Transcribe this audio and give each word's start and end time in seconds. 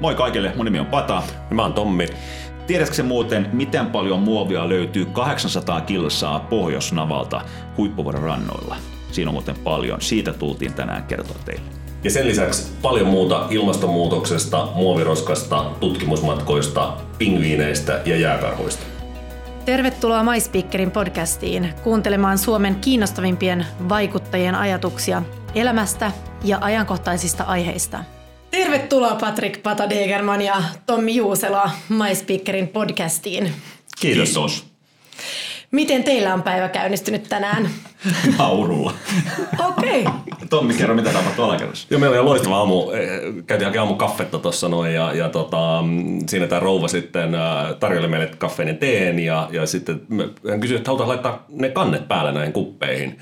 Moi 0.00 0.14
kaikille, 0.14 0.52
mun 0.56 0.64
nimi 0.64 0.78
on 0.78 0.86
Pata. 0.86 1.22
Mä 1.50 1.62
oon 1.62 1.72
Tommi. 1.72 2.08
Tiedätkö 2.66 2.94
se 2.94 3.02
muuten, 3.02 3.48
miten 3.52 3.86
paljon 3.86 4.18
muovia 4.18 4.68
löytyy 4.68 5.06
800 5.06 5.80
kilsaa 5.80 6.40
Pohjoisnavalta 6.40 7.40
huippuvuoren 7.76 8.22
rannoilla? 8.22 8.76
Siinä 9.12 9.28
on 9.28 9.34
muuten 9.34 9.56
paljon. 9.56 10.00
Siitä 10.00 10.32
tultiin 10.32 10.74
tänään 10.74 11.02
kertoa 11.02 11.36
teille. 11.44 11.70
Ja 12.04 12.10
sen 12.10 12.26
lisäksi 12.26 12.72
paljon 12.82 13.06
muuta 13.06 13.46
ilmastonmuutoksesta, 13.50 14.68
muoviroskasta, 14.74 15.64
tutkimusmatkoista, 15.80 16.96
pingviineistä 17.18 18.00
ja 18.04 18.16
jääkarhuista. 18.16 18.86
Tervetuloa 19.64 20.22
MySpeakerin 20.22 20.90
podcastiin 20.90 21.74
kuuntelemaan 21.84 22.38
Suomen 22.38 22.74
kiinnostavimpien 22.74 23.66
vaikuttajien 23.88 24.54
ajatuksia 24.54 25.22
elämästä 25.54 26.12
ja 26.44 26.58
ajankohtaisista 26.60 27.44
aiheista. 27.44 28.17
Tervetuloa 28.50 29.14
Patrick 29.14 29.62
Patadegerman 29.62 30.42
ja 30.42 30.62
Tommi 30.86 31.14
Juusela 31.14 31.70
MySpeakerin 31.88 32.68
podcastiin. 32.68 33.52
Kiitos. 34.00 34.28
Kiitos. 34.28 34.66
Miten 35.70 36.04
teillä 36.04 36.34
on 36.34 36.42
päivä 36.42 36.68
käynnistynyt 36.68 37.28
tänään? 37.28 37.70
Naurulla. 38.38 38.92
Okei. 39.68 40.00
Okay. 40.00 40.12
Tommi, 40.50 40.74
kerro 40.74 40.94
mitä 40.94 41.10
tapahtui 41.10 41.44
alakerrassa. 41.44 41.86
Joo, 41.90 42.00
meillä 42.00 42.20
oli 42.20 42.24
loistava 42.24 42.56
aamu. 42.56 42.90
Eh, 42.90 43.08
Käytiin 43.46 43.66
hakemaan 43.66 43.88
aamu 43.88 43.98
kaffetta 43.98 44.38
tuossa 44.38 44.68
noin 44.68 44.94
ja, 44.94 45.12
ja 45.12 45.28
tota, 45.28 45.84
siinä 46.26 46.46
tämä 46.46 46.60
rouva 46.60 46.88
sitten 46.88 47.34
äh, 47.34 47.74
tarjoili 47.80 48.08
meille 48.08 48.30
kaffeen 48.38 48.68
ja 48.68 48.74
teen 48.74 49.18
ja, 49.18 49.48
ja 49.52 49.66
sitten 49.66 50.00
me, 50.08 50.28
hän 50.50 50.60
kysyi, 50.60 50.76
että 50.76 50.90
halutaan 50.90 51.08
laittaa 51.08 51.44
ne 51.48 51.68
kannet 51.68 52.08
päälle 52.08 52.32
näihin 52.32 52.52
kuppeihin. 52.52 53.18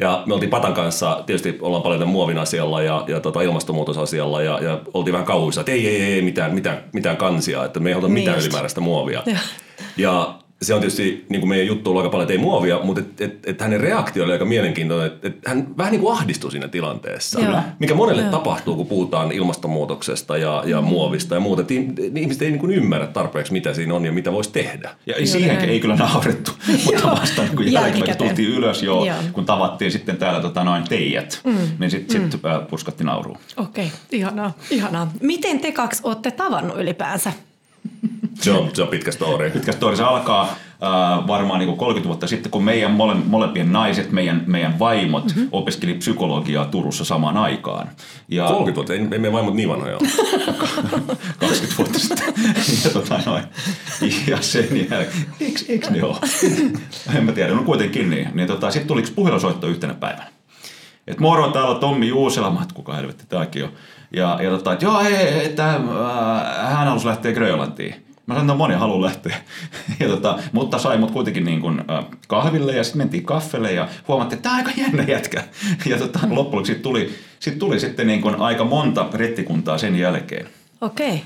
Ja 0.00 0.22
me 0.26 0.34
oltiin 0.34 0.50
Patan 0.50 0.74
kanssa, 0.74 1.22
tietysti 1.26 1.58
ollaan 1.60 1.82
paljon 1.82 2.00
tämän 2.00 2.12
muovin 2.12 2.38
asialla 2.38 2.82
ja, 2.82 3.04
ja 3.08 3.20
tota 3.20 3.42
ilmastonmuutosasialla 3.42 4.42
ja, 4.42 4.58
ja 4.62 4.80
oltiin 4.94 5.12
vähän 5.12 5.26
kauhuissa, 5.26 5.60
että 5.60 5.72
ei, 5.72 5.88
ei, 5.88 6.02
ei, 6.02 6.22
mitään, 6.22 6.54
mitään, 6.54 6.84
mitään 6.92 7.16
kansia, 7.16 7.64
että 7.64 7.80
me 7.80 7.88
ei 7.88 7.92
haluta 7.94 8.08
Niin 8.08 8.14
mitään 8.14 8.36
just. 8.36 8.46
ylimääräistä 8.46 8.80
muovia. 8.80 9.22
Joo. 9.26 9.36
Ja 9.96 10.34
se 10.62 10.74
on 10.74 10.80
tietysti 10.80 11.26
niin 11.28 11.40
kuin 11.40 11.48
meidän 11.48 11.66
juttu 11.66 11.90
ollut 11.90 12.02
aika 12.02 12.10
paljon, 12.10 12.24
että 12.24 12.32
ei 12.32 12.38
muovia, 12.38 12.80
mutta 12.82 13.00
et, 13.00 13.20
et, 13.20 13.48
et 13.48 13.60
hänen 13.60 13.80
reaktio 13.80 14.24
oli 14.24 14.32
aika 14.32 14.44
mielenkiintoinen, 14.44 15.06
että 15.06 15.28
et 15.28 15.36
hän 15.46 15.78
vähän 15.78 15.90
niin 15.90 16.00
kuin 16.00 16.12
ahdistui 16.12 16.50
siinä 16.50 16.68
tilanteessa. 16.68 17.40
Joo. 17.40 17.60
Mikä 17.78 17.94
monelle 17.94 18.22
Joo. 18.22 18.30
tapahtuu, 18.30 18.76
kun 18.76 18.86
puhutaan 18.86 19.32
ilmastonmuutoksesta 19.32 20.36
ja, 20.36 20.62
ja 20.66 20.80
muovista 20.80 21.34
ja 21.34 21.40
muuta. 21.40 21.62
Ihm- 21.62 22.18
ihmiset 22.18 22.42
ei 22.42 22.50
niin 22.50 22.60
kuin 22.60 22.72
ymmärrä 22.72 23.06
tarpeeksi, 23.06 23.52
mitä 23.52 23.74
siinä 23.74 23.94
on 23.94 24.04
ja 24.04 24.12
mitä 24.12 24.32
voisi 24.32 24.52
tehdä. 24.52 24.90
Ja 25.06 25.14
ei 25.14 25.26
siihenkin 25.26 25.58
näin. 25.58 25.70
ei 25.70 25.80
kyllä 25.80 25.96
naurettu, 25.96 26.50
mutta 26.84 27.00
Joo. 27.00 27.10
vasta 27.10 27.42
niin 27.42 27.56
kun 27.56 27.72
jälkeen, 27.72 27.92
kun 27.92 27.98
Jälkikäteen. 27.98 28.28
tultiin 28.28 28.48
ylös 28.48 28.82
jo, 28.82 29.04
Joo. 29.04 29.16
kun 29.32 29.46
tavattiin 29.46 29.92
sitten 29.92 30.16
täällä 30.16 30.40
tota, 30.40 30.64
noin 30.64 30.84
teijät, 30.88 31.40
mm. 31.44 31.56
niin 31.78 31.90
sitten 31.90 32.22
mm. 32.22 32.30
sit, 32.30 32.44
äh, 32.44 32.68
puskatti 32.70 33.04
nauruun. 33.04 33.38
Okei, 33.56 33.86
okay. 33.86 33.98
ihanaa, 34.12 34.52
ihanaa. 34.70 35.12
Miten 35.20 35.60
te 35.60 35.72
kaksi 35.72 36.00
olette 36.04 36.30
tavannut 36.30 36.76
ylipäänsä? 36.78 37.32
Se 38.40 38.50
on, 38.50 38.70
se 38.74 38.82
on 38.82 38.88
pitkä 38.88 39.12
story. 39.12 39.50
pitkä 39.50 39.72
story. 39.72 39.96
Se 39.96 40.02
alkaa 40.02 40.42
äh, 40.42 41.26
varmaan 41.26 41.58
niin 41.58 41.66
kuin 41.66 41.78
30 41.78 42.08
vuotta 42.08 42.26
sitten, 42.26 42.50
kun 42.50 42.64
meidän 42.64 42.90
mole, 42.90 43.14
molempien 43.14 43.72
naiset, 43.72 44.12
meidän, 44.12 44.44
meidän 44.46 44.78
vaimot 44.78 45.26
mm-hmm. 45.26 45.48
opiskeli 45.52 45.94
psykologiaa 45.94 46.64
Turussa 46.64 47.04
samaan 47.04 47.36
aikaan. 47.36 47.88
Ja 48.28 48.44
30 48.44 48.74
vuotta, 48.74 48.92
ei, 48.92 48.98
ei 48.98 49.06
meidän 49.06 49.32
vaimot 49.32 49.54
niin 49.54 49.68
vanhoja 49.68 49.96
ole. 49.96 50.08
20 51.38 51.74
vuotta 51.78 51.98
sitten. 51.98 52.34
ja, 52.84 52.90
tota 52.90 53.20
noin. 53.26 53.44
ja 54.26 54.42
sen 54.42 54.76
jälkeen, 54.76 55.26
eikö, 55.40 55.60
eikö 55.68 55.90
ne 55.90 56.04
ole? 56.04 56.16
en 57.16 57.24
mä 57.24 57.32
tiedä, 57.32 57.54
no 57.54 57.62
kuitenkin 57.62 58.10
niin. 58.10 58.28
niin 58.34 58.48
tota, 58.48 58.70
sitten 58.70 58.88
tuli 58.88 59.00
yksi 59.00 59.12
puhelusoitto 59.12 59.66
yhtenä 59.66 59.94
päivänä. 59.94 60.26
Et 61.06 61.20
moro, 61.20 61.50
täällä 61.50 61.70
on 61.70 61.80
Tommi 61.80 62.08
Juusela, 62.08 62.50
mä 62.50 62.66
kuka 62.74 62.94
helvetti 62.94 63.24
tääkin 63.28 63.64
on. 63.64 63.70
Ja, 64.12 64.38
ja 64.42 64.50
tota, 64.50 64.72
että 64.72 64.84
joo, 64.84 65.02
hei, 65.02 65.44
että 65.46 65.70
äh, 65.70 65.82
hän 66.70 66.86
halusi 66.86 67.06
lähteä 67.06 67.32
Grönlantiin. 67.32 67.94
Mä 68.26 68.34
sanoin, 68.34 68.44
että 68.44 68.52
no 68.52 68.56
moni 68.56 68.74
haluaa 68.74 69.02
lähteä. 69.02 69.36
ja 70.00 70.08
tota, 70.08 70.38
mutta 70.52 70.78
sai 70.78 70.98
mut 70.98 71.10
kuitenkin 71.10 71.44
niin 71.44 71.60
kuin, 71.60 71.84
äh, 71.90 72.04
kahville 72.28 72.72
ja 72.72 72.84
sitten 72.84 72.98
mentiin 72.98 73.24
kaffelle 73.24 73.72
ja 73.72 73.88
huomattiin, 74.08 74.36
että 74.36 74.48
tämä 74.48 74.60
on 74.60 74.66
aika 74.66 74.80
jännä 74.80 75.02
jätkä. 75.02 75.44
ja 75.90 75.98
tota, 75.98 76.18
loppujen 76.28 76.66
sit 76.66 76.82
tuli, 76.82 77.14
sit 77.40 77.58
tuli 77.58 77.80
sitten 77.80 78.06
niin 78.06 78.22
kuin 78.22 78.34
aika 78.34 78.64
monta 78.64 79.06
rettikuntaa 79.14 79.78
sen 79.78 79.96
jälkeen. 79.96 80.46
Okei. 80.80 81.08
Okay. 81.08 81.20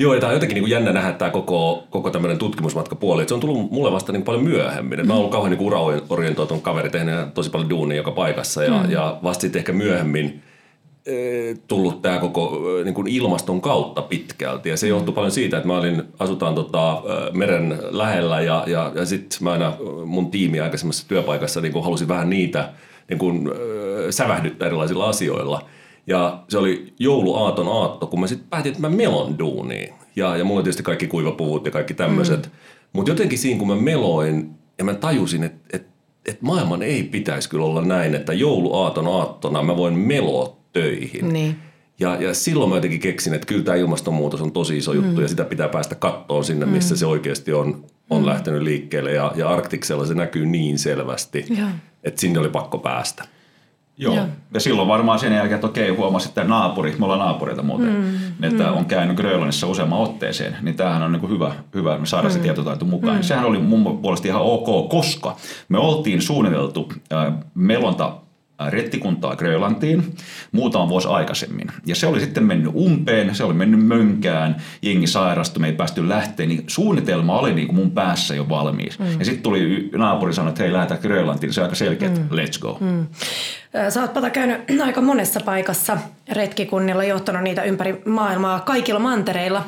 Joo, 0.00 0.14
ja 0.14 0.20
tämä 0.20 0.28
on 0.28 0.34
jotenkin 0.34 0.54
niin 0.54 0.62
kuin 0.62 0.70
jännä 0.70 0.92
nähdä 0.92 1.12
tämä 1.12 1.30
koko, 1.30 1.86
koko 1.90 2.10
tämmöinen 2.10 2.38
tutkimusmatkapuoli. 2.38 3.22
Et 3.22 3.28
se 3.28 3.34
on 3.34 3.40
tullut 3.40 3.70
mulle 3.70 3.92
vasta 3.92 4.12
niin 4.12 4.22
paljon 4.22 4.44
myöhemmin. 4.44 5.00
Mm. 5.00 5.06
Mä 5.06 5.12
oon 5.12 5.18
ollut 5.18 5.32
kauhean 5.32 5.50
niin 5.50 5.66
uraorientoitunut 5.66 6.62
kaveri, 6.62 6.90
tehnyt 6.90 7.34
tosi 7.34 7.50
paljon 7.50 7.70
duunia 7.70 7.96
joka 7.96 8.10
paikassa. 8.10 8.64
Ja, 8.64 8.82
mm. 8.82 8.90
ja 8.90 9.18
vasta 9.22 9.40
sitten 9.40 9.60
ehkä 9.60 9.72
myöhemmin 9.72 10.42
tullut 11.68 12.02
tämä 12.02 12.18
koko 12.18 12.60
niin 12.84 12.94
kuin 12.94 13.08
ilmaston 13.08 13.60
kautta 13.60 14.02
pitkälti. 14.02 14.68
Ja 14.68 14.76
se 14.76 14.88
johtuu 14.88 15.14
paljon 15.14 15.32
siitä, 15.32 15.56
että 15.56 15.66
mä 15.66 15.78
olin, 15.78 16.02
asutaan 16.18 16.54
tota, 16.54 17.02
meren 17.32 17.78
lähellä 17.90 18.40
ja, 18.40 18.64
ja, 18.66 18.92
ja 18.94 19.06
sitten 19.06 19.38
mä 19.40 19.52
aina 19.52 19.76
mun 20.04 20.30
tiimi 20.30 20.60
aikaisemmassa 20.60 21.08
työpaikassa 21.08 21.60
niin 21.60 21.72
kuin 21.72 21.84
halusin 21.84 22.08
vähän 22.08 22.30
niitä 22.30 22.72
niin 23.08 23.18
kuin, 23.18 23.50
sävähdyttää 24.10 24.66
erilaisilla 24.66 25.08
asioilla. 25.08 25.62
Ja 26.06 26.42
se 26.48 26.58
oli 26.58 26.92
jouluaaton 26.98 27.68
aatto, 27.68 28.06
kun 28.06 28.20
mä 28.20 28.26
sitten 28.26 28.48
päätin, 28.50 28.70
että 28.70 28.82
mä 28.82 28.96
melon 28.96 29.38
duuniin. 29.38 29.94
Ja, 30.16 30.36
ja 30.36 30.44
mulla 30.44 30.58
on 30.58 30.64
tietysti 30.64 30.82
kaikki 30.82 31.06
kuivapuvut 31.06 31.64
ja 31.64 31.70
kaikki 31.70 31.94
tämmöiset. 31.94 32.46
Mm. 32.46 32.52
Mutta 32.92 33.10
jotenkin 33.10 33.38
siinä, 33.38 33.58
kun 33.58 33.68
mä 33.68 33.76
meloin 33.76 34.50
ja 34.78 34.84
mä 34.84 34.94
tajusin, 34.94 35.44
että 35.44 35.76
et, 35.76 35.86
et 36.26 36.42
maailman 36.42 36.82
ei 36.82 37.02
pitäisi 37.02 37.48
kyllä 37.48 37.64
olla 37.64 37.82
näin, 37.82 38.14
että 38.14 38.32
jouluaaton 38.32 39.06
aattona 39.06 39.62
mä 39.62 39.76
voin 39.76 39.94
meloa 39.94 40.56
töihin. 40.80 41.32
Niin. 41.32 41.56
Ja, 42.00 42.22
ja 42.22 42.34
silloin 42.34 42.70
mä 42.70 42.76
jotenkin 42.76 43.00
keksin, 43.00 43.34
että 43.34 43.46
kyllä 43.46 43.64
tämä 43.64 43.76
ilmastonmuutos 43.76 44.42
on 44.42 44.52
tosi 44.52 44.76
iso 44.76 44.92
juttu 44.92 45.16
mm. 45.16 45.22
ja 45.22 45.28
sitä 45.28 45.44
pitää 45.44 45.68
päästä 45.68 45.94
kattoon 45.94 46.44
sinne, 46.44 46.66
missä 46.66 46.94
mm. 46.94 46.98
se 46.98 47.06
oikeasti 47.06 47.52
on, 47.52 47.84
on 48.10 48.20
mm. 48.20 48.26
lähtenyt 48.26 48.62
liikkeelle. 48.62 49.12
Ja, 49.12 49.32
ja 49.36 49.48
Arktiksella 49.48 50.06
se 50.06 50.14
näkyy 50.14 50.46
niin 50.46 50.78
selvästi, 50.78 51.44
Joo. 51.58 51.68
että 52.04 52.20
sinne 52.20 52.40
oli 52.40 52.48
pakko 52.48 52.78
päästä. 52.78 53.24
Joo. 54.00 54.14
Joo. 54.14 54.26
Ja 54.54 54.60
silloin 54.60 54.88
varmaan 54.88 55.18
sen 55.18 55.32
jälkeen, 55.32 55.54
että 55.54 55.66
okei, 55.66 55.88
huomasi, 55.88 56.28
että 56.28 56.44
naapuri, 56.44 56.94
me 56.98 57.04
ollaan 57.04 57.20
naapureita 57.20 57.62
muuten, 57.62 57.88
mm, 57.88 58.44
että 58.44 58.64
mm. 58.64 58.76
on 58.76 58.84
käynyt 58.84 59.16
Grönlannissa 59.16 59.66
useamman 59.66 59.98
otteeseen, 59.98 60.56
niin 60.62 60.76
tämähän 60.76 61.02
on 61.02 61.12
niin 61.12 61.20
kuin 61.20 61.32
hyvä, 61.32 61.52
hyvä, 61.74 61.98
me 61.98 62.06
saadaan 62.06 62.32
se 62.32 62.38
tietotaito 62.38 62.84
mukaan. 62.84 63.16
Mm. 63.16 63.22
Sehän 63.22 63.44
oli 63.44 63.58
mun 63.58 63.98
puolesta 63.98 64.28
ihan 64.28 64.42
ok, 64.42 64.88
koska 64.88 65.36
me 65.68 65.78
oltiin 65.78 66.22
suunniteltu 66.22 66.92
äh, 67.12 67.32
melonta 67.54 68.16
rettikuntaa 68.68 69.36
Grönlantiin 69.36 70.14
muutama 70.52 70.88
vuosi 70.88 71.08
aikaisemmin. 71.08 71.66
Ja 71.86 71.94
se 71.94 72.06
oli 72.06 72.20
sitten 72.20 72.44
mennyt 72.44 72.72
umpeen, 72.74 73.34
se 73.34 73.44
oli 73.44 73.54
mennyt 73.54 73.86
mönkään, 73.86 74.56
jengi 74.82 75.06
sairastui, 75.06 75.60
me 75.60 75.66
ei 75.66 75.72
päästy 75.72 76.08
lähteä, 76.08 76.46
niin 76.46 76.64
suunnitelma 76.66 77.38
oli 77.38 77.54
niin 77.54 77.66
kuin 77.66 77.76
mun 77.76 77.90
päässä 77.90 78.34
jo 78.34 78.48
valmis. 78.48 78.98
Mm. 78.98 79.18
Ja 79.18 79.24
sitten 79.24 79.42
tuli 79.42 79.90
naapuri 79.96 80.34
sanoi, 80.34 80.48
että 80.48 80.62
hei, 80.62 80.72
lähdetään 80.72 81.00
Grönlantiin, 81.00 81.52
se 81.52 81.60
on 81.60 81.64
aika 81.64 81.76
selkeä, 81.76 82.08
että 82.08 82.20
let's 82.20 82.60
go. 82.60 82.78
Mm. 82.80 83.06
Sä 83.88 84.00
oot 84.00 84.14
Pata 84.14 84.30
käynyt 84.30 84.60
aika 84.86 85.00
monessa 85.00 85.40
paikassa 85.40 85.98
retkikunnilla, 86.32 87.04
johtanut 87.04 87.42
niitä 87.42 87.62
ympäri 87.62 88.02
maailmaa 88.06 88.60
kaikilla 88.60 89.00
mantereilla. 89.00 89.64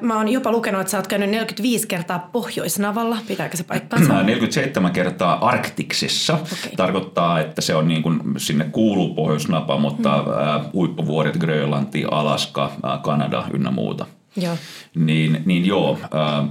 Mä 0.00 0.16
oon 0.16 0.28
jopa 0.28 0.52
lukenut, 0.52 0.80
että 0.80 0.90
sä 0.90 0.96
oot 0.96 1.06
käynyt 1.06 1.30
45 1.30 1.86
kertaa 1.86 2.28
Pohjoisnavalla. 2.32 3.18
Pitääkö 3.28 3.56
se 3.56 3.64
paikkaansa? 3.64 4.22
47 4.22 4.92
kertaa 4.92 5.48
Arktiksessa. 5.48 6.34
Okay. 6.34 6.76
Tarkoittaa, 6.76 7.40
että 7.40 7.60
se 7.60 7.74
on 7.74 7.88
niin 7.92 8.02
kuin, 8.02 8.20
sinne 8.36 8.64
kuuluu 8.64 9.14
Pohjoisnapa, 9.14 9.78
mutta 9.78 10.22
mm. 10.22 10.32
ää, 10.32 10.64
huippuvuoret 10.72 11.36
Grönlanti, 11.36 12.04
Alaska, 12.10 12.72
ää, 12.82 12.98
Kanada 12.98 13.44
ynnä 13.54 13.70
muuta. 13.70 14.06
Joo. 14.36 14.56
Niin, 14.94 15.42
niin 15.46 15.66
joo. 15.66 15.98
Ää, 16.14 16.44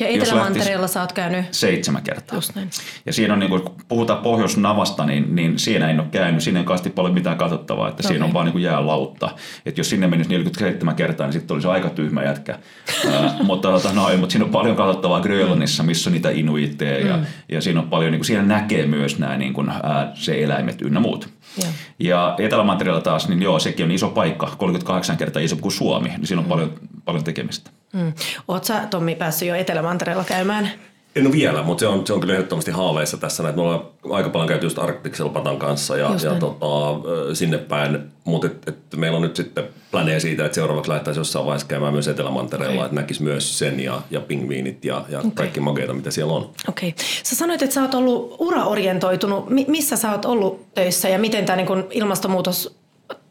Ja 0.00 0.08
Etelämantereella 0.08 0.86
sä 0.86 1.00
oot 1.00 1.12
käynyt 1.12 1.44
Seitsemän 1.50 2.02
kertaa. 2.02 2.36
just 2.36 2.54
näin. 2.54 2.70
Ja 3.06 3.12
siinä 3.12 3.34
on, 3.34 3.40
niin 3.40 3.50
kun 3.50 3.74
puhutaan 3.88 4.22
Pohjoisnavasta, 4.22 5.06
niin, 5.06 5.36
niin 5.36 5.58
siinä 5.58 5.90
en 5.90 6.00
ole 6.00 6.08
käynyt. 6.10 6.42
Siinä 6.42 6.60
ei 6.60 6.66
kasti 6.66 6.90
paljon 6.90 7.14
mitään 7.14 7.38
katsottavaa, 7.38 7.88
että 7.88 8.00
okay. 8.00 8.08
siinä 8.08 8.24
on 8.24 8.32
vaan 8.32 8.46
niin 8.46 8.62
jäälautta. 8.62 9.30
Että 9.66 9.80
jos 9.80 9.90
sinne 9.90 10.06
menisi 10.06 10.30
47 10.30 10.94
kertaa, 10.94 11.26
niin 11.26 11.32
sitten 11.32 11.54
olisi 11.54 11.68
aika 11.68 11.90
tyhmä 11.90 12.22
jätkä. 12.22 12.58
Ää, 13.12 13.34
mutta, 13.42 13.70
tota, 13.70 13.92
no, 13.92 14.08
mutta 14.18 14.32
siinä 14.32 14.44
on 14.44 14.50
paljon 14.50 14.76
katsottavaa 14.76 15.20
Grönlannissa, 15.20 15.82
missä 15.82 16.10
on 16.10 16.14
niitä 16.14 16.30
inuitteja. 16.30 17.06
Ja, 17.06 17.18
ja 17.48 17.60
siinä 17.60 17.80
on 17.80 17.88
paljon, 17.88 18.12
niin 18.12 18.20
kuin, 18.20 18.26
siinä 18.26 18.42
näkee 18.42 18.86
myös 18.86 19.18
nämä 19.18 19.36
niin 19.36 19.52
kuin, 19.52 19.70
ää, 19.70 20.12
se 20.14 20.44
eläimet 20.44 20.82
ynnä 20.82 21.00
muut. 21.00 21.28
Joo. 21.62 21.72
Ja 21.98 22.34
Etelämantereella 22.38 23.00
taas, 23.00 23.28
niin 23.28 23.42
joo, 23.42 23.58
sekin 23.58 23.84
on 23.84 23.90
iso 23.90 24.08
paikka, 24.08 24.54
38 24.58 25.16
kertaa 25.16 25.42
isompi 25.42 25.62
kuin 25.62 25.72
Suomi, 25.72 26.08
niin 26.08 26.26
siinä 26.26 26.40
on 26.40 26.48
paljon, 26.48 26.72
paljon 27.04 27.24
tekemistä. 27.24 27.70
Mm. 27.92 28.12
Oot 28.48 28.64
sä, 28.64 28.86
Tommi, 28.90 29.14
päässyt 29.14 29.48
jo 29.48 29.54
Etelämantereella 29.54 30.24
käymään? 30.24 30.70
En 31.16 31.26
ole 31.26 31.32
vielä, 31.32 31.62
mutta 31.62 31.80
se 31.80 31.86
on, 31.86 32.06
se 32.06 32.12
on 32.12 32.20
kyllä 32.20 32.34
ehdottomasti 32.34 32.70
haaveissa 32.70 33.16
tässä. 33.16 33.42
Näin. 33.42 33.54
Me 33.54 33.62
ollaan 33.62 33.84
aika 34.10 34.28
paljon 34.28 34.48
käyty 34.48 34.66
just 34.66 34.78
Arktiksella 34.78 35.32
Patan 35.32 35.58
kanssa 35.58 35.96
ja, 35.96 36.10
ja 36.24 36.34
tota, 36.34 36.66
sinne 37.34 37.58
päin. 37.58 37.98
Mutta 38.24 38.46
et, 38.46 38.68
et 38.68 38.76
meillä 38.96 39.16
on 39.16 39.22
nyt 39.22 39.36
sitten 39.36 39.64
planeja 39.90 40.20
siitä, 40.20 40.44
että 40.44 40.54
seuraavaksi 40.54 40.88
lähdettäisiin 40.88 41.20
jossain 41.20 41.46
vaiheessa 41.46 41.68
käymään 41.68 41.92
myös 41.92 42.08
Etelämantereella, 42.08 42.74
Okei. 42.74 42.84
että 42.84 42.94
näkisi 42.94 43.22
myös 43.22 43.58
sen 43.58 43.80
ja, 43.80 44.02
ja 44.10 44.20
pingviinit 44.20 44.84
ja, 44.84 45.04
ja 45.08 45.18
okay. 45.18 45.30
kaikki 45.34 45.60
makeita, 45.60 45.92
mitä 45.92 46.10
siellä 46.10 46.32
on. 46.32 46.50
Okei. 46.68 46.94
Sä 47.22 47.36
sanoit, 47.36 47.62
että 47.62 47.74
sä 47.74 47.82
oot 47.82 47.94
ollut 47.94 48.36
uraorientoitunut. 48.38 49.50
Mi- 49.50 49.66
missä 49.68 49.96
sä 49.96 50.12
oot 50.12 50.24
ollut 50.24 50.74
töissä 50.74 51.08
ja 51.08 51.18
miten 51.18 51.44
tämä 51.44 51.56
niin 51.56 51.84
ilmastonmuutos 51.90 52.76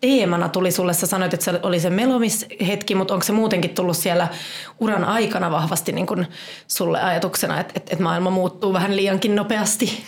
teemana 0.02 0.50
tuli 0.50 0.72
sulle? 0.72 0.94
Sä 0.94 1.08
sanoit, 1.08 1.34
että 1.34 1.44
se 1.44 1.60
oli 1.64 1.80
se 1.80 1.90
melomishetki, 1.90 2.96
mutta 2.96 3.14
onko 3.14 3.24
se 3.24 3.32
muutenkin 3.32 3.76
tullut 3.76 3.98
siellä 3.98 4.28
uran 4.80 5.04
aikana 5.04 5.52
vahvasti 5.52 5.92
niin 5.92 6.08
kun 6.08 6.26
sulle 6.68 7.02
ajatuksena, 7.02 7.60
että, 7.60 7.74
että, 7.76 7.92
että 7.94 8.04
maailma 8.04 8.30
muuttuu 8.30 8.74
vähän 8.74 8.96
liiankin 8.96 9.36
nopeasti? 9.36 10.04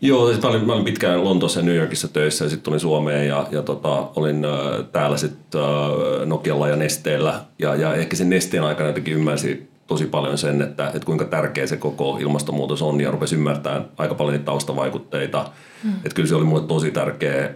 Joo, 0.00 0.28
siis 0.28 0.42
mä 0.42 0.48
olin, 0.48 0.66
mä 0.66 0.72
olin 0.72 0.84
pitkään 0.84 1.24
Lontoossa 1.24 1.60
ja 1.60 1.66
New 1.66 1.76
Yorkissa 1.76 2.08
töissä 2.08 2.44
ja 2.44 2.48
sitten 2.48 2.64
tulin 2.64 2.80
Suomeen 2.80 3.28
ja, 3.28 3.46
ja 3.50 3.62
tota, 3.62 4.08
olin 4.16 4.44
äh, 4.44 4.50
täällä 4.92 5.16
sitten 5.16 5.60
äh, 5.60 6.26
Nokialla 6.26 6.68
ja 6.68 6.76
Nesteellä. 6.76 7.40
Ja, 7.58 7.74
ja 7.74 7.94
ehkä 7.94 8.16
sen 8.16 8.30
Nesteen 8.30 8.64
aikana 8.64 8.88
jotenkin 8.88 9.14
ymmärsi 9.14 9.68
tosi 9.86 10.06
paljon 10.06 10.38
sen, 10.38 10.62
että, 10.62 10.86
että 10.86 11.06
kuinka 11.06 11.24
tärkeä 11.24 11.66
se 11.66 11.76
koko 11.76 12.18
ilmastonmuutos 12.20 12.82
on 12.82 13.00
ja 13.00 13.10
rupesi 13.10 13.34
ymmärtämään 13.34 13.84
aika 13.96 14.14
paljon 14.14 14.32
niitä 14.32 14.44
taustavaikutteita. 14.44 15.50
Mm. 15.84 15.92
Että 15.92 16.14
kyllä 16.14 16.28
se 16.28 16.34
oli 16.34 16.44
mulle 16.44 16.66
tosi 16.66 16.90
tärkeä 16.90 17.54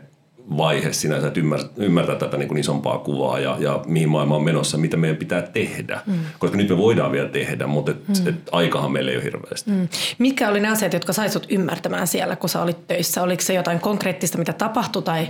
vaihe 0.57 0.93
sinänsä, 0.93 1.27
että 1.27 1.41
ymmärtää, 1.41 1.71
ymmärtää 1.77 2.17
tätä 2.17 2.37
niin 2.37 2.49
kuin 2.49 2.59
isompaa 2.59 2.99
kuvaa 2.99 3.39
ja, 3.39 3.57
ja 3.61 3.81
mihin 3.87 4.09
maailma 4.09 4.37
on 4.37 4.45
menossa, 4.45 4.79
mitä 4.79 4.97
meidän 4.97 5.17
pitää 5.17 5.43
tehdä. 5.43 6.01
Mm. 6.07 6.15
Koska 6.39 6.57
nyt 6.57 6.69
me 6.69 6.77
voidaan 6.77 7.13
vielä 7.13 7.29
tehdä, 7.29 7.67
mutta 7.67 7.91
et, 7.91 8.09
mm. 8.09 8.29
et 8.29 8.49
aikahan 8.53 8.93
meillä 8.93 9.11
ei 9.11 9.17
ole 9.17 9.25
hirveästi. 9.25 9.71
Mm. 9.71 9.89
Mitkä 10.19 10.49
oli 10.49 10.61
ne 10.61 10.69
asiat, 10.69 10.93
jotka 10.93 11.13
saisut 11.13 11.47
ymmärtämään 11.51 12.07
siellä, 12.07 12.37
kun 12.37 12.49
sä 12.49 12.63
olit 12.63 12.87
töissä? 12.87 13.23
Oliko 13.23 13.43
se 13.43 13.55
jotain 13.55 13.81
konkreettista, 13.81 14.39
mitä 14.39 14.53
tapahtui 14.53 15.03
tai... 15.03 15.29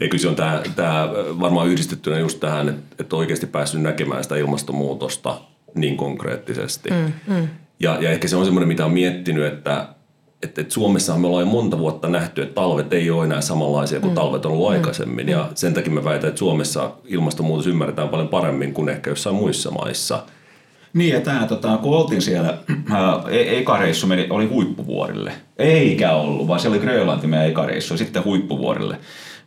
Ei, 0.00 0.08
kyllä 0.08 0.22
se 0.22 0.28
on 0.28 0.36
tämä, 0.36 0.62
tämä 0.76 1.08
varmaan 1.40 1.68
yhdistettynä 1.68 2.18
just 2.18 2.40
tähän, 2.40 2.68
että, 2.68 2.96
että 2.98 3.16
oikeasti 3.16 3.46
päässyt 3.46 3.82
näkemään 3.82 4.22
sitä 4.22 4.36
ilmastonmuutosta 4.36 5.40
niin 5.74 5.96
konkreettisesti. 5.96 6.90
Mm, 6.90 7.34
mm. 7.34 7.48
Ja, 7.80 7.98
ja 8.00 8.10
ehkä 8.10 8.28
se 8.28 8.36
on 8.36 8.44
semmoinen, 8.44 8.68
mitä 8.68 8.84
on 8.84 8.92
miettinyt, 8.92 9.44
että 9.44 9.88
että 10.42 10.60
et 10.60 10.70
Suomessa 10.70 11.18
me 11.18 11.26
ollaan 11.26 11.46
jo 11.46 11.50
monta 11.50 11.78
vuotta 11.78 12.08
nähty, 12.08 12.42
että 12.42 12.54
talvet 12.54 12.92
ei 12.92 13.10
ole 13.10 13.24
enää 13.24 13.40
samanlaisia 13.40 14.00
kuin 14.00 14.10
mm. 14.10 14.14
talvet 14.14 14.46
on 14.46 14.52
ollut 14.52 14.68
mm. 14.68 14.72
aikaisemmin. 14.72 15.28
Ja 15.28 15.48
sen 15.54 15.74
takia 15.74 15.92
mä 15.92 16.04
väitän, 16.04 16.28
että 16.28 16.38
Suomessa 16.38 16.90
ilmastonmuutos 17.04 17.66
ymmärretään 17.66 18.08
paljon 18.08 18.28
paremmin 18.28 18.74
kuin 18.74 18.88
ehkä 18.88 19.10
jossain 19.10 19.36
muissa 19.36 19.70
maissa. 19.70 20.22
Niin, 20.94 21.14
ja 21.14 21.20
tämä, 21.20 21.46
tota, 21.46 21.76
kun 21.76 21.96
oltiin 21.96 22.22
siellä, 22.22 22.58
ää, 22.90 23.22
e-, 23.28 23.58
eka 23.58 23.76
reissu 23.76 24.06
meni, 24.06 24.26
oli 24.30 24.46
huippuvuorille. 24.46 25.32
Eikä 25.58 26.12
ollut, 26.12 26.48
vaan 26.48 26.60
se 26.60 26.68
oli 26.68 26.78
Grönlanti 26.78 27.26
meidän 27.26 27.48
eka 27.48 27.66
reissu, 27.66 27.96
sitten 27.96 28.24
huippuvuorille. 28.24 28.98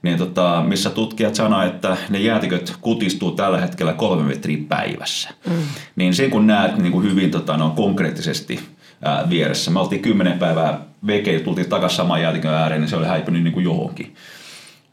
Niin 0.01 0.17
tota, 0.17 0.63
missä 0.67 0.89
tutkijat 0.89 1.35
sanoivat, 1.35 1.75
että 1.75 1.97
ne 2.09 2.19
jäätiköt 2.19 2.75
kutistuu 2.81 3.31
tällä 3.31 3.61
hetkellä 3.61 3.93
kolme 3.93 4.23
metriä 4.23 4.57
päivässä. 4.69 5.29
Mm. 5.49 5.53
Niin 5.95 6.13
sen 6.13 6.31
kun 6.31 6.47
näet 6.47 6.77
niin 6.77 6.91
kuin 6.91 7.09
hyvin 7.11 7.31
tota, 7.31 7.57
no, 7.57 7.73
konkreettisesti– 7.75 8.59
ää, 9.03 9.29
vieressä. 9.29 9.71
Me 9.71 9.79
oltiin 9.79 10.01
kymmenen 10.01 10.39
päivää 10.39 10.79
veke, 11.07 11.39
tultiin 11.39 11.69
takaisin 11.69 11.97
saman 11.97 12.21
jäätikön 12.21 12.53
ääreen, 12.53 12.81
niin 12.81 12.89
se 12.89 12.95
oli 12.95 13.07
häipynyt 13.07 13.43
niin 13.43 13.53
kuin 13.53 13.63
johonkin. 13.63 14.15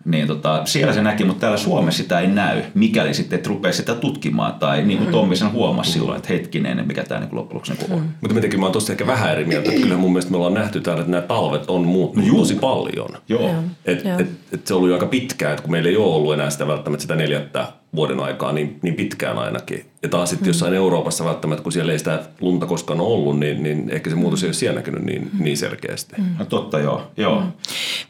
Niin 0.04 0.26
tota, 0.26 0.62
siellä 0.64 0.92
se 0.92 1.02
näki, 1.02 1.24
mutta 1.24 1.40
täällä 1.40 1.56
Suomessa 1.56 2.02
sitä 2.02 2.20
ei 2.20 2.26
näy, 2.26 2.62
mikäli 2.74 3.14
sitten 3.14 3.38
et 3.38 3.46
rupea 3.46 3.72
sitä 3.72 3.94
tutkimaan. 3.94 4.54
Tai 4.54 4.82
niin 4.82 4.98
kuin 4.98 5.08
mm. 5.08 5.12
Tommi 5.12 5.36
sen 5.36 5.52
huomasi 5.52 5.92
silloin, 5.92 6.16
että 6.16 6.32
hetkinen, 6.32 6.86
mikä 6.86 7.04
tämä 7.04 7.20
niin 7.20 7.28
loppujen 7.32 7.54
lopuksi 7.54 7.72
niin 7.72 7.92
on. 7.92 7.98
Mm. 7.98 8.08
Mutta 8.20 8.34
mitenkin 8.34 8.60
mä 8.60 8.66
oon 8.66 8.72
tossa 8.72 8.92
ehkä 8.92 9.06
vähän 9.06 9.32
eri 9.32 9.44
mieltä. 9.44 9.68
Että 9.68 9.80
kyllähän 9.80 10.00
mun 10.00 10.12
mielestä 10.12 10.30
me 10.30 10.36
ollaan 10.36 10.54
nähty 10.54 10.80
täällä, 10.80 11.00
että 11.00 11.10
nämä 11.10 11.22
talvet 11.22 11.70
on 11.70 11.84
muuttunut 11.84 12.28
no, 12.28 12.36
tosi 12.36 12.54
paljon. 12.54 13.08
Joo. 13.28 13.54
Et, 13.84 14.06
et, 14.20 14.28
et 14.52 14.66
se 14.66 14.74
on 14.74 14.78
ollut 14.78 14.88
jo 14.88 14.94
aika 14.94 15.06
pitkään, 15.06 15.52
että 15.52 15.62
kun 15.62 15.70
meillä 15.70 15.88
ei 15.88 15.96
ole 15.96 16.14
ollut 16.14 16.34
enää 16.34 16.50
sitä 16.50 16.66
välttämättä 16.66 17.02
sitä 17.02 17.16
neljättä 17.16 17.66
vuoden 17.94 18.20
aikaa 18.20 18.52
niin, 18.52 18.78
niin 18.82 18.94
pitkään 18.94 19.38
ainakin. 19.38 19.86
Ja 20.02 20.08
taas 20.08 20.30
sitten 20.30 20.46
mm. 20.46 20.48
jossain 20.48 20.74
Euroopassa 20.74 21.24
välttämättä, 21.24 21.62
kun 21.62 21.72
siellä 21.72 21.92
ei 21.92 21.98
sitä 21.98 22.22
lunta 22.40 22.66
koskaan 22.66 23.00
ollut, 23.00 23.38
niin, 23.38 23.62
niin 23.62 23.90
ehkä 23.90 24.10
se 24.10 24.16
muutos 24.16 24.42
ei 24.42 24.46
ole 24.46 24.54
siellä 24.54 24.78
näkynyt 24.78 25.02
niin, 25.02 25.30
mm. 25.32 25.44
niin 25.44 25.56
selkeästi. 25.56 26.16
Mm. 26.18 26.24
No 26.38 26.44
totta, 26.44 26.78
joo. 26.78 27.10
joo. 27.16 27.40
Mm. 27.40 27.52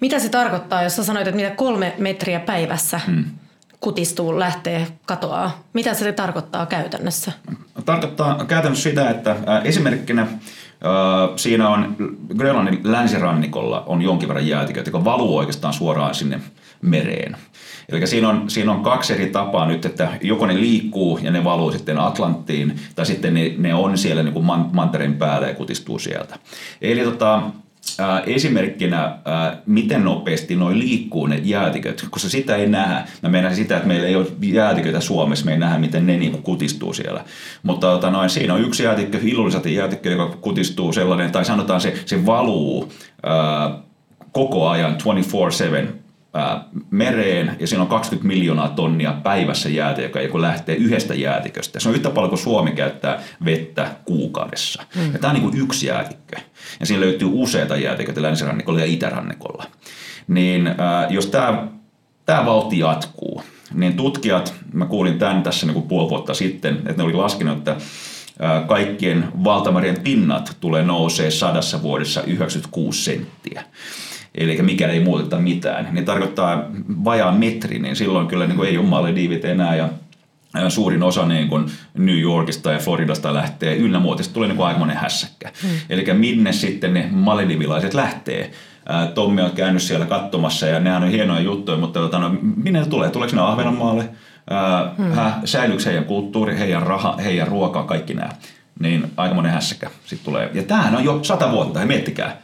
Mitä 0.01 0.19
se 0.19 0.29
tarkoittaa, 0.29 0.83
jos 0.83 0.97
sä 0.97 1.05
sanoit, 1.05 1.27
että 1.27 1.37
mitä 1.37 1.51
kolme 1.51 1.95
metriä 1.99 2.41
päivässä 2.41 3.01
mm. 3.07 3.25
kutistuu, 3.81 4.39
lähtee, 4.39 4.87
katoaa? 5.07 5.63
Mitä 5.73 5.95
se 5.95 6.13
tarkoittaa 6.13 6.67
käytännössä? 6.67 7.33
Tarkoittaa 7.85 8.45
käytännössä 8.45 8.91
sitä, 8.91 9.11
että 9.11 9.37
esimerkkinä 9.65 10.27
Siinä 11.37 11.69
on 11.69 11.97
Grönlannin 12.37 12.81
länsirannikolla 12.85 13.85
on 13.87 14.03
jonkin 14.03 14.29
verran 14.29 14.47
jäätiköitä, 14.47 14.89
jotka 14.89 15.05
valuu 15.05 15.37
oikeastaan 15.37 15.75
suoraan 15.75 16.15
sinne 16.15 16.41
mereen. 16.83 17.37
Eli 17.91 18.07
siinä 18.07 18.29
on, 18.29 18.51
siinä 18.51 18.73
on 18.73 18.83
kaksi 18.83 19.13
eri 19.13 19.27
tapaa 19.27 19.67
nyt, 19.67 19.85
että 19.85 20.09
joko 20.21 20.47
ne 20.47 20.55
liikkuu 20.55 21.19
ja 21.23 21.31
ne 21.31 21.45
valuu 21.45 21.73
sitten 21.73 21.99
Atlanttiin, 21.99 22.81
tai 22.95 23.07
sitten 23.07 23.35
ne, 23.35 23.55
ne 23.59 23.75
on 23.75 23.99
siellä 23.99 24.23
niin 24.23 24.35
kuin 24.35 24.47
mantereen 24.73 25.15
päällä 25.15 25.49
ja 25.49 25.55
kutistuu 25.55 25.99
sieltä. 25.99 26.39
Eli 26.83 27.01
tota, 27.01 27.43
Äh, 28.01 28.23
esimerkkinä, 28.27 29.05
äh, 29.05 29.59
miten 29.67 30.05
nopeasti 30.05 30.57
noin 30.57 30.79
liikkuu 30.79 31.27
ne 31.27 31.41
jäätiköt, 31.45 32.07
koska 32.11 32.29
sitä 32.29 32.57
ei 32.57 32.69
nähdä. 32.69 33.05
Mä 33.23 33.29
meinaan 33.29 33.55
sitä, 33.55 33.77
että 33.77 33.89
meillä 33.89 34.07
ei 34.07 34.17
ole 34.17 34.27
jäätiköitä 34.43 35.01
Suomessa, 35.01 35.45
me 35.45 35.53
ei 35.53 35.59
nähdä, 35.59 35.79
miten 35.79 36.07
ne 36.07 36.17
niin 36.17 36.43
kutistuu 36.43 36.93
siellä. 36.93 37.25
Mutta 37.63 37.87
tota, 37.87 38.11
noin, 38.11 38.31
siinä 38.31 38.55
on 38.55 38.61
yksi 38.61 38.83
jäätikkö, 38.83 39.19
Illulisati 39.23 39.75
jäätikkö, 39.75 40.11
joka 40.11 40.37
kutistuu 40.41 40.93
sellainen, 40.93 41.33
tai 41.33 41.45
sanotaan 41.45 41.81
se, 41.81 41.95
se 42.07 42.27
valuu 42.27 42.93
ää, 43.23 43.79
koko 44.33 44.69
ajan 44.69 44.97
24-7 45.87 45.87
mereen 46.91 47.57
ja 47.61 47.67
siinä 47.67 47.83
on 47.83 47.89
20 47.89 48.29
miljoonaa 48.29 48.69
tonnia 48.69 49.13
päivässä 49.13 49.69
jäätä, 49.69 50.03
joka 50.03 50.21
joku 50.21 50.41
lähtee 50.41 50.75
yhdestä 50.75 51.15
jäätiköstä. 51.15 51.81
Se 51.81 51.89
on 51.89 51.95
yhtä 51.95 52.11
paljon 52.11 52.29
kuin 52.29 52.39
Suomi 52.39 52.73
käyttää 52.73 53.23
vettä 53.45 53.91
kuukaudessa. 54.05 54.83
Mm. 54.97 55.13
Ja 55.13 55.19
tämä 55.19 55.31
on 55.31 55.35
niin 55.41 55.51
kuin 55.51 55.63
yksi 55.63 55.87
jäätikkö. 55.87 56.37
Ja 56.81 56.87
siinä 56.87 57.01
löytyy 57.01 57.29
useita 57.33 57.77
jäätiköitä 57.77 58.23
länsirannikolla 58.23 58.81
ja 58.81 58.87
itärannikolla. 58.87 59.65
Niin 60.29 60.67
äh, 60.67 60.77
jos 61.11 61.27
tämä, 61.27 61.67
tämä 62.27 62.47
vauhti 62.47 62.79
jatkuu, 62.79 63.43
niin 63.75 63.97
tutkijat, 63.97 64.55
mä 64.73 64.87
kuulin 64.87 65.19
tämän 65.19 65.43
tässä 65.43 65.67
niin 65.67 65.75
kuin 65.75 65.89
puoli 65.89 66.11
vuotta 66.11 66.35
sitten, 66.35 66.77
että 66.77 66.95
ne 66.97 67.03
oli 67.03 67.13
laskenut, 67.13 67.59
että 67.59 67.77
kaikkien 68.67 69.29
valtamerien 69.45 70.01
pinnat 70.01 70.57
tulee 70.61 70.83
nousee 70.83 71.31
sadassa 71.31 71.83
vuodessa 71.83 72.23
96 72.23 73.05
senttiä 73.05 73.65
eli 74.41 74.63
mikäli 74.63 74.93
ei 74.93 75.05
muuteta 75.05 75.39
mitään, 75.39 75.89
niin 75.93 76.05
tarkoittaa 76.05 76.65
vajaa 77.05 77.33
metri, 77.33 77.79
niin 77.79 77.97
silloin 77.97 78.27
kyllä 78.27 78.47
niin 78.47 78.57
kuin 78.57 78.69
ei 78.69 78.79
ole 78.79 78.87
Malediivit 78.87 79.45
enää 79.45 79.77
ja 79.77 79.89
suurin 80.69 81.03
osa 81.03 81.27
niin 81.27 81.49
kuin 81.49 81.67
New 81.99 82.19
Yorkista 82.19 82.73
ja 82.73 82.79
Floridasta 82.79 83.35
lähtee 83.35 83.77
ynnä 83.77 84.01
muuta. 84.01 84.23
Sitten 84.23 84.35
tulee 84.35 84.49
niin 84.49 84.57
kuin 84.57 84.67
aikamoinen 84.67 84.97
hässäkkä. 84.97 85.53
Hmm. 85.63 85.71
Eli 85.91 86.15
minne 86.15 86.53
sitten 86.53 86.95
ne 86.95 87.09
maledivilaiset 87.11 87.95
lähtee. 87.95 88.51
Tommi 89.15 89.43
on 89.43 89.51
käynyt 89.51 89.83
siellä 89.83 90.07
katsomassa 90.07 90.67
ja 90.67 90.81
nehän 90.81 91.03
on 91.03 91.09
hienoja 91.09 91.41
juttuja, 91.41 91.79
mutta 91.79 92.01
tota, 92.01 92.19
no, 92.19 92.37
minne 92.57 92.81
ne 92.81 92.87
tulee? 92.87 93.11
Tuleeko 93.11 93.37
ne 93.37 93.43
Ahvenanmaalle? 93.43 94.09
Hmm. 94.97 95.13
Säilyykö 95.45 95.83
heidän 95.85 96.05
kulttuuri, 96.05 96.59
heidän 96.59 96.83
raha, 96.83 97.17
heidän 97.17 97.49
ruoka, 97.49 97.83
kaikki 97.83 98.15
nämä? 98.15 98.31
Niin 98.81 99.13
aikamoinen 99.17 99.53
hässäkkä 99.53 99.91
sitten 100.07 100.25
tulee. 100.25 100.51
Ja 100.55 100.63
tämähän 100.63 100.97
on 100.97 101.05
jo 101.05 101.19
sata 101.23 101.53
vuotta, 101.53 101.81
ja 101.81 101.87
miettikää. 101.87 102.37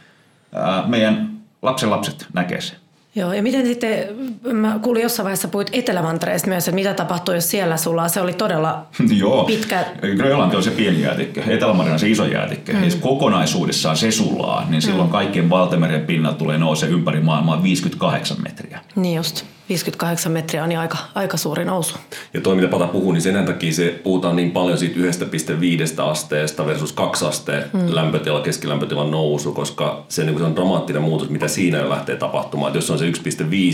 Meidän 0.85 1.36
lapsen 1.61 1.89
lapset 1.89 2.25
näkee 2.33 2.61
sen. 2.61 2.77
Joo, 3.15 3.33
ja 3.33 3.43
miten 3.43 3.65
sitten, 3.65 4.07
mä 4.53 4.79
kuulin 4.81 5.03
jossain 5.03 5.23
vaiheessa 5.23 5.47
puhuit 5.47 5.69
Etelämantereesta 5.71 6.47
myös, 6.47 6.67
että 6.67 6.75
mitä 6.75 6.93
tapahtuu, 6.93 7.33
jos 7.33 7.51
siellä 7.51 7.77
sulaa, 7.77 8.07
se 8.07 8.21
oli 8.21 8.33
todella 8.33 8.85
Joo. 9.19 9.43
pitkä... 9.43 9.85
Grönlanti 10.17 10.55
on 10.55 10.63
se 10.63 10.71
pieni 10.71 11.01
jäätikkö, 11.01 11.43
Etelämari 11.47 11.91
on 11.91 11.99
se 11.99 12.09
iso 12.09 12.25
jäätikkö. 12.25 12.73
Mm. 12.73 12.83
Jos 12.83 12.95
kokonaisuudessaan 12.95 13.97
se 13.97 14.11
sulaa, 14.11 14.65
niin 14.69 14.81
silloin 14.81 15.09
mm. 15.09 15.11
kaikkien 15.11 15.49
valtameren 15.49 16.05
pinnat 16.05 16.37
tulee 16.37 16.57
nousee 16.57 16.89
ympäri 16.89 17.19
maailmaa 17.19 17.63
58 17.63 18.37
metriä. 18.43 18.79
Niin 18.95 19.15
just. 19.15 19.45
58 19.69 20.31
metriä 20.31 20.63
on 20.63 20.69
niin 20.69 20.79
aika, 20.79 20.97
aika 21.15 21.37
suuri 21.37 21.65
nousu. 21.65 21.95
Ja 22.33 22.41
toi, 22.41 22.55
mitä 22.55 22.67
Pata 22.67 22.87
puhuu, 22.87 23.11
niin 23.11 23.21
sen 23.21 23.45
takia 23.45 23.73
se 23.73 23.99
puhutaan 24.03 24.35
niin 24.35 24.51
paljon 24.51 24.77
siitä 24.77 24.99
1,5 24.99 26.03
asteesta 26.03 26.65
versus 26.65 26.91
2 26.91 27.25
asteen 27.25 27.63
mm. 27.73 27.95
lämpötila, 27.95 28.41
keskilämpötilan 28.41 29.11
nousu, 29.11 29.51
koska 29.51 30.05
se, 30.09 30.23
niin 30.23 30.37
se 30.37 30.43
on 30.43 30.55
dramaattinen 30.55 31.01
muutos, 31.01 31.29
mitä 31.29 31.47
siinä 31.47 31.89
lähtee 31.89 32.15
tapahtumaan. 32.15 32.69
Et 32.69 32.75
jos 32.75 32.91
on 32.91 32.99
se 32.99 33.11
1,5, 33.11 33.13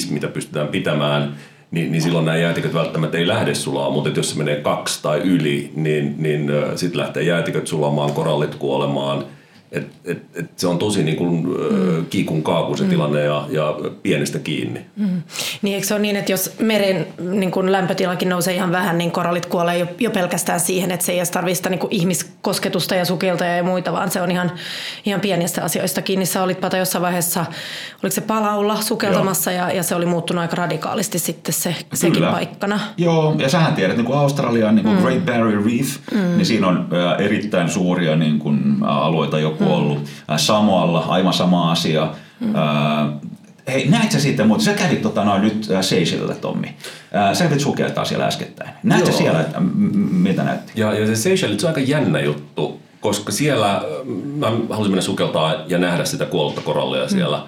mitä 0.09 0.27
pystytään 0.27 0.67
pitämään, 0.67 1.35
niin, 1.71 1.91
niin 1.91 2.01
silloin 2.01 2.25
nämä 2.25 2.37
jäätiköt 2.37 2.73
välttämättä 2.73 3.17
ei 3.17 3.27
lähde 3.27 3.55
sulaa, 3.55 3.89
mutta 3.89 4.09
jos 4.09 4.29
se 4.29 4.37
menee 4.37 4.55
kaksi 4.55 5.03
tai 5.03 5.19
yli, 5.19 5.71
niin, 5.75 6.15
niin 6.17 6.51
sitten 6.75 7.01
lähtee 7.01 7.23
jäätiköt 7.23 7.67
sulamaan, 7.67 8.13
korallit 8.13 8.55
kuolemaan– 8.55 9.25
et, 9.73 9.87
et, 10.05 10.23
et 10.35 10.59
se 10.59 10.67
on 10.67 10.77
tosi 10.77 11.03
niin 11.03 11.17
kuin, 11.17 11.47
mm. 11.47 12.05
kiikun 12.05 12.43
kaakun 12.43 12.77
se 12.77 12.83
mm. 12.83 12.89
tilanne 12.89 13.21
ja, 13.21 13.45
ja 13.49 13.75
pienestä 14.03 14.39
kiinni. 14.39 14.85
Mm. 14.95 15.21
Niin 15.61 15.75
eikö 15.75 15.87
se 15.87 15.93
ole 15.93 16.01
niin, 16.01 16.15
että 16.15 16.31
jos 16.31 16.55
meren 16.59 17.07
niin 17.19 17.51
kuin 17.51 17.71
lämpötilakin 17.71 18.29
nousee 18.29 18.53
ihan 18.53 18.71
vähän, 18.71 18.97
niin 18.97 19.11
korallit 19.11 19.45
kuolee 19.45 19.77
jo, 19.77 19.87
jo 19.99 20.11
pelkästään 20.11 20.59
siihen, 20.59 20.91
että 20.91 21.05
se 21.05 21.11
ei 21.11 21.17
edes 21.17 21.31
tarvitse 21.31 21.69
niin 21.69 21.79
ihmiskosketusta 21.89 22.95
ja 22.95 23.05
sukilta 23.05 23.45
ja 23.45 23.63
muita, 23.63 23.91
vaan 23.91 24.11
se 24.11 24.21
on 24.21 24.31
ihan, 24.31 24.51
ihan 25.05 25.21
pienistä 25.21 25.63
asioista 25.63 26.01
kiinni. 26.01 26.25
Sä 26.25 26.43
olit 26.43 26.61
Pata 26.61 26.77
jossain 26.77 27.01
vaiheessa, 27.01 27.45
oliko 28.03 28.15
se 28.15 28.21
palaulla 28.21 28.81
sukeltamassa 28.81 29.51
ja, 29.51 29.71
ja 29.71 29.83
se 29.83 29.95
oli 29.95 30.05
muuttunut 30.05 30.41
aika 30.41 30.55
radikaalisti 30.55 31.19
sitten 31.19 31.53
se, 31.53 31.75
sekin 31.93 32.13
Kyllä. 32.13 32.31
paikkana. 32.31 32.79
Joo, 32.97 33.35
ja 33.37 33.49
sähän 33.49 33.73
tiedät, 33.73 33.97
niin 33.97 34.05
kuin 34.05 34.17
Australian 34.17 34.75
niin 34.75 34.85
kuin 34.85 34.95
mm. 34.95 35.01
Great 35.01 35.25
Barrier 35.25 35.63
Reef, 35.65 35.97
mm. 36.11 36.19
niin 36.19 36.45
siinä 36.45 36.67
on 36.67 36.87
erittäin 37.19 37.69
suuria 37.69 38.15
niin 38.15 38.39
kuin, 38.39 38.77
alueita 38.83 39.39
joku 39.39 39.62
mm. 39.65 39.71
ollut. 39.71 39.99
Samoalla 40.37 40.99
aivan 40.99 41.33
sama 41.33 41.71
asia. 41.71 42.13
Mm. 42.39 42.53
Hei, 43.67 43.87
näit 43.87 44.11
sä 44.11 44.19
sitten 44.19 44.47
muuten? 44.47 44.65
Sä 44.65 44.73
kävit 44.73 45.01
tota, 45.01 45.23
noin 45.23 45.41
nyt 45.41 45.67
äh, 45.71 45.81
Seychellillä, 45.81 46.35
Tommi. 46.35 46.67
Äh, 47.15 47.33
sä 47.33 47.43
kävit 47.43 47.59
sukeltaa 47.59 48.05
siellä 48.05 48.25
äskettäin. 48.25 48.69
Näit 48.83 49.05
sä 49.05 49.11
siellä, 49.11 49.41
että 49.41 49.59
m- 49.59 49.63
m- 49.63 50.15
mitä 50.15 50.43
näytti? 50.43 50.71
Ja, 50.75 50.93
ja 50.93 51.07
se 51.07 51.15
Seychellit, 51.15 51.59
se 51.59 51.65
on 51.65 51.69
aika 51.69 51.81
jännä 51.81 52.19
juttu, 52.19 52.79
koska 52.99 53.31
siellä 53.31 53.75
äh, 53.75 53.81
mä 54.35 54.51
halusin 54.69 54.91
mennä 54.91 55.01
sukeltaa 55.01 55.55
ja 55.67 55.77
nähdä 55.77 56.05
sitä 56.05 56.25
kuollutta 56.25 56.61
korallia 56.61 57.07
siellä. 57.07 57.41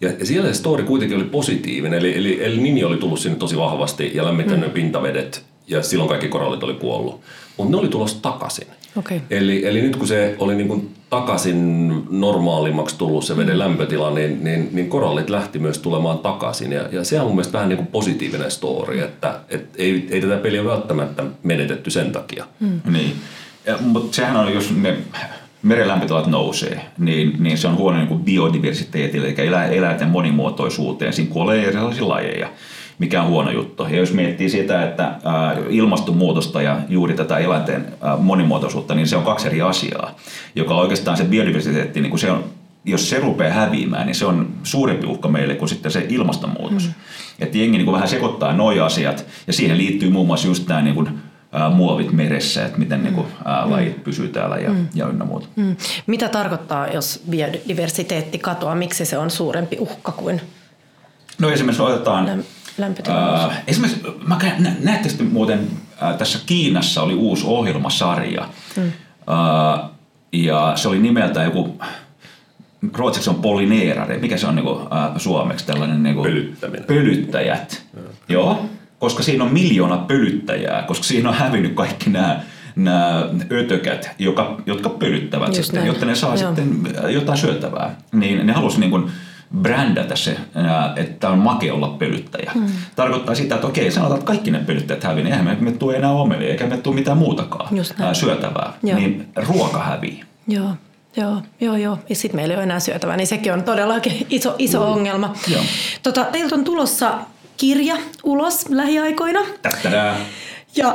Ja, 0.00 0.10
ja 0.18 0.26
siellä 0.26 0.48
se 0.48 0.54
story 0.54 0.84
kuitenkin 0.84 1.16
oli 1.16 1.24
positiivinen, 1.24 1.98
eli, 1.98 2.16
eli, 2.16 2.44
eli 2.44 2.60
Nini 2.60 2.84
oli 2.84 2.96
tullut 2.96 3.20
sinne 3.20 3.38
tosi 3.38 3.56
vahvasti 3.58 4.10
ja 4.14 4.24
lämmittänyt 4.24 4.68
mm. 4.68 4.72
pintavedet, 4.72 5.44
ja 5.68 5.82
silloin 5.82 6.08
kaikki 6.08 6.28
korallit 6.28 6.62
oli 6.62 6.74
kuollut. 6.74 7.20
Mutta 7.56 7.70
ne 7.70 7.76
oli 7.76 7.88
tulossa 7.88 8.22
takaisin. 8.22 8.66
Okei. 8.96 9.22
Eli, 9.30 9.66
eli 9.66 9.82
nyt 9.82 9.96
kun 9.96 10.06
se 10.06 10.36
oli 10.38 10.54
niin 10.54 10.68
kuin 10.68 10.94
takaisin 11.10 11.88
normaalimmaksi 12.10 12.98
tullut 12.98 13.24
se 13.24 13.36
veden 13.36 13.58
lämpötila, 13.58 14.10
niin, 14.10 14.44
niin, 14.44 14.68
niin 14.72 14.88
korallit 14.88 15.30
lähti 15.30 15.58
myös 15.58 15.78
tulemaan 15.78 16.18
takaisin. 16.18 16.72
Ja, 16.72 16.88
ja 16.92 17.04
se 17.04 17.20
on 17.20 17.26
mun 17.26 17.34
mielestä 17.34 17.52
vähän 17.52 17.68
niin 17.68 17.76
kuin 17.76 17.86
positiivinen 17.86 18.50
story, 18.50 19.00
että 19.00 19.40
et 19.48 19.66
ei, 19.76 20.08
ei 20.10 20.20
tätä 20.20 20.36
peliä 20.36 20.64
välttämättä 20.64 21.24
menetetty 21.42 21.90
sen 21.90 22.12
takia. 22.12 22.46
Mm. 22.60 22.80
Niin. 22.92 23.12
Ja, 23.66 23.78
mutta 23.80 24.16
sehän 24.16 24.36
on, 24.36 24.54
jos 24.54 24.76
ne 24.76 24.96
meren 25.62 25.88
lämpötilat 25.88 26.26
nousee, 26.26 26.80
niin, 26.98 27.36
niin 27.38 27.58
se 27.58 27.68
on 27.68 27.76
huono 27.76 27.98
niin 27.98 28.08
kuin 28.08 28.24
biodiversiteetille, 28.24 29.28
eli 29.28 29.48
elä, 29.48 29.66
eläinten 29.66 30.08
monimuotoisuuteen. 30.08 31.12
Siinä 31.12 31.32
kuolee 31.32 31.64
erilaisia 31.64 32.08
lajeja, 32.08 32.48
mikä 33.00 33.22
on 33.22 33.28
huono 33.28 33.50
juttu. 33.50 33.82
Ja 33.82 33.96
jos 33.96 34.12
miettii 34.12 34.50
sitä, 34.50 34.84
että 34.84 35.04
ää, 35.04 35.56
ilmastonmuutosta 35.68 36.62
ja 36.62 36.80
juuri 36.88 37.14
tätä 37.14 37.38
eläinten 37.38 37.86
ää, 38.00 38.16
monimuotoisuutta, 38.16 38.94
niin 38.94 39.06
se 39.06 39.16
on 39.16 39.24
kaksi 39.24 39.46
eri 39.46 39.62
asiaa, 39.62 40.14
joka 40.54 40.74
oikeastaan 40.74 41.16
se 41.16 41.24
biodiversiteetti, 41.24 42.00
niin 42.00 42.10
kuin 42.10 42.20
se 42.20 42.30
on, 42.30 42.44
jos 42.84 43.10
se 43.10 43.20
rupeaa 43.20 43.52
häviämään, 43.52 44.06
niin 44.06 44.14
se 44.14 44.26
on 44.26 44.48
suurempi 44.62 45.06
uhka 45.06 45.28
meille 45.28 45.54
kuin 45.54 45.68
sitten 45.68 45.92
se 45.92 46.06
ilmastonmuutos. 46.08 46.86
Mm. 46.86 46.92
Että 47.40 47.58
jengi 47.58 47.78
niin 47.78 47.84
kuin 47.84 47.94
vähän 47.94 48.08
sekoittaa 48.08 48.52
nuo 48.52 48.84
asiat, 48.84 49.26
ja 49.46 49.52
siihen 49.52 49.78
liittyy 49.78 50.10
muun 50.10 50.26
muassa 50.26 50.48
just 50.48 50.68
nämä 50.68 50.82
niin 50.82 50.94
kuin, 50.94 51.08
ää, 51.52 51.70
muovit 51.70 52.12
meressä, 52.12 52.66
että 52.66 52.78
miten 52.78 53.02
niin 53.02 53.14
kuin, 53.14 53.26
ää, 53.44 53.70
lajit 53.70 54.04
pysyy 54.04 54.28
täällä 54.28 54.56
ja, 54.56 54.70
ja 54.94 55.06
ynnä 55.06 55.24
muuta. 55.24 55.46
Mm. 55.56 55.76
Mitä 56.06 56.28
tarkoittaa, 56.28 56.88
jos 56.88 57.22
biodiversiteetti 57.30 58.38
katoaa? 58.38 58.74
Miksi 58.74 59.04
se 59.04 59.18
on 59.18 59.30
suurempi 59.30 59.76
uhka 59.80 60.12
kuin 60.12 60.40
No 61.40 61.50
esimerkiksi 61.50 61.82
otetaan... 61.82 62.26
läm- 62.26 62.59
lämpötila? 62.80 63.44
Äh, 63.44 63.62
esimerkiksi, 63.66 64.02
mä 64.26 64.38
nä, 64.58 64.72
näette 64.80 65.08
sitten 65.08 65.26
muuten, 65.26 65.70
äh, 66.02 66.16
tässä 66.16 66.38
Kiinassa 66.46 67.02
oli 67.02 67.14
uusi 67.14 67.44
ohjelmasarja. 67.46 68.48
Mm. 68.76 68.82
Äh, 68.82 69.90
ja 70.32 70.72
se 70.76 70.88
oli 70.88 70.98
nimeltä 70.98 71.42
joku, 71.42 71.80
ruotsiksi 72.92 73.30
on 73.30 73.36
polineerare, 73.36 74.18
mikä 74.18 74.36
se 74.36 74.46
on 74.46 74.54
niinku, 74.54 74.80
äh, 74.80 75.10
suomeksi 75.16 75.66
tällainen 75.66 76.02
niinku, 76.02 76.22
Pölyttäminen. 76.22 76.86
Pölyttäjät. 76.86 77.82
Joo, 78.28 78.66
koska 78.98 79.22
siinä 79.22 79.44
on 79.44 79.52
miljoona 79.52 79.96
pölyttäjää, 79.96 80.82
koska 80.82 81.04
siinä 81.04 81.28
on 81.28 81.34
hävinnyt 81.34 81.74
kaikki 81.74 82.10
nämä 82.10 82.40
nämä 82.76 83.28
ötökät, 83.52 84.10
joka, 84.18 84.60
jotka 84.66 84.88
pölyttävät 84.88 85.48
Just 85.48 85.56
sitten, 85.56 85.74
näin. 85.74 85.86
jotta 85.86 86.06
ne 86.06 86.14
saa 86.14 86.36
Joo. 86.36 86.54
sitten 86.54 86.80
jotain 87.08 87.38
syötävää. 87.38 87.96
Niin 88.12 88.46
ne 88.46 88.52
halusi 88.52 88.80
niin 88.80 88.90
kuin 88.90 89.10
brändätä 89.58 90.16
se, 90.16 90.36
ää, 90.54 90.92
että 90.96 91.28
on 91.28 91.38
make 91.38 91.72
olla 91.72 91.88
pölyttäjä. 91.88 92.50
Hmm. 92.54 92.66
Tarkoittaa 92.96 93.34
sitä, 93.34 93.54
että 93.54 93.66
okei, 93.66 93.90
sanotaan, 93.90 94.18
että 94.18 94.26
kaikki 94.26 94.50
ne 94.50 94.58
pölyttäjät 94.58 95.04
hävii, 95.04 95.24
niin 95.24 95.32
eihän 95.32 95.46
me, 95.46 95.56
me 95.60 95.72
tule 95.72 95.96
enää 95.96 96.10
omelia, 96.10 96.48
eikä 96.48 96.66
me 96.66 96.76
tule 96.76 96.94
mitään 96.94 97.18
muutakaan 97.18 97.68
ää, 98.00 98.14
syötävää. 98.14 98.72
Joo. 98.82 98.98
Niin 98.98 99.28
ruoka 99.36 99.78
hävii. 99.78 100.22
Joo, 100.48 100.70
joo, 101.16 101.42
joo, 101.60 101.76
joo. 101.76 101.98
Ja 102.08 102.16
sitten 102.16 102.40
meillä 102.40 102.52
ei 102.52 102.56
ole 102.56 102.62
enää 102.62 102.80
syötävää, 102.80 103.16
niin 103.16 103.26
sekin 103.26 103.52
on 103.52 103.62
todellakin 103.62 104.26
iso, 104.30 104.54
iso 104.58 104.80
mm. 104.80 104.92
ongelma. 104.92 105.34
Joo. 105.48 105.62
Tota, 106.02 106.24
teiltä 106.24 106.54
on 106.54 106.64
tulossa 106.64 107.18
kirja 107.56 107.96
ulos 108.22 108.68
lähiaikoina. 108.68 109.40
Tättärää. 109.62 110.16
Ja 110.76 110.94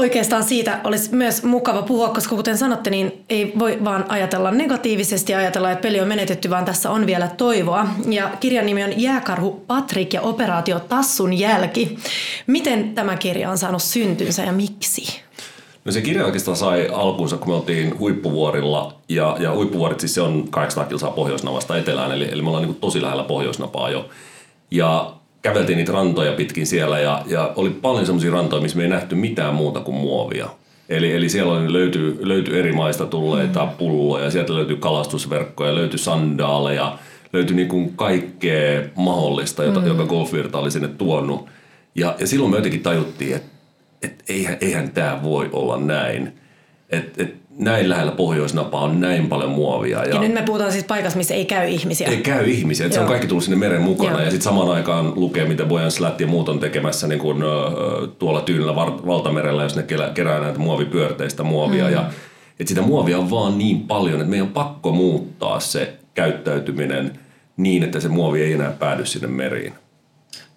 oikeastaan 0.00 0.44
siitä 0.44 0.80
olisi 0.84 1.14
myös 1.14 1.42
mukava 1.42 1.82
puhua, 1.82 2.08
koska 2.08 2.36
kuten 2.36 2.58
sanotte, 2.58 2.90
niin 2.90 3.24
ei 3.28 3.52
voi 3.58 3.78
vaan 3.84 4.04
ajatella 4.08 4.50
negatiivisesti 4.50 5.32
ja 5.32 5.38
ajatella, 5.38 5.70
että 5.70 5.82
peli 5.82 6.00
on 6.00 6.08
menetetty, 6.08 6.50
vaan 6.50 6.64
tässä 6.64 6.90
on 6.90 7.06
vielä 7.06 7.28
toivoa. 7.28 7.86
Ja 8.08 8.30
kirjan 8.40 8.66
nimi 8.66 8.84
on 8.84 9.00
Jääkarhu 9.00 9.64
Patrik 9.66 10.12
ja 10.12 10.20
operaatio 10.20 10.80
Tassun 10.80 11.32
jälki. 11.32 11.98
Miten 12.46 12.94
tämä 12.94 13.16
kirja 13.16 13.50
on 13.50 13.58
saanut 13.58 13.82
syntynsä 13.82 14.42
ja 14.42 14.52
miksi? 14.52 15.20
No 15.84 15.92
se 15.92 16.00
kirja 16.00 16.24
oikeastaan 16.24 16.56
sai 16.56 16.88
alkunsa, 16.92 17.36
kun 17.36 17.48
me 17.48 17.54
oltiin 17.54 17.98
huippuvuorilla, 17.98 18.94
ja, 19.08 19.36
ja 19.40 19.54
huippuvuorit 19.54 20.00
siis 20.00 20.14
se 20.14 20.20
on 20.20 20.48
800 20.50 20.88
kilsaa 20.88 21.10
pohjoisnavasta 21.10 21.76
etelään, 21.76 22.12
eli, 22.12 22.28
eli 22.32 22.42
me 22.42 22.48
ollaan 22.48 22.64
niin 22.64 22.74
tosi 22.74 23.02
lähellä 23.02 23.24
pohjoisnapaa 23.24 23.90
jo. 23.90 24.08
Ja 24.70 25.12
käveltiin 25.42 25.76
niitä 25.76 25.92
rantoja 25.92 26.32
pitkin 26.32 26.66
siellä, 26.66 26.98
ja, 26.98 27.22
ja 27.26 27.52
oli 27.56 27.70
paljon 27.70 28.06
semmoisia 28.06 28.30
rantoja, 28.30 28.62
missä 28.62 28.76
me 28.76 28.82
ei 28.82 28.88
nähty 28.88 29.14
mitään 29.14 29.54
muuta 29.54 29.80
kuin 29.80 29.96
muovia. 29.96 30.48
Eli, 30.88 31.12
eli 31.12 31.28
siellä 31.28 31.52
oli, 31.52 31.72
löytyi, 31.72 32.16
löytyi 32.20 32.58
eri 32.58 32.72
maista 32.72 33.06
tulleita 33.06 33.64
mm. 33.64 33.70
pulloja, 33.70 34.30
sieltä 34.30 34.54
löytyi 34.54 34.76
kalastusverkkoja, 34.76 35.74
löytyi 35.74 35.98
sandaaleja, 35.98 36.98
löytyi 37.32 37.56
niin 37.56 37.68
kuin 37.68 37.96
kaikkea 37.96 38.82
mahdollista, 38.94 39.64
jota, 39.64 39.80
mm. 39.80 39.86
joka 39.86 40.06
golfvirta 40.06 40.58
oli 40.58 40.70
sinne 40.70 40.88
tuonut. 40.88 41.48
Ja, 41.94 42.16
ja 42.18 42.26
silloin 42.26 42.50
me 42.50 42.56
jotenkin 42.56 42.82
tajuttiin, 42.82 43.36
että 43.36 43.50
et 44.02 44.24
eihän, 44.28 44.56
eihän 44.60 44.90
tämä 44.90 45.20
voi 45.22 45.48
olla 45.52 45.76
näin. 45.76 46.32
Että 46.90 47.22
et 47.22 47.34
näin 47.60 47.88
lähellä 47.88 48.12
pohjoisnapaa 48.12 48.84
on 48.84 49.00
näin 49.00 49.28
paljon 49.28 49.50
muovia. 49.50 50.04
Ja, 50.04 50.14
ja 50.14 50.20
nyt 50.20 50.32
me 50.32 50.42
puhutaan 50.42 50.72
siis 50.72 50.84
paikassa, 50.84 51.16
missä 51.16 51.34
ei 51.34 51.44
käy 51.44 51.68
ihmisiä. 51.68 52.08
ei 52.08 52.16
käy 52.16 52.50
ihmisiä. 52.50 52.86
Et 52.86 52.92
se 52.92 53.00
on 53.00 53.06
kaikki 53.06 53.26
tullut 53.26 53.44
sinne 53.44 53.56
meren 53.56 53.82
mukana. 53.82 54.10
Joo. 54.10 54.20
Ja 54.20 54.30
sitten 54.30 54.44
samaan 54.44 54.70
aikaan 54.70 55.12
lukee, 55.16 55.44
mitä 55.44 55.64
Bojan 55.64 55.90
Slat 55.90 56.20
ja 56.20 56.26
muut 56.26 56.48
on 56.48 56.58
tekemässä 56.58 57.06
niin 57.06 57.20
kun, 57.20 57.44
tuolla 58.18 58.40
tyynellä 58.40 58.76
valtamerellä, 59.06 59.62
jos 59.62 59.76
ne 59.76 59.84
kerää 60.14 60.40
näitä 60.40 60.58
muovipyörteistä 60.58 61.42
muovia. 61.42 61.84
Mm. 61.84 61.92
Ja, 61.92 62.10
et 62.60 62.68
sitä 62.68 62.82
muovia 62.82 63.18
on 63.18 63.30
vaan 63.30 63.58
niin 63.58 63.80
paljon, 63.80 64.20
että 64.20 64.30
meidän 64.30 64.46
on 64.46 64.52
pakko 64.52 64.92
muuttaa 64.92 65.60
se 65.60 65.92
käyttäytyminen 66.14 67.18
niin, 67.56 67.82
että 67.82 68.00
se 68.00 68.08
muovi 68.08 68.42
ei 68.42 68.52
enää 68.52 68.70
päädy 68.70 69.06
sinne 69.06 69.28
meriin. 69.28 69.72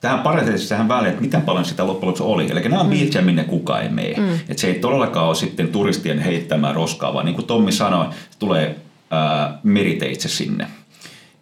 Tähän 0.04 0.20
pariteetisesti 0.20 0.70
tähän 0.70 0.88
väliin, 0.88 1.10
että 1.10 1.22
miten 1.22 1.42
paljon 1.42 1.66
sitä 1.66 1.88
loppujen 1.88 2.08
lopuksi 2.08 2.24
oli. 2.24 2.52
Eli 2.52 2.62
nämä 2.62 2.80
on 2.80 2.90
mm. 2.90 3.26
minne 3.26 3.44
kukaan 3.44 3.84
ei 3.84 3.90
mene. 3.90 4.14
Mm. 4.18 4.34
Että 4.34 4.62
se 4.62 4.68
ei 4.68 4.80
todellakaan 4.80 5.28
ole 5.28 5.36
sitten 5.36 5.68
turistien 5.68 6.20
heittämää 6.20 6.74
roskaa, 6.74 7.14
vaan 7.14 7.26
niin 7.26 7.36
kuin 7.36 7.46
Tommi 7.46 7.72
sanoi, 7.72 8.06
se 8.30 8.40
tulee 8.40 8.76
ää, 9.12 9.60
meriteitse 9.64 10.30
sinne. 10.30 10.68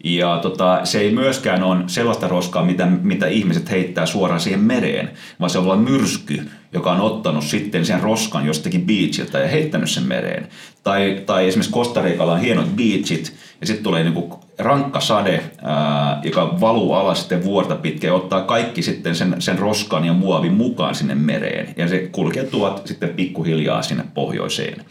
Ja 0.03 0.39
tota, 0.41 0.81
se 0.83 0.99
ei 0.99 1.11
myöskään 1.11 1.63
ole 1.63 1.83
sellaista 1.87 2.27
roskaa, 2.27 2.65
mitä, 2.65 2.85
mitä 2.85 3.27
ihmiset 3.27 3.69
heittää 3.71 4.05
suoraan 4.05 4.39
siihen 4.39 4.59
mereen, 4.59 5.09
vaan 5.39 5.49
se 5.49 5.57
on 5.57 5.65
vaan 5.65 5.79
myrsky, 5.79 6.49
joka 6.73 6.91
on 6.91 7.01
ottanut 7.01 7.43
sitten 7.43 7.85
sen 7.85 8.01
roskan 8.01 8.45
jostakin 8.45 8.85
beachiltä 8.85 9.39
ja 9.39 9.47
heittänyt 9.47 9.89
sen 9.89 10.07
mereen. 10.07 10.47
Tai, 10.83 11.23
tai 11.25 11.47
esimerkiksi 11.47 11.73
Costa 11.73 12.01
Ricalla 12.01 12.33
on 12.33 12.39
hienot 12.39 12.75
beachit, 12.75 13.33
ja 13.61 13.67
sitten 13.67 13.83
tulee 13.83 14.03
niinku 14.03 14.39
rankka 14.63 14.99
sade, 14.99 15.43
ää, 15.63 16.19
joka 16.23 16.59
valuu 16.61 16.93
alas 16.93 17.19
sitten 17.19 17.43
vuorta 17.43 17.75
pitkin 17.75 18.07
ja 18.07 18.13
ottaa 18.13 18.41
kaikki 18.41 18.81
sitten 18.81 19.15
sen, 19.15 19.35
sen 19.39 19.59
roskan 19.59 20.05
ja 20.05 20.13
muovin 20.13 20.53
mukaan 20.53 20.95
sinne 20.95 21.15
mereen. 21.15 21.73
Ja 21.77 21.87
se 21.87 22.09
kulkeutuu 22.11 22.67
sitten 22.85 23.09
pikkuhiljaa 23.09 23.81
sinne 23.81 24.03
pohjoiseen 24.13 24.85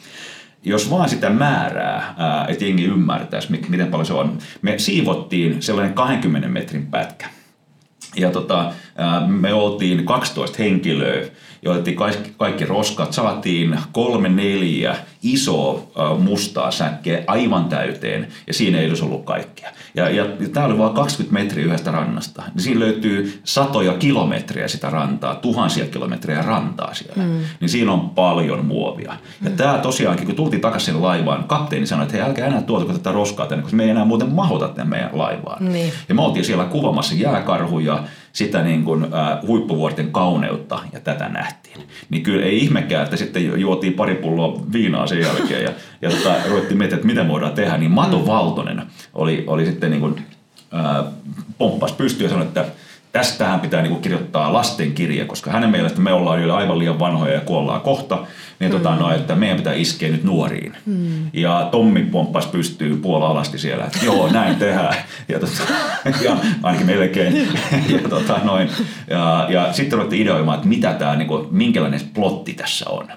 jos 0.63 0.91
vaan 0.91 1.09
sitä 1.09 1.31
määrää, 1.31 2.15
ää, 2.19 2.47
että 2.49 2.65
jengi 2.65 2.85
ymmärtäisi, 2.85 3.51
mi- 3.51 3.63
miten 3.69 3.87
paljon 3.87 4.07
se 4.07 4.13
on. 4.13 4.39
Me 4.63 4.79
siivottiin 4.79 5.63
sellainen 5.63 5.95
20 5.95 6.49
metrin 6.49 6.87
pätkä. 6.87 7.27
Ja 8.17 8.31
tota, 8.31 8.73
ää, 8.97 9.27
me 9.27 9.55
oltiin 9.55 10.07
12 10.07 10.57
henkilöä 10.59 11.23
ja 11.63 11.71
otettiin 11.71 11.97
kaikki, 11.97 12.33
kaikki 12.39 12.65
roskat, 12.65 13.13
saatiin 13.13 13.79
kolme 13.93 14.29
neljä 14.29 14.97
isoa 15.23 15.83
mustaa 16.19 16.71
säkkeä 16.71 17.25
aivan 17.27 17.65
täyteen 17.65 18.29
ja 18.47 18.55
siinä 18.55 18.79
ei 18.79 18.89
olisi 18.89 19.05
ollut 19.05 19.25
kaikkea. 19.25 19.71
Ja, 19.95 20.11
ja, 20.11 20.27
ja 20.41 20.49
tämä 20.49 20.67
oli 20.67 20.79
vain 20.79 20.95
20 20.95 21.35
metriä 21.35 21.65
yhdestä 21.65 21.91
rannasta. 21.91 22.43
Niin 22.55 22.63
siinä 22.63 22.81
löytyy 22.81 23.41
satoja 23.45 23.93
kilometriä 23.93 24.69
sitä 24.69 24.91
rantaa, 24.91 25.35
tuhansia 25.35 25.87
kilometriä 25.87 26.43
rantaa 26.43 26.95
siellä. 26.95 27.23
Mm. 27.23 27.41
Niin 27.61 27.69
siinä 27.69 27.93
on 27.93 28.11
paljon 28.11 28.67
muovia. 28.67 29.13
Ja 29.45 29.51
tämä 29.51 29.79
tosiaankin, 29.79 30.27
kun 30.27 30.37
tultiin 30.37 30.61
takaisin 30.61 31.03
laivaan, 31.03 31.45
kapteeni 31.45 31.87
sanoi, 31.87 32.03
että 32.03 32.17
hei 32.17 32.27
älkää 32.27 32.47
enää 32.47 32.63
tuotako 32.63 32.93
tätä 32.93 33.13
roskaa 33.13 33.47
tänne, 33.47 33.63
koska 33.63 33.77
me 33.77 33.85
ei 33.85 33.91
enää 33.91 34.05
muuten 34.05 34.29
mahota 34.29 34.69
tänne 34.69 34.91
meidän 34.91 35.11
laivaan. 35.13 35.73
Niin. 35.73 35.93
Ja 36.09 36.15
me 36.15 36.23
oltiin 36.23 36.45
siellä 36.45 36.65
kuvamassa 36.65 37.15
jääkarhuja, 37.15 38.05
sitä 38.33 38.63
niin 38.63 38.85
kuin, 38.85 39.05
äh, 39.05 39.39
huippuvuorten 39.47 40.13
kauneutta 40.13 40.79
ja 40.93 41.01
tätä 41.01 41.29
nähtiin. 41.29 41.79
Niin 42.11 42.23
kyllä 42.23 42.47
ei 42.47 42.59
ihmekään, 42.59 43.05
että 43.05 43.17
sitten 43.17 43.47
ju- 43.47 43.57
juotiin 43.57 43.93
pari 43.93 44.15
pulloa 44.15 44.63
viinaa 44.73 45.07
sen 45.07 45.21
jälkeen 45.21 45.63
ja, 45.63 45.71
ja 46.03 46.11
tota, 46.11 46.35
ruvettiin 46.49 46.79
miettimään, 46.79 47.01
että 47.01 47.07
mitä 47.07 47.29
voidaan 47.29 47.53
tehdä. 47.53 47.79
Niin 47.79 47.91
Mato 47.91 48.27
Valtonen 48.27 48.83
oli, 49.15 49.45
oli 49.47 49.67
sitten 49.67 49.91
niin 49.91 50.01
kuin, 50.01 50.23
äh, 50.75 51.13
pomppas 51.59 51.93
pystyyn 51.93 52.25
ja 52.25 52.31
sanoi, 52.31 52.47
että 52.47 52.65
tästähän 53.13 53.61
pitää 53.61 53.83
niin 53.83 53.91
kuin 53.91 54.03
kirjoittaa 54.03 54.53
lastenkirja, 54.53 55.25
koska 55.25 55.51
hänen 55.51 55.71
mielestä 55.71 56.01
me 56.01 56.13
ollaan 56.13 56.43
jo 56.43 56.55
aivan 56.55 56.79
liian 56.79 56.99
vanhoja 56.99 57.35
ja 57.35 57.41
kuollaan 57.41 57.81
kohta, 57.81 58.27
niin 58.61 58.71
tota, 58.71 58.97
no, 58.97 59.15
että 59.15 59.35
meidän 59.35 59.57
pitää 59.57 59.75
iskeä 59.75 60.09
nyt 60.09 60.25
nuoriin. 60.25 60.77
Mm. 60.87 61.31
Ja 61.33 61.69
Tommi 61.71 62.03
pomppas 62.03 62.47
pystyy 62.47 62.97
puola 62.97 63.27
alasti 63.27 63.59
siellä, 63.59 63.85
että 63.85 63.99
joo, 64.05 64.33
näin 64.33 64.57
tehdään. 64.57 64.95
Ja, 65.29 65.41
tota, 65.41 65.63
ja 66.25 66.37
ainakin 66.63 66.87
melkein. 66.87 67.37
ja, 67.93 68.09
tota, 68.09 68.41
noin. 68.45 68.71
ja, 69.11 69.47
ja 69.49 69.73
sitten 69.73 69.99
ruvettiin 69.99 70.23
ideoimaan, 70.23 70.57
että 70.57 70.69
mitä 70.69 70.93
tämä, 70.93 71.17
niin 71.17 71.29
kuin, 71.29 71.47
minkälainen 71.51 72.01
plotti 72.15 72.53
tässä 72.53 72.91
on. 72.91 73.09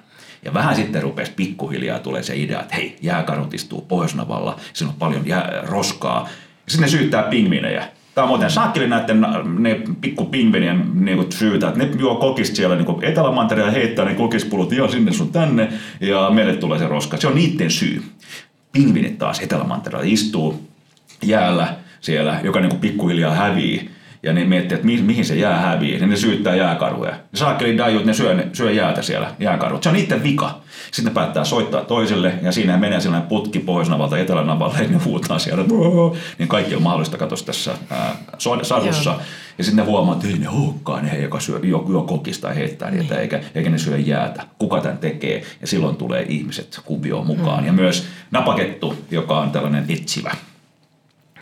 Ja 0.46 0.54
vähän 0.54 0.76
sitten 0.76 1.02
rupesi 1.02 1.32
pikkuhiljaa 1.36 2.00
tulee 2.00 2.24
se 2.24 2.36
idea, 2.36 2.62
että 2.62 2.76
hei, 2.76 2.98
jääkarhut 3.02 3.54
istuu 3.54 3.82
Pohjoisnavalla, 3.82 4.60
siinä 4.74 4.90
on 4.90 5.00
paljon 5.00 5.28
jää, 5.28 5.62
roskaa. 5.64 6.30
Ja 6.66 6.72
sitten 6.72 6.82
ne 6.82 6.90
syyttää 6.90 7.24
pingvinejä. 7.24 7.88
Tämä 8.16 8.24
on 8.24 8.30
muuten 8.30 8.52
saakkeli 8.52 8.88
näiden 8.88 9.26
ne 9.60 9.82
pikku 10.02 10.26
pingvinien 10.26 11.06
niin 11.06 11.32
syytä, 11.32 11.68
että 11.68 11.80
ne 11.80 11.90
juo 11.98 12.16
kokista 12.16 12.56
siellä 12.56 12.76
niin 12.76 13.04
Etelämantereella 13.04 13.72
heittää 13.72 14.06
ne 14.06 14.14
kokispulut 14.14 14.74
ihan 14.74 14.92
sinne 14.92 15.12
sun 15.12 15.32
tänne 15.32 15.70
ja 16.02 16.30
meille 16.30 16.56
tulee 16.56 16.80
se 16.80 16.88
roska. 16.88 17.18
Se 17.18 17.28
on 17.28 17.36
niiden 17.36 17.72
syy. 17.72 18.04
Pingvinit 18.72 19.18
taas 19.18 19.40
Etelämantereella 19.40 20.08
istuu 20.08 20.70
jäällä 21.22 21.76
siellä, 22.02 22.40
joka 22.44 22.60
niin 22.60 22.80
pikkuhiljaa 22.80 23.36
hävii 23.36 23.93
ja 24.24 24.34
ne 24.34 24.46
miettii, 24.46 24.76
että 24.76 24.88
mihin 24.88 25.26
se 25.26 25.36
jää 25.36 25.60
hävii, 25.60 26.00
niin 26.00 26.10
ne 26.10 26.16
syyttää 26.16 26.56
jääkarhuja. 26.56 27.12
Ne 27.12 27.18
saakkeli 27.34 27.78
dajut, 27.78 28.06
ne 28.06 28.14
syö, 28.14 28.34
ne 28.34 28.48
syö 28.54 28.72
jäätä 28.72 29.02
siellä, 29.02 29.32
jääkarhut. 29.40 29.84
Se 29.84 29.90
on 29.90 29.96
niiden 29.96 30.24
vika. 30.24 30.62
Sitten 30.92 31.06
ne 31.06 31.14
päättää 31.14 31.44
soittaa 31.44 31.82
toiselle, 31.82 32.34
ja 32.42 32.52
siinä 32.52 32.78
menee 32.78 33.00
sellainen 33.00 33.30
putki 33.30 33.60
pohjoisnavalta 33.60 34.18
etelänavalle, 34.18 34.78
ja 34.78 34.88
ne 34.88 34.98
huutaa 34.98 35.40
siellä, 35.40 35.64
niin 36.38 36.48
kaikki 36.48 36.76
on 36.76 36.84
mahdollista 36.84 37.18
katsoa 37.18 37.38
tässä 37.46 37.72
ää, 37.90 38.16
sadussa. 38.62 39.10
Joo. 39.10 39.22
Ja 39.58 39.64
sitten 39.64 39.86
ne 39.86 39.92
huomaa, 39.92 40.16
että 40.16 40.28
ei 40.28 40.38
ne 40.38 40.50
olekaan 40.50 41.06
ne, 41.06 41.20
joka 41.20 41.40
syö, 41.40 41.60
jo, 41.64 41.86
jo 41.94 42.02
kokista 42.02 42.48
tai 42.48 42.56
heittää 42.56 42.92
niin. 42.92 43.00
niitä, 43.00 43.20
eikä, 43.20 43.42
eikä 43.56 43.70
ne 43.70 43.78
syö 43.78 43.98
jäätä. 43.98 44.44
Kuka 44.60 44.82
tämän 44.82 44.98
tekee? 44.98 45.44
Ja 45.62 45.68
silloin 45.68 45.96
tulee 45.96 46.26
ihmiset 46.30 46.80
kuvioon 46.86 47.28
mukaan. 47.28 47.58
Hmm. 47.58 47.68
Ja 47.68 47.74
myös 47.74 48.08
napakettu, 48.32 48.96
joka 49.12 49.40
on 49.40 49.52
tällainen 49.52 49.86
etsivä. 49.90 50.32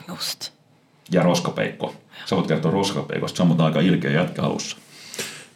Just. 0.08 0.52
Ja 1.12 1.24
roskapeikko 1.24 1.96
Sä 2.26 2.36
voit 2.36 2.48
kertoa 2.48 2.72
roskapeikosta, 2.72 3.38
se 3.38 3.44
on 3.44 3.48
mutta 3.48 3.66
aika 3.66 3.80
ilkeä 3.80 4.12
jätkä 4.12 4.42
alussa. 4.42 4.78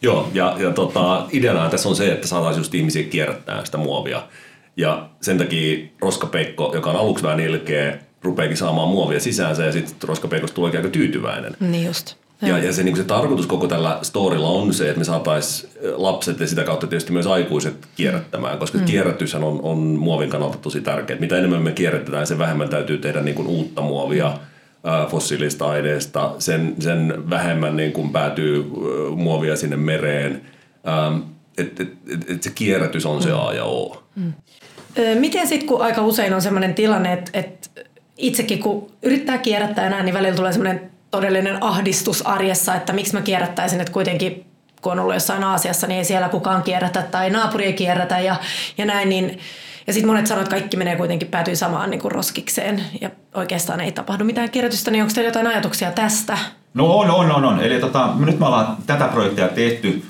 Joo, 0.02 0.28
ja, 0.34 0.56
ja 0.58 0.70
tota, 0.70 1.26
ideana 1.32 1.70
tässä 1.70 1.88
on 1.88 1.96
se, 1.96 2.12
että 2.12 2.26
saataisiin 2.26 2.60
just 2.60 2.74
ihmisiä 2.74 3.02
kierrättää 3.02 3.64
sitä 3.64 3.78
muovia. 3.78 4.22
Ja 4.76 5.08
sen 5.20 5.38
takia 5.38 5.86
roskapeikko, 6.00 6.70
joka 6.74 6.90
on 6.90 6.96
aluksi 6.96 7.24
vähän 7.24 7.40
ilkeä, 7.40 7.98
rupeakin 8.22 8.56
saamaan 8.56 8.88
muovia 8.88 9.20
sisäänsä 9.20 9.64
ja 9.64 9.72
sitten 9.72 10.08
roskapeikosta 10.08 10.54
tulee 10.54 10.72
aika 10.76 10.88
tyytyväinen. 10.88 11.56
Niin 11.60 11.86
just. 11.86 12.14
Ja, 12.42 12.58
ja 12.58 12.72
se, 12.72 12.82
niin 12.82 12.96
se 12.96 13.04
tarkoitus 13.04 13.46
koko 13.46 13.66
tällä 13.66 13.98
storilla 14.02 14.48
on 14.48 14.74
se, 14.74 14.88
että 14.88 14.98
me 14.98 15.04
saataisiin 15.04 15.72
lapset 15.96 16.40
ja 16.40 16.46
sitä 16.46 16.64
kautta 16.64 16.86
tietysti 16.86 17.12
myös 17.12 17.26
aikuiset 17.26 17.88
kierrättämään, 17.96 18.58
koska 18.58 18.78
mm. 18.78 18.84
kierrätyshän 18.84 19.44
on, 19.44 19.60
on 19.62 19.78
muovin 19.78 20.30
kannalta 20.30 20.58
tosi 20.58 20.80
tärkeää. 20.80 21.20
Mitä 21.20 21.38
enemmän 21.38 21.62
me 21.62 21.72
kierrätetään, 21.72 22.26
sen 22.26 22.38
vähemmän 22.38 22.68
täytyy 22.68 22.98
tehdä 22.98 23.20
niin 23.20 23.34
kuin 23.34 23.48
uutta 23.48 23.82
muovia. 23.82 24.38
Mm 24.86 25.10
fossiilista 25.10 25.66
aineesta, 25.66 26.34
sen, 26.38 26.74
sen 26.78 27.30
vähemmän 27.30 27.76
niin 27.76 27.92
kuin 27.92 28.12
päätyy 28.12 28.70
muovia 29.16 29.56
sinne 29.56 29.76
mereen. 29.76 30.42
Että 31.58 31.82
et, 31.82 31.90
et, 32.12 32.30
et 32.30 32.42
se 32.42 32.50
kierrätys 32.50 33.06
on 33.06 33.22
se 33.22 33.32
A 33.32 33.52
ja 33.52 33.64
O. 33.64 34.02
Mm. 34.14 34.32
Miten 35.18 35.46
sitten, 35.46 35.68
kun 35.68 35.82
aika 35.82 36.02
usein 36.02 36.34
on 36.34 36.42
sellainen 36.42 36.74
tilanne, 36.74 37.12
että, 37.12 37.30
että 37.34 37.68
itsekin 38.16 38.58
kun 38.58 38.90
yrittää 39.02 39.38
kierrättää 39.38 39.86
enää, 39.86 40.02
niin 40.02 40.14
välillä 40.14 40.36
tulee 40.36 40.52
sellainen 40.52 40.90
todellinen 41.10 41.62
ahdistus 41.62 42.26
arjessa, 42.26 42.74
että 42.74 42.92
miksi 42.92 43.14
mä 43.14 43.20
kierrättäisin, 43.20 43.80
että 43.80 43.92
kuitenkin 43.92 44.46
kun 44.82 44.92
on 44.92 44.98
ollut 44.98 45.14
jossain 45.14 45.44
Aasiassa, 45.44 45.86
niin 45.86 45.98
ei 45.98 46.04
siellä 46.04 46.28
kukaan 46.28 46.62
kierrätä 46.62 47.02
tai 47.02 47.30
naapuri 47.30 47.64
ei 47.64 47.72
kierrätä 47.72 48.20
ja, 48.20 48.36
ja 48.78 48.86
näin, 48.86 49.08
niin 49.08 49.38
ja 49.86 49.92
sitten 49.92 50.06
monet 50.06 50.26
sanoo, 50.26 50.42
että 50.42 50.56
kaikki 50.56 50.76
menee 50.76 50.96
kuitenkin 50.96 51.28
päätyy 51.28 51.56
samaan 51.56 51.90
niin 51.90 52.00
kuin 52.00 52.12
roskikseen 52.12 52.82
ja 53.00 53.10
oikeastaan 53.34 53.80
ei 53.80 53.92
tapahdu 53.92 54.24
mitään 54.24 54.50
kirjoitusta, 54.50 54.90
niin 54.90 55.02
onko 55.02 55.14
teillä 55.14 55.28
jotain 55.28 55.46
ajatuksia 55.46 55.90
tästä? 55.90 56.38
No 56.74 56.98
on, 56.98 57.10
on, 57.10 57.32
on. 57.32 57.44
on. 57.44 57.60
Eli 57.60 57.80
tota, 57.80 58.08
nyt 58.18 58.38
me 58.38 58.46
ollaan 58.46 58.76
tätä 58.86 59.08
projektia 59.08 59.48
tehty 59.48 60.02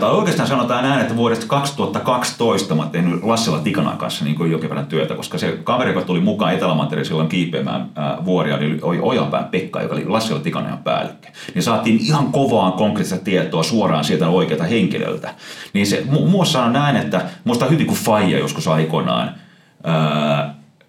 tai 0.00 0.10
oikeastaan 0.10 0.48
sanotaan 0.48 0.84
näin, 0.84 1.00
että 1.00 1.16
vuodesta 1.16 1.46
2012 1.46 2.74
mä 2.74 2.88
tehnyt 2.92 3.22
Lassila 3.22 3.58
Tikanan 3.58 3.98
kanssa 3.98 4.24
niin 4.24 4.50
jonkin 4.50 4.70
verran 4.70 4.86
työtä, 4.86 5.14
koska 5.14 5.38
se 5.38 5.58
kaveri, 5.64 5.90
joka 5.90 6.06
tuli 6.06 6.20
mukaan 6.20 6.54
Etelämantereen 6.54 7.06
silloin 7.06 7.28
kiipeämään 7.28 7.88
vuoria, 8.24 8.58
oli 8.82 8.98
Ojanpään 9.02 9.44
Pekka, 9.44 9.82
joka 9.82 9.94
oli 9.94 10.06
Lassila 10.06 10.40
Tikanan 10.40 10.78
päällikkö. 10.78 11.28
Niin 11.54 11.62
saatiin 11.62 12.00
ihan 12.00 12.26
kovaa 12.32 12.70
konkreettista 12.70 13.24
tietoa 13.24 13.62
suoraan 13.62 14.04
sieltä 14.04 14.28
oikealta 14.28 14.64
henkilöltä. 14.64 15.34
Niin 15.72 15.86
se 15.86 16.04
mu- 16.12 16.28
muassa 16.28 16.62
on 16.62 16.72
näin, 16.72 16.96
että 16.96 17.22
muista 17.44 17.66
hyvin 17.66 17.86
kuin 17.86 17.98
Faija 17.98 18.38
joskus 18.38 18.68
aikoinaan, 18.68 19.34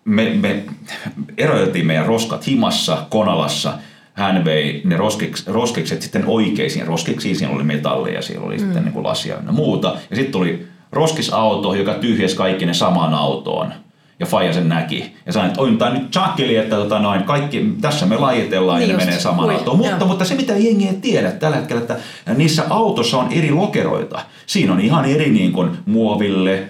me, 0.06 0.30
me 0.30 0.64
eroiltiin 1.38 1.86
meidän 1.86 2.06
roskat 2.06 2.48
himassa, 2.48 2.98
Konalassa– 3.10 3.74
hän 4.14 4.46
vei 4.46 4.82
ne 4.86 4.98
roskiksi, 4.98 5.44
roskikset 5.48 6.02
sitten 6.02 6.24
oikeisiin 6.28 6.88
roskiksiin. 6.88 7.36
Siinä 7.36 7.54
oli 7.54 7.64
metallia, 7.64 8.22
siellä 8.22 8.46
oli 8.46 8.58
mm. 8.58 8.64
sitten 8.64 8.84
niin 8.84 8.94
kuin 8.94 9.04
lasia 9.04 9.36
ja 9.46 9.52
muuta. 9.52 9.96
Ja 10.10 10.16
sitten 10.16 10.32
tuli 10.32 10.68
roskisauto, 10.92 11.74
joka 11.74 11.94
tyhjäsi 11.94 12.36
kaikki 12.36 12.66
ne 12.66 12.74
samaan 12.74 13.14
autoon. 13.14 13.74
Ja 14.20 14.26
Faija 14.26 14.54
sen 14.54 14.70
näki. 14.70 15.16
Ja 15.26 15.34
sanoi, 15.34 15.48
että 15.48 15.62
on 15.62 15.78
tämä 15.78 15.94
nyt 15.94 16.12
chakkeli, 16.12 16.56
että 16.56 16.76
tota 16.76 17.00
noin, 17.00 17.24
kaikki, 17.24 17.74
tässä 17.82 18.06
me 18.06 18.18
lajitellaan 18.18 18.80
niin 18.80 18.90
ja 18.90 18.98
ne 18.98 19.06
menee 19.06 19.20
samaan 19.20 19.50
Ui, 19.50 19.56
autoon. 19.56 19.78
Mutta, 19.78 20.06
mutta 20.06 20.26
se 20.26 20.36
mitä 20.36 20.54
jengi 20.58 20.88
ei 20.88 20.94
tiedä 20.94 21.32
tällä 21.32 21.58
hetkellä, 21.58 21.82
että 21.82 21.98
niissä 22.36 22.64
autossa 22.70 23.18
on 23.18 23.32
eri 23.32 23.52
lokeroita. 23.52 24.20
Siinä 24.46 24.74
on 24.74 24.82
ihan 24.82 25.06
eri 25.06 25.30
niin 25.30 25.52
kuin 25.52 25.78
muoville, 25.86 26.70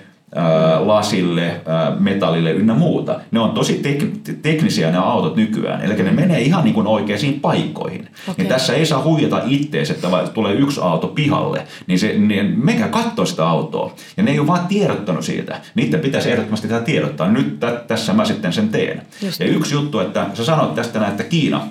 lasille, 0.80 1.62
metallille 2.00 2.52
ynnä 2.52 2.74
muuta. 2.74 3.20
Ne 3.32 3.40
on 3.40 3.52
tosi 3.52 3.82
tek- 3.84 4.34
teknisiä 4.42 4.92
ne 4.92 4.98
autot 4.98 5.36
nykyään, 5.36 5.82
eli 5.82 6.04
ne 6.04 6.12
menee 6.12 6.42
ihan 6.42 6.64
niin 6.64 6.74
kuin 6.74 6.88
oikeisiin 6.88 7.40
paikkoihin. 7.40 8.02
Okay. 8.02 8.34
Niin 8.38 8.48
tässä 8.48 8.74
ei 8.74 8.86
saa 8.86 9.04
huijata 9.04 9.42
ittees, 9.48 9.92
että 9.92 10.08
tulee 10.34 10.54
yksi 10.54 10.82
auto 10.82 11.08
pihalle, 11.08 11.68
niin, 11.88 12.00
se, 12.00 12.14
niin 12.18 12.54
mekä 12.66 12.88
katsoo 12.88 13.26
sitä 13.26 13.48
autoa. 13.48 13.94
Ja 14.18 14.24
ne 14.24 14.32
ei 14.32 14.40
ole 14.40 14.48
vaan 14.48 14.68
tiedottanut 14.68 15.26
siitä. 15.26 15.62
Niiden 15.76 16.00
pitäisi 16.00 16.32
ehdottomasti 16.32 16.68
tätä 16.68 16.86
tiedottaa. 16.86 17.32
Nyt 17.32 17.60
t- 17.60 17.88
tässä 17.88 18.14
mä 18.14 18.26
sitten 18.26 18.54
sen 18.54 18.70
teen. 18.70 19.02
Just 19.22 19.40
ja 19.40 19.46
yksi 19.46 19.76
juttu, 19.76 20.00
että 20.00 20.26
sä 20.34 20.46
sanoit 20.46 20.76
tästä 20.76 21.00
näin, 21.00 21.12
että 21.12 21.24
Kiina 21.24 21.62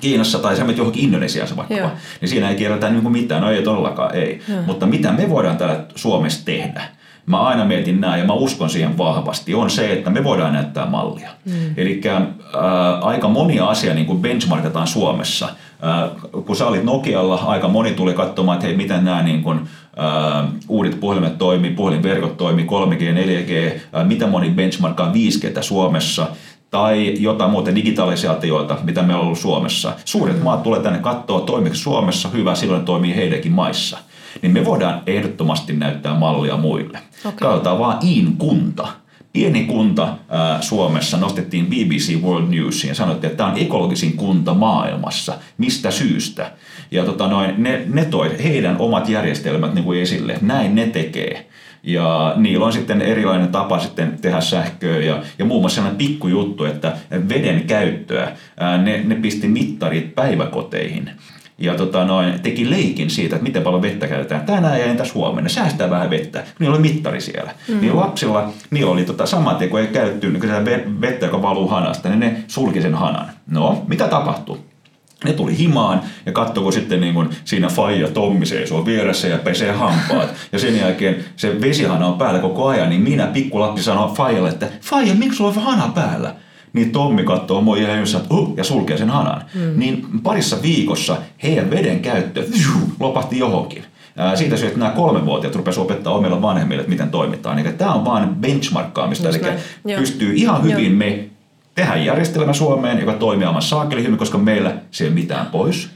Kiinassa 0.00 0.38
tai 0.38 0.56
sä 0.56 0.62
menet 0.64 0.78
johonkin 0.78 1.04
Indonesiassa 1.04 1.56
vaikka, 1.56 1.74
Joo. 1.74 1.90
niin 2.20 2.28
siinä 2.28 2.50
ei 2.50 2.56
kierrätä 2.56 2.90
niin 2.90 3.12
mitään, 3.12 3.42
no 3.42 3.50
ei 3.50 3.62
todellakaan, 3.62 4.14
ei. 4.14 4.40
Joo. 4.48 4.62
Mutta 4.62 4.86
mitä 4.86 5.12
me 5.12 5.30
voidaan 5.30 5.56
täällä 5.56 5.84
Suomessa 5.94 6.44
tehdä? 6.44 6.82
Mä 7.26 7.40
aina 7.40 7.64
mietin 7.64 8.00
näin 8.00 8.20
ja 8.20 8.26
mä 8.26 8.32
uskon 8.32 8.70
siihen 8.70 8.98
vahvasti, 8.98 9.54
on 9.54 9.70
se, 9.70 9.92
että 9.92 10.10
me 10.10 10.24
voidaan 10.24 10.52
näyttää 10.52 10.86
mallia. 10.86 11.30
Mm. 11.44 11.74
Eli 11.76 12.00
äh, 12.06 12.22
aika 13.00 13.28
monia 13.28 13.66
asia 13.66 13.94
niin 13.94 14.06
kuin 14.06 14.18
benchmarkataan 14.18 14.86
Suomessa. 14.86 15.48
Äh, 15.48 16.44
kun 16.46 16.56
sä 16.56 16.66
olit 16.66 16.84
Nokialla, 16.84 17.34
aika 17.34 17.68
moni 17.68 17.94
tuli 17.94 18.14
katsomaan, 18.14 18.56
että 18.56 18.66
hei, 18.66 18.76
miten 18.76 19.04
nämä 19.04 19.22
niin 19.22 19.42
kuin, 19.42 19.58
äh, 19.58 20.48
uudet 20.68 21.00
puhelimet 21.00 21.38
toimii, 21.38 21.70
puhelinverkot 21.70 22.36
toimii, 22.36 22.64
3G, 22.64 23.00
4G, 23.00 23.80
äh, 23.96 24.06
mitä 24.06 24.26
moni 24.26 24.50
benchmarkkaa 24.50 25.12
5G 25.12 25.62
Suomessa 25.62 26.26
tai 26.70 27.22
jotain 27.22 27.50
muuta 27.50 27.74
digitalisaatioita, 27.74 28.76
mitä 28.82 29.02
meillä 29.02 29.20
on 29.20 29.26
ollut 29.26 29.38
Suomessa. 29.38 29.92
Suuret 30.04 30.36
mm. 30.36 30.42
maat 30.42 30.62
tulee 30.62 30.80
tänne 30.80 30.98
katsoa, 30.98 31.40
toimiko 31.40 31.76
Suomessa 31.76 32.28
hyvä, 32.28 32.54
silloin 32.54 32.84
toimii 32.84 33.16
heidänkin 33.16 33.52
maissa 33.52 33.98
niin 34.42 34.52
me 34.52 34.64
voidaan 34.64 35.02
ehdottomasti 35.06 35.72
näyttää 35.72 36.14
mallia 36.14 36.56
muille. 36.56 36.98
Okay. 37.24 37.38
Katsotaan 37.38 37.78
vaan 37.78 37.98
Iin 38.06 38.36
kunta. 38.36 38.88
Pieni 39.32 39.64
kunta 39.64 40.16
ää, 40.28 40.62
Suomessa 40.62 41.16
nostettiin 41.16 41.66
BBC 41.66 42.22
World 42.22 42.48
Newsiin 42.48 42.88
ja 42.88 42.94
sanottiin, 42.94 43.30
että 43.30 43.36
tämä 43.36 43.52
on 43.52 43.58
ekologisin 43.58 44.16
kunta 44.16 44.54
maailmassa. 44.54 45.34
Mistä 45.58 45.90
syystä? 45.90 46.52
Ja 46.90 47.04
tota 47.04 47.28
noin, 47.28 47.54
ne, 47.58 47.82
ne 47.86 48.04
toi 48.04 48.30
heidän 48.44 48.76
omat 48.78 49.08
järjestelmät 49.08 49.74
niin 49.74 49.84
kuin 49.84 50.00
esille. 50.00 50.38
Näin 50.40 50.74
ne 50.74 50.86
tekee. 50.86 51.46
Ja 51.82 52.34
niillä 52.36 52.66
on 52.66 52.72
sitten 52.72 53.02
erilainen 53.02 53.48
tapa 53.48 53.78
sitten 53.78 54.18
tehdä 54.22 54.40
sähköä 54.40 54.98
ja, 54.98 55.22
ja 55.38 55.44
muun 55.44 55.62
muassa 55.62 55.74
sellainen 55.74 55.98
pikkujuttu, 55.98 56.64
että 56.64 56.96
veden 57.28 57.64
käyttöä, 57.66 58.32
ää, 58.56 58.78
ne, 58.78 59.02
ne 59.04 59.14
pisti 59.14 59.48
mittarit 59.48 60.14
päiväkoteihin 60.14 61.10
ja 61.58 61.74
tota 61.74 62.04
noin, 62.04 62.40
teki 62.40 62.70
leikin 62.70 63.10
siitä, 63.10 63.36
että 63.36 63.44
miten 63.44 63.62
paljon 63.62 63.82
vettä 63.82 64.08
käytetään 64.08 64.46
tänään 64.46 64.80
ja 64.80 64.84
entäs 64.84 65.14
huomenna. 65.14 65.48
Säästää 65.48 65.90
vähän 65.90 66.10
vettä. 66.10 66.44
Niillä 66.58 66.74
oli 66.74 66.82
mittari 66.82 67.20
siellä. 67.20 67.50
Mm. 67.68 67.80
Niin 67.80 67.96
lapsilla, 67.96 68.52
niillä 68.70 68.92
oli 68.92 69.04
tota, 69.04 69.26
sama 69.26 69.54
teko, 69.54 69.70
kun 69.70 69.80
ei 69.80 69.86
käytetty 69.86 70.30
niin 70.30 71.00
vettä, 71.00 71.26
joka 71.26 71.42
valuu 71.42 71.68
hanasta, 71.68 72.08
niin 72.08 72.20
ne 72.20 72.44
sulki 72.48 72.82
sen 72.82 72.94
hanan. 72.94 73.26
No, 73.50 73.84
mitä 73.88 74.08
tapahtui? 74.08 74.58
Ne 75.24 75.32
tuli 75.32 75.58
himaan 75.58 76.00
ja 76.26 76.32
katsoi, 76.32 76.72
sitten 76.72 77.00
niin 77.00 77.14
kun 77.14 77.30
siinä 77.44 77.68
Faija 77.68 78.08
Tommi 78.08 78.46
seisoo 78.46 78.86
vieressä 78.86 79.28
ja 79.28 79.38
pesee 79.38 79.72
hampaat. 79.72 80.34
Ja 80.52 80.58
sen 80.58 80.76
jälkeen 80.76 81.24
se 81.36 81.60
vesihana 81.60 82.06
on 82.06 82.18
päällä 82.18 82.40
koko 82.40 82.66
ajan, 82.66 82.88
niin 82.88 83.00
minä 83.00 83.26
pikkulapsi 83.26 83.82
sanoo 83.82 84.14
Faijalle, 84.14 84.48
että 84.48 84.68
Faija, 84.80 85.14
miksi 85.14 85.36
sulla 85.36 85.50
on 85.50 85.62
hana 85.62 85.92
päällä? 85.94 86.34
Niin 86.76 86.92
Tommi 86.92 87.24
katsoo 87.24 87.74
ihan 87.74 87.98
jossain, 87.98 88.22
että 88.22 88.34
uh, 88.34 88.54
ja 88.56 88.64
sulkee 88.64 88.96
sen 88.96 89.10
hanan. 89.10 89.42
Mm. 89.54 89.72
Niin 89.76 90.06
parissa 90.22 90.62
viikossa 90.62 91.16
heidän 91.42 91.70
veden 91.70 92.00
käyttö 92.00 92.44
lopahti 93.00 93.38
johonkin. 93.38 93.84
Siitä 94.34 94.56
syystä 94.56 94.78
nämä 94.78 94.90
kolmevuotiaat 94.90 95.56
rupesivat 95.56 95.84
opettaa 95.90 96.12
omilla 96.12 96.42
vanhemmille, 96.42 96.80
että 96.80 96.90
miten 96.90 97.10
toimitaan. 97.10 97.58
Eli 97.58 97.72
tämä 97.72 97.94
on 97.94 98.04
vain 98.04 98.28
benchmarkkaamista, 98.28 99.28
eli 99.28 99.40
pystyy 99.96 100.34
ihan 100.34 100.62
hyvin 100.62 100.90
Joo. 100.90 100.98
me 100.98 101.28
tehdään 101.74 102.04
järjestelmä 102.04 102.52
Suomeen, 102.52 103.00
joka 103.00 103.12
toimii 103.12 103.46
aivan 103.46 103.62
saakeli 103.62 104.02
hyvin, 104.02 104.18
koska 104.18 104.38
meillä 104.38 104.74
se 104.90 105.04
ei 105.04 105.10
mitään 105.10 105.46
pois. 105.46 105.90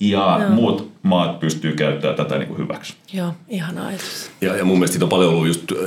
Ja 0.00 0.38
Joo. 0.40 0.50
muut 0.50 0.91
maat 1.02 1.40
pystyy 1.40 1.72
käyttämään 1.72 2.16
tätä 2.16 2.38
niin 2.38 2.48
kuin 2.48 2.58
hyväksi. 2.58 2.94
Joo, 3.12 3.34
ihan 3.48 3.78
ajatus. 3.78 4.30
Ja, 4.40 4.56
ja 4.56 4.64
mun 4.64 4.76
mielestä 4.76 4.92
siitä 4.92 5.04
on 5.04 5.08
paljon 5.08 5.30
ollut 5.30 5.46
just 5.46 5.72
äh, 5.72 5.78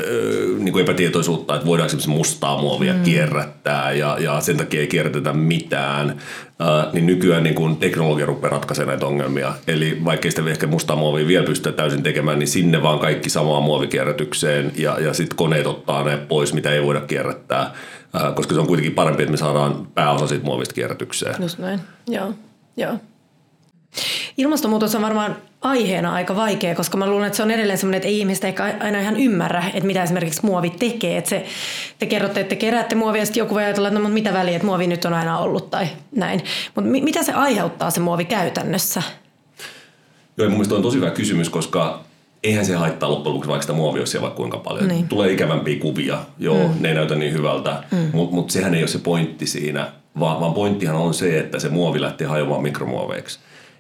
niin 0.60 0.72
kuin 0.72 0.84
epätietoisuutta, 0.84 1.56
että 1.56 1.66
voidaanko 1.66 1.96
mustaa 2.08 2.62
muovia 2.62 2.94
mm. 2.94 3.04
kierrättää 3.04 3.92
ja, 3.92 4.18
ja 4.20 4.42
sen 4.42 4.58
takia 4.58 4.82
ei 4.82 4.88
kierrätetä 4.88 5.34
mitään. 5.34 6.10
Äh, 6.10 6.94
niin 6.94 7.06
nykyään 7.06 7.44
niin 7.44 7.56
kuin 7.56 7.78
teknologia 7.78 8.26
rupeaa 8.26 8.52
ratkaisemaan 8.52 8.90
näitä 8.90 9.06
ongelmia. 9.06 9.54
Eli 9.68 10.02
vaikka 10.06 10.30
sitä 10.30 10.42
ehkä 10.48 10.68
mustaa 10.68 10.96
muovia 10.96 11.28
vielä 11.28 11.46
pystytä 11.46 11.78
täysin 11.78 12.04
tekemään, 12.04 12.40
niin 12.40 12.48
sinne 12.48 12.84
vaan 12.84 13.00
kaikki 13.00 13.30
samaan 13.30 13.64
muovikierrätykseen 13.64 14.72
ja, 14.76 15.00
ja 15.00 15.14
sitten 15.14 15.38
koneet 15.38 15.68
ottaa 15.68 16.04
ne 16.04 16.18
pois, 16.18 16.54
mitä 16.54 16.72
ei 16.72 16.84
voida 16.84 17.02
kierrättää. 17.02 17.74
Äh, 18.16 18.36
koska 18.36 18.54
se 18.54 18.60
on 18.60 18.68
kuitenkin 18.68 18.94
parempi, 18.94 19.24
että 19.24 19.32
me 19.32 19.38
saadaan 19.38 19.88
pääosa 19.94 20.28
siitä 20.28 20.46
muovista 20.46 20.74
kierrätykseen. 20.74 21.36
Just 21.42 21.58
näin, 21.58 21.80
joo. 22.08 22.34
joo. 22.78 22.98
Ilmastonmuutos 24.38 24.96
on 24.96 25.02
varmaan 25.02 25.36
aiheena 25.62 26.14
aika 26.14 26.36
vaikea, 26.36 26.76
koska 26.76 26.98
mä 26.98 27.08
luulen, 27.08 27.28
että 27.28 27.38
se 27.38 27.44
on 27.44 27.52
edelleen 27.52 27.78
semmoinen, 27.78 27.98
että 27.98 28.08
ei 28.08 28.20
ihmiset 28.20 28.44
ehkä 28.44 28.76
aina 28.80 29.00
ihan 29.00 29.18
ymmärrä, 29.18 29.64
että 29.74 29.88
mitä 29.88 30.04
esimerkiksi 30.04 30.46
muovi 30.46 30.70
tekee. 30.70 31.18
Että 31.18 31.30
se, 31.30 31.46
te 32.00 32.06
kerrotte, 32.06 32.40
että 32.40 32.50
te 32.50 32.56
keräätte 32.56 32.96
muovia 32.96 33.22
ja 33.22 33.26
sitten 33.26 33.42
joku 33.42 33.56
voi 33.56 33.64
ajatella, 33.64 33.88
että 33.88 34.00
no, 34.00 34.04
mutta 34.04 34.14
mitä 34.14 34.34
väliä, 34.34 34.56
että 34.56 34.66
muovi 34.66 34.88
nyt 34.88 35.06
on 35.06 35.14
aina 35.14 35.38
ollut 35.38 35.70
tai 35.70 35.88
näin. 36.16 36.44
Mutta 36.76 36.92
mi- 36.92 37.02
mitä 37.02 37.24
se 37.24 37.34
aiheuttaa 37.34 37.92
se 37.92 38.00
muovi 38.00 38.26
käytännössä? 38.26 39.04
Joo, 40.38 40.50
mun 40.50 40.58
mielestä 40.58 40.76
on 40.76 40.82
tosi 40.82 40.98
hyvä 40.98 41.10
kysymys, 41.10 41.50
koska 41.50 42.04
eihän 42.44 42.66
se 42.66 42.76
haittaa 42.76 43.10
loppujen 43.10 43.34
lopuksi, 43.34 43.50
vaikka 43.50 43.62
sitä 43.62 43.74
muovia 43.74 44.02
olisi 44.02 44.22
vaikka 44.22 44.38
kuinka 44.38 44.58
paljon. 44.58 44.88
Niin. 44.88 45.08
Tulee 45.08 45.32
ikävämpiä 45.32 45.80
kuvia, 45.80 46.20
joo, 46.40 46.68
mm. 46.68 46.74
ne 46.80 46.90
ei 46.90 46.96
näytä 46.96 47.16
niin 47.16 47.34
hyvältä, 47.34 47.84
mm. 47.92 48.10
mutta 48.14 48.36
mut 48.36 48.50
sehän 48.50 48.76
ei 48.76 48.82
ole 48.82 48.88
se 48.88 49.00
pointti 49.00 49.48
siinä, 49.48 49.92
vaan, 50.20 50.40
vaan 50.40 50.54
pointtihan 50.54 50.96
on 50.96 51.14
se, 51.14 51.40
että 51.40 51.60
se 51.60 51.70
muovi 51.70 52.02
lähtee 52.02 52.28
hajoamaan 52.28 52.62
mikromuoveiksi. 52.62 53.40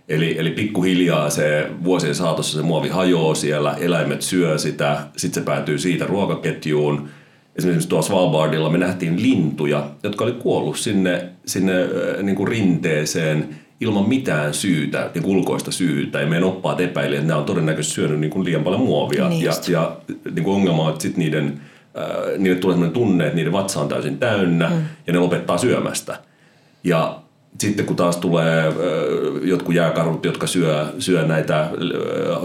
Eli, 0.10 0.36
eli 0.40 0.52
pikkuhiljaa 0.52 1.30
se 1.30 1.70
vuosien 1.84 2.16
saatossa 2.16 2.58
se 2.58 2.64
muovi 2.64 2.90
hajoaa 2.90 3.36
siellä, 3.36 3.76
eläimet 3.80 4.22
syö 4.22 4.58
sitä, 4.58 4.98
sitten 5.18 5.44
se 5.44 5.46
päätyy 5.46 5.78
siitä 5.78 6.06
ruokaketjuun. 6.06 7.10
Esimerkiksi 7.56 7.90
tuossa 7.90 8.14
Svalbardilla 8.14 8.70
me 8.70 8.78
nähtiin 8.78 9.22
lintuja, 9.22 9.90
jotka 10.04 10.24
oli 10.24 10.32
kuollut 10.32 10.78
sinne, 10.78 11.30
sinne 11.46 11.74
niin 12.22 12.36
kuin 12.36 12.48
rinteeseen 12.48 13.50
ilman 13.82 14.10
mitään 14.10 14.54
syytä, 14.54 15.10
niin 15.14 15.26
ulkoista 15.26 15.72
syytä. 15.72 16.22
Ja 16.22 16.28
meidän 16.28 16.48
oppaat 16.48 16.82
epäili, 16.82 17.16
että 17.16 17.28
nämä 17.28 17.40
on 17.40 17.46
todennäköisesti 17.46 17.96
syönyt 17.96 18.20
niin 18.20 18.32
kuin 18.32 18.46
liian 18.46 18.64
paljon 18.64 18.82
muovia. 18.82 19.30
Niin 19.30 19.44
ja, 19.44 19.54
ja 19.68 19.98
niin 20.32 20.44
kuin 20.44 20.56
ongelma 20.56 20.84
on, 20.84 20.90
että 20.90 21.02
sitten 21.02 21.20
niiden, 21.20 21.62
äh, 21.98 22.38
niille 22.38 22.60
tulee 22.60 22.74
sellainen 22.74 22.94
tunne, 22.94 23.24
että 23.24 23.36
niiden 23.36 23.54
vatsa 23.54 23.82
on 23.82 23.88
täysin 23.88 24.18
täynnä 24.18 24.70
mm. 24.70 24.82
ja 25.08 25.14
ne 25.14 25.20
lopettaa 25.20 25.58
syömästä. 25.58 26.20
Ja 26.84 27.22
sitten 27.60 27.86
kun 27.86 27.96
taas 27.96 28.18
tulee 28.18 28.74
jotkut 29.42 29.76
jääkarhut, 29.76 30.26
jotka 30.26 30.48
syö, 30.48 30.86
syö 31.00 31.28
näitä 31.28 31.70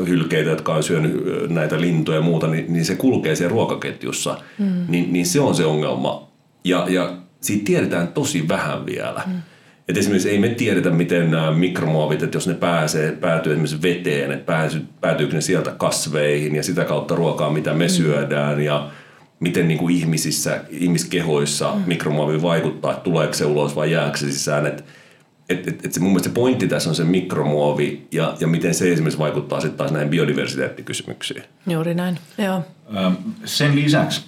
hylkeitä, 0.09 0.51
jotka 0.51 0.75
on 0.75 0.83
syönyt 0.83 1.25
näitä 1.49 1.81
lintuja 1.81 2.19
ja 2.19 2.23
muuta, 2.23 2.47
niin, 2.47 2.73
niin 2.73 2.85
se 2.85 2.95
kulkee 2.95 3.35
siellä 3.35 3.53
ruokaketjussa. 3.53 4.39
Mm. 4.59 4.85
Niin, 4.89 5.13
niin 5.13 5.27
se 5.27 5.41
on 5.41 5.55
se 5.55 5.65
ongelma. 5.65 6.29
Ja, 6.65 6.87
ja 6.89 7.17
siitä 7.41 7.65
tiedetään 7.65 8.09
tosi 8.09 8.49
vähän 8.49 8.87
vielä. 8.87 9.23
Mm. 9.27 9.33
Et 9.89 9.97
esimerkiksi 9.97 10.31
ei 10.31 10.39
me 10.39 10.49
tiedetä, 10.49 10.91
miten 10.91 11.31
nämä 11.31 11.51
mikromuovit, 11.51 12.23
että 12.23 12.37
jos 12.37 12.47
ne 12.47 12.55
pääsee, 12.55 13.13
päätyy 13.13 13.53
esimerkiksi 13.53 13.83
veteen, 13.83 14.33
että 14.33 14.45
pääsy, 14.45 14.83
päätyykö 15.01 15.35
ne 15.35 15.41
sieltä 15.41 15.71
kasveihin 15.71 16.57
ja 16.57 16.63
sitä 16.63 16.85
kautta 16.85 17.15
ruokaa, 17.15 17.51
mitä 17.51 17.75
me 17.75 17.85
mm. 17.85 17.91
syödään 17.91 18.61
ja 18.61 18.91
miten 19.41 19.69
niin 19.69 19.79
kuin 19.79 19.97
ihmisissä, 19.97 20.65
ihmiskehoissa 20.69 21.75
mm. 21.75 21.83
mikromuovi 21.87 22.43
vaikuttaa, 22.43 22.91
että 22.91 23.03
tuleeko 23.03 23.35
se 23.35 23.45
ulos 23.45 23.77
vai 23.77 23.93
jääkö 23.93 24.19
se 24.19 24.33
sisään. 24.33 24.67
Että 24.67 24.83
et, 25.51 25.69
et, 25.69 25.85
et 25.87 25.93
se, 25.93 26.01
mun 26.01 26.11
mielestä 26.11 26.29
se 26.29 26.35
pointti 26.35 26.69
tässä 26.69 26.91
on 26.91 26.97
se 26.97 27.05
mikromuovi 27.05 28.07
ja, 28.13 28.35
ja 28.41 28.47
miten 28.47 28.75
se 28.75 28.93
esimerkiksi 28.93 29.19
vaikuttaa 29.19 29.61
sitten 29.61 29.79
taas 29.79 29.93
näihin 29.93 30.11
biodiversiteettikysymyksiin. 30.11 31.43
Juuri 31.67 31.95
näin, 31.95 32.19
joo. 32.39 32.63
Sen 33.45 33.77
lisäksi 33.77 34.25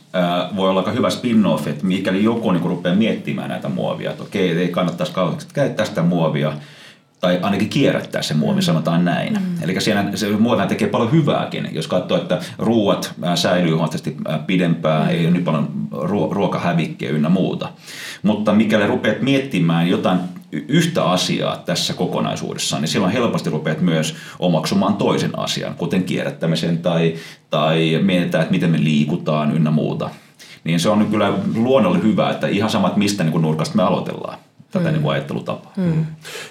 voi 0.56 0.70
olla 0.70 0.80
aika 0.80 0.92
hyvä 0.92 1.10
spin-off, 1.10 1.66
että 1.66 1.86
mikäli 1.86 2.24
joku 2.24 2.52
niin 2.52 2.62
rupeaa 2.62 2.96
miettimään 2.96 3.48
näitä 3.48 3.68
muovia, 3.68 4.10
että 4.10 4.22
okei, 4.22 4.50
ei 4.50 4.68
kannattaisi 4.68 5.12
kauheasti 5.12 5.54
käyttää 5.54 5.86
sitä 5.86 6.02
muovia, 6.02 6.52
tai 7.20 7.38
ainakin 7.42 7.68
kierrättää 7.68 8.22
se 8.22 8.34
muovi, 8.34 8.60
mm. 8.60 8.62
sanotaan 8.62 9.04
näin. 9.04 9.32
Mm. 9.32 9.62
Eli 9.62 9.80
siellä 9.80 10.04
se 10.14 10.30
muovihan 10.30 10.68
tekee 10.68 10.88
paljon 10.88 11.12
hyvääkin, 11.12 11.68
jos 11.72 11.86
katsoo, 11.86 12.16
että 12.18 12.40
ruuat 12.58 13.14
säilyy 13.34 13.70
huomattavasti 13.70 14.16
pidempään, 14.46 15.02
mm. 15.02 15.10
ei 15.10 15.24
ole 15.24 15.30
niin 15.30 15.44
paljon 15.44 15.88
ruokahävikkiä 16.30 17.10
ynnä 17.10 17.28
muuta. 17.28 17.68
Mutta 18.22 18.52
mikäli 18.52 18.86
rupeat 18.86 19.22
miettimään 19.22 19.88
jotain 19.88 20.18
yhtä 20.52 21.04
asiaa 21.04 21.56
tässä 21.56 21.94
kokonaisuudessaan, 21.94 22.82
niin 22.82 22.88
silloin 22.88 23.12
helposti 23.12 23.50
rupeat 23.50 23.80
myös 23.80 24.14
omaksumaan 24.38 24.94
toisen 24.94 25.38
asian, 25.38 25.74
kuten 25.74 26.04
kierrättämisen 26.04 26.78
tai, 26.78 27.14
tai 27.50 28.00
mietitään, 28.02 28.42
että 28.42 28.52
miten 28.52 28.70
me 28.70 28.84
liikutaan 28.84 29.56
ynnä 29.56 29.70
muuta. 29.70 30.10
Niin 30.64 30.80
se 30.80 30.88
on 30.88 31.06
kyllä 31.10 31.32
luonnollinen 31.54 32.06
hyvä, 32.06 32.30
että 32.30 32.46
ihan 32.46 32.70
samat 32.70 32.96
mistä 32.96 33.24
niin 33.24 33.32
kuin 33.32 33.42
nurkasta 33.42 33.76
me 33.76 33.82
aloitellaan 33.82 34.38
tätä 34.70 34.90
mm. 34.90 34.94
niin 34.94 35.10
ajattelutapaa. 35.10 35.72
Mm. 35.76 36.06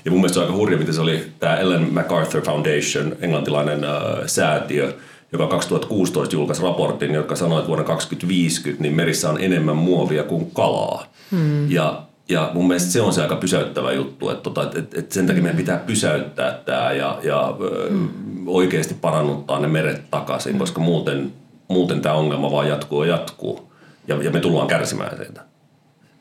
Ja 0.06 0.12
mun 0.12 0.20
mielestä 0.20 0.34
se 0.34 0.40
on 0.40 0.46
aika 0.46 0.58
hurja, 0.58 0.78
miten 0.78 0.94
se 0.94 1.02
oli 1.02 1.32
tämä 1.40 1.56
Ellen 1.56 1.94
MacArthur 1.94 2.42
Foundation, 2.46 3.16
englantilainen 3.22 3.84
äh, 3.84 3.92
säätiö, 4.26 4.98
joka 5.32 5.48
2016 5.48 6.36
julkaisi 6.36 6.64
raportin, 6.64 7.14
joka 7.14 7.36
sanoi, 7.36 7.60
että 7.60 7.68
vuonna 7.68 7.86
2050 7.86 8.82
niin 8.82 8.96
merissä 8.96 9.30
on 9.30 9.42
enemmän 9.42 9.78
muovia 9.78 10.24
kuin 10.24 10.52
kalaa. 10.52 11.06
Mm. 11.32 11.72
Ja 11.72 12.04
ja 12.30 12.52
mun 12.54 12.68
mielestä 12.68 12.92
se 12.92 13.02
on 13.02 13.14
se 13.14 13.22
aika 13.22 13.36
pysäyttävä 13.36 13.92
juttu, 13.92 14.30
että, 14.30 14.44
tota, 14.44 14.64
että, 14.64 15.00
että 15.00 15.14
sen 15.14 15.28
takia 15.28 15.42
meidän 15.42 15.58
pitää 15.58 15.78
pysäyttää 15.78 16.52
tämä 16.66 16.92
ja, 16.92 17.20
ja 17.24 17.56
mm. 17.90 18.10
oikeasti 18.48 18.94
parannuttaa 18.94 19.60
ne 19.60 19.68
meret 19.68 20.02
takaisin, 20.12 20.54
mm. 20.54 20.60
koska 20.60 20.82
muuten, 20.82 21.34
muuten 21.68 22.02
tämä 22.02 22.16
ongelma 22.16 22.52
vaan 22.52 22.68
jatkuu 22.68 23.04
ja 23.04 23.12
jatkuu. 23.12 23.72
Ja, 24.08 24.24
ja 24.24 24.32
me 24.32 24.40
tullaan 24.40 24.68
kärsimään 24.68 25.18
siitä. 25.18 25.42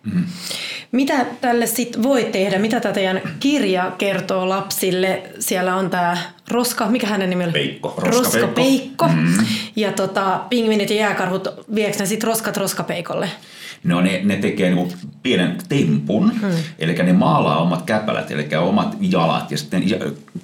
Mm. 0.02 0.24
Mitä 0.92 1.26
tälle 1.40 1.66
sitten 1.66 2.02
voi 2.02 2.24
tehdä? 2.24 2.58
Mitä 2.58 2.80
tämä 2.80 2.94
teidän 2.94 3.20
kirja 3.40 3.92
kertoo 3.98 4.48
lapsille? 4.48 5.22
Siellä 5.38 5.76
on 5.76 5.90
tämä 5.90 6.16
Roska, 6.48 6.86
mikä 6.86 7.06
hänen 7.06 7.30
nimi 7.30 7.44
oli? 7.44 7.52
Peikko. 7.52 7.94
Roska, 7.96 8.16
Roska 8.16 8.46
Peikko. 8.46 9.06
Peikko. 9.06 9.08
Mm. 9.08 9.46
Ja 9.76 9.92
tota, 9.92 10.40
pingvinit 10.50 10.90
ja 10.90 10.96
jääkarhut, 10.96 11.48
viekö 11.74 11.98
ne 11.98 12.06
sitten 12.06 12.26
roskat 12.26 12.56
Roskapeikolle? 12.56 13.30
No 13.84 14.00
ne, 14.00 14.20
ne 14.24 14.36
tekee 14.36 14.74
niin 14.74 14.92
pienen 15.22 15.58
tempun, 15.68 16.32
hmm. 16.40 16.50
eli 16.78 16.92
ne 16.92 17.12
maalaa 17.12 17.58
omat 17.58 17.82
käpälät, 17.82 18.30
eli 18.30 18.48
omat 18.60 18.96
jalat 19.00 19.50
ja 19.50 19.58
sitten 19.58 19.84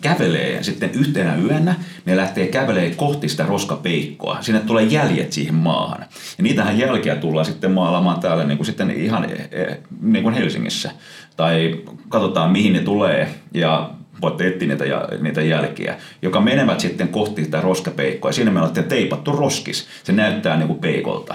kävelee 0.00 0.52
ja 0.52 0.64
sitten 0.64 0.90
yhtenä 0.90 1.36
yönä 1.36 1.74
ne 2.04 2.16
lähtee 2.16 2.46
kävelee 2.46 2.94
kohti 2.94 3.28
sitä 3.28 3.46
roskapeikkoa. 3.46 4.38
Sinne 4.40 4.60
tulee 4.60 4.84
jäljet 4.84 5.32
siihen 5.32 5.54
maahan. 5.54 6.06
Ja 6.38 6.42
niitähän 6.42 6.78
jälkiä 6.78 7.16
tullaan 7.16 7.46
sitten 7.46 7.72
maalaamaan 7.72 8.20
täällä 8.20 8.44
niin 8.44 8.58
kuin 8.58 8.66
sitten 8.66 8.90
ihan 8.90 9.24
eh, 9.50 9.78
niin 10.00 10.22
kuin 10.22 10.34
Helsingissä. 10.34 10.90
Tai 11.36 11.80
katsotaan 12.08 12.50
mihin 12.50 12.72
ne 12.72 12.80
tulee 12.80 13.34
ja 13.54 13.90
voitte 14.22 14.46
etsiä 14.46 14.68
niitä, 14.68 14.84
niitä 15.20 15.42
jälkiä, 15.42 15.96
joka 16.22 16.40
menevät 16.40 16.80
sitten 16.80 17.08
kohti 17.08 17.44
sitä 17.44 17.60
roskapeikkoa. 17.60 18.28
Ja 18.28 18.32
siinä 18.32 18.50
me 18.50 18.60
olette 18.60 18.82
teipattu 18.82 19.32
roskis. 19.32 19.86
Se 20.04 20.12
näyttää 20.12 20.56
niin 20.56 20.68
kuin 20.68 20.78
peikolta. 20.78 21.34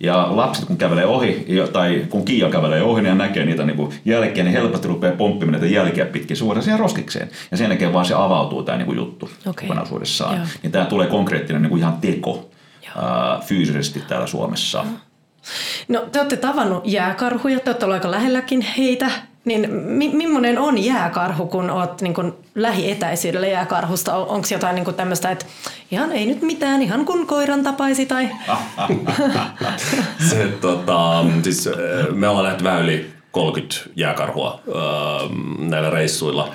Ja 0.00 0.26
lapset 0.30 0.64
kun 0.64 0.76
kävelee 0.76 1.06
ohi, 1.06 1.46
tai 1.72 2.06
kun 2.08 2.24
Kiia 2.24 2.50
kävelee 2.50 2.82
ohi, 2.82 3.02
niin 3.02 3.12
ja 3.12 3.26
näkee 3.26 3.44
niitä 3.44 3.64
niin 3.64 3.76
kuin 3.76 3.92
jälkiä, 4.04 4.44
niin 4.44 4.52
helposti 4.52 4.88
rupeaa 4.88 5.16
pomppimaan 5.16 5.60
niitä 5.60 5.74
jälkiä 5.74 6.06
pitkin 6.06 6.36
suoraan 6.36 6.62
siihen 6.62 6.80
roskikseen. 6.80 7.30
Ja 7.50 7.56
sen 7.56 7.68
jälkeen 7.70 7.92
vaan 7.92 8.04
se 8.04 8.14
avautuu 8.14 8.62
tämä 8.62 8.78
niin 8.78 8.86
kuin 8.86 8.96
juttu 8.96 9.30
okay. 9.46 9.66
kokonaisuudessaan. 9.68 10.48
Niin 10.62 10.72
tämä 10.72 10.84
tulee 10.84 11.06
konkreettinen 11.06 11.62
niin 11.62 11.70
kuin 11.70 11.80
ihan 11.80 11.96
teko 12.00 12.50
ää, 12.96 13.40
fyysisesti 13.44 14.02
täällä 14.08 14.26
Suomessa. 14.26 14.78
Joo. 14.78 14.94
No 15.88 16.08
te 16.12 16.18
olette 16.18 16.36
tavannut 16.36 16.82
jääkarhuja, 16.86 17.60
te 17.60 17.70
olette 17.70 17.86
aika 17.86 18.10
lähelläkin 18.10 18.60
heitä. 18.60 19.10
Niin 19.44 19.70
mi- 19.74 20.14
millainen 20.14 20.58
on 20.58 20.84
jääkarhu, 20.84 21.46
kun 21.46 21.70
olet 21.70 22.00
niin 22.00 22.14
kun 22.14 22.38
lähietäisyydellä 22.54 23.46
jääkarhusta? 23.46 24.14
On, 24.14 24.28
Onko 24.28 24.46
jotain 24.50 24.74
niin 24.74 24.94
tämmöistä, 24.94 25.30
että 25.30 25.46
ihan 25.90 26.12
ei 26.12 26.26
nyt 26.26 26.42
mitään, 26.42 26.82
ihan 26.82 27.04
kun 27.04 27.26
koiran 27.26 27.62
tapaisi 27.62 28.06
tai... 28.06 28.28
Se, 30.30 30.48
tota, 30.60 31.24
siis, 31.42 31.68
me 32.12 32.28
ollaan 32.28 32.44
nähty 32.46 32.64
vähän 32.64 32.82
yli 32.82 33.10
30 33.30 33.76
jääkarhua 33.96 34.60
äh, 34.68 35.30
näillä 35.58 35.90
reissuilla. 35.90 36.54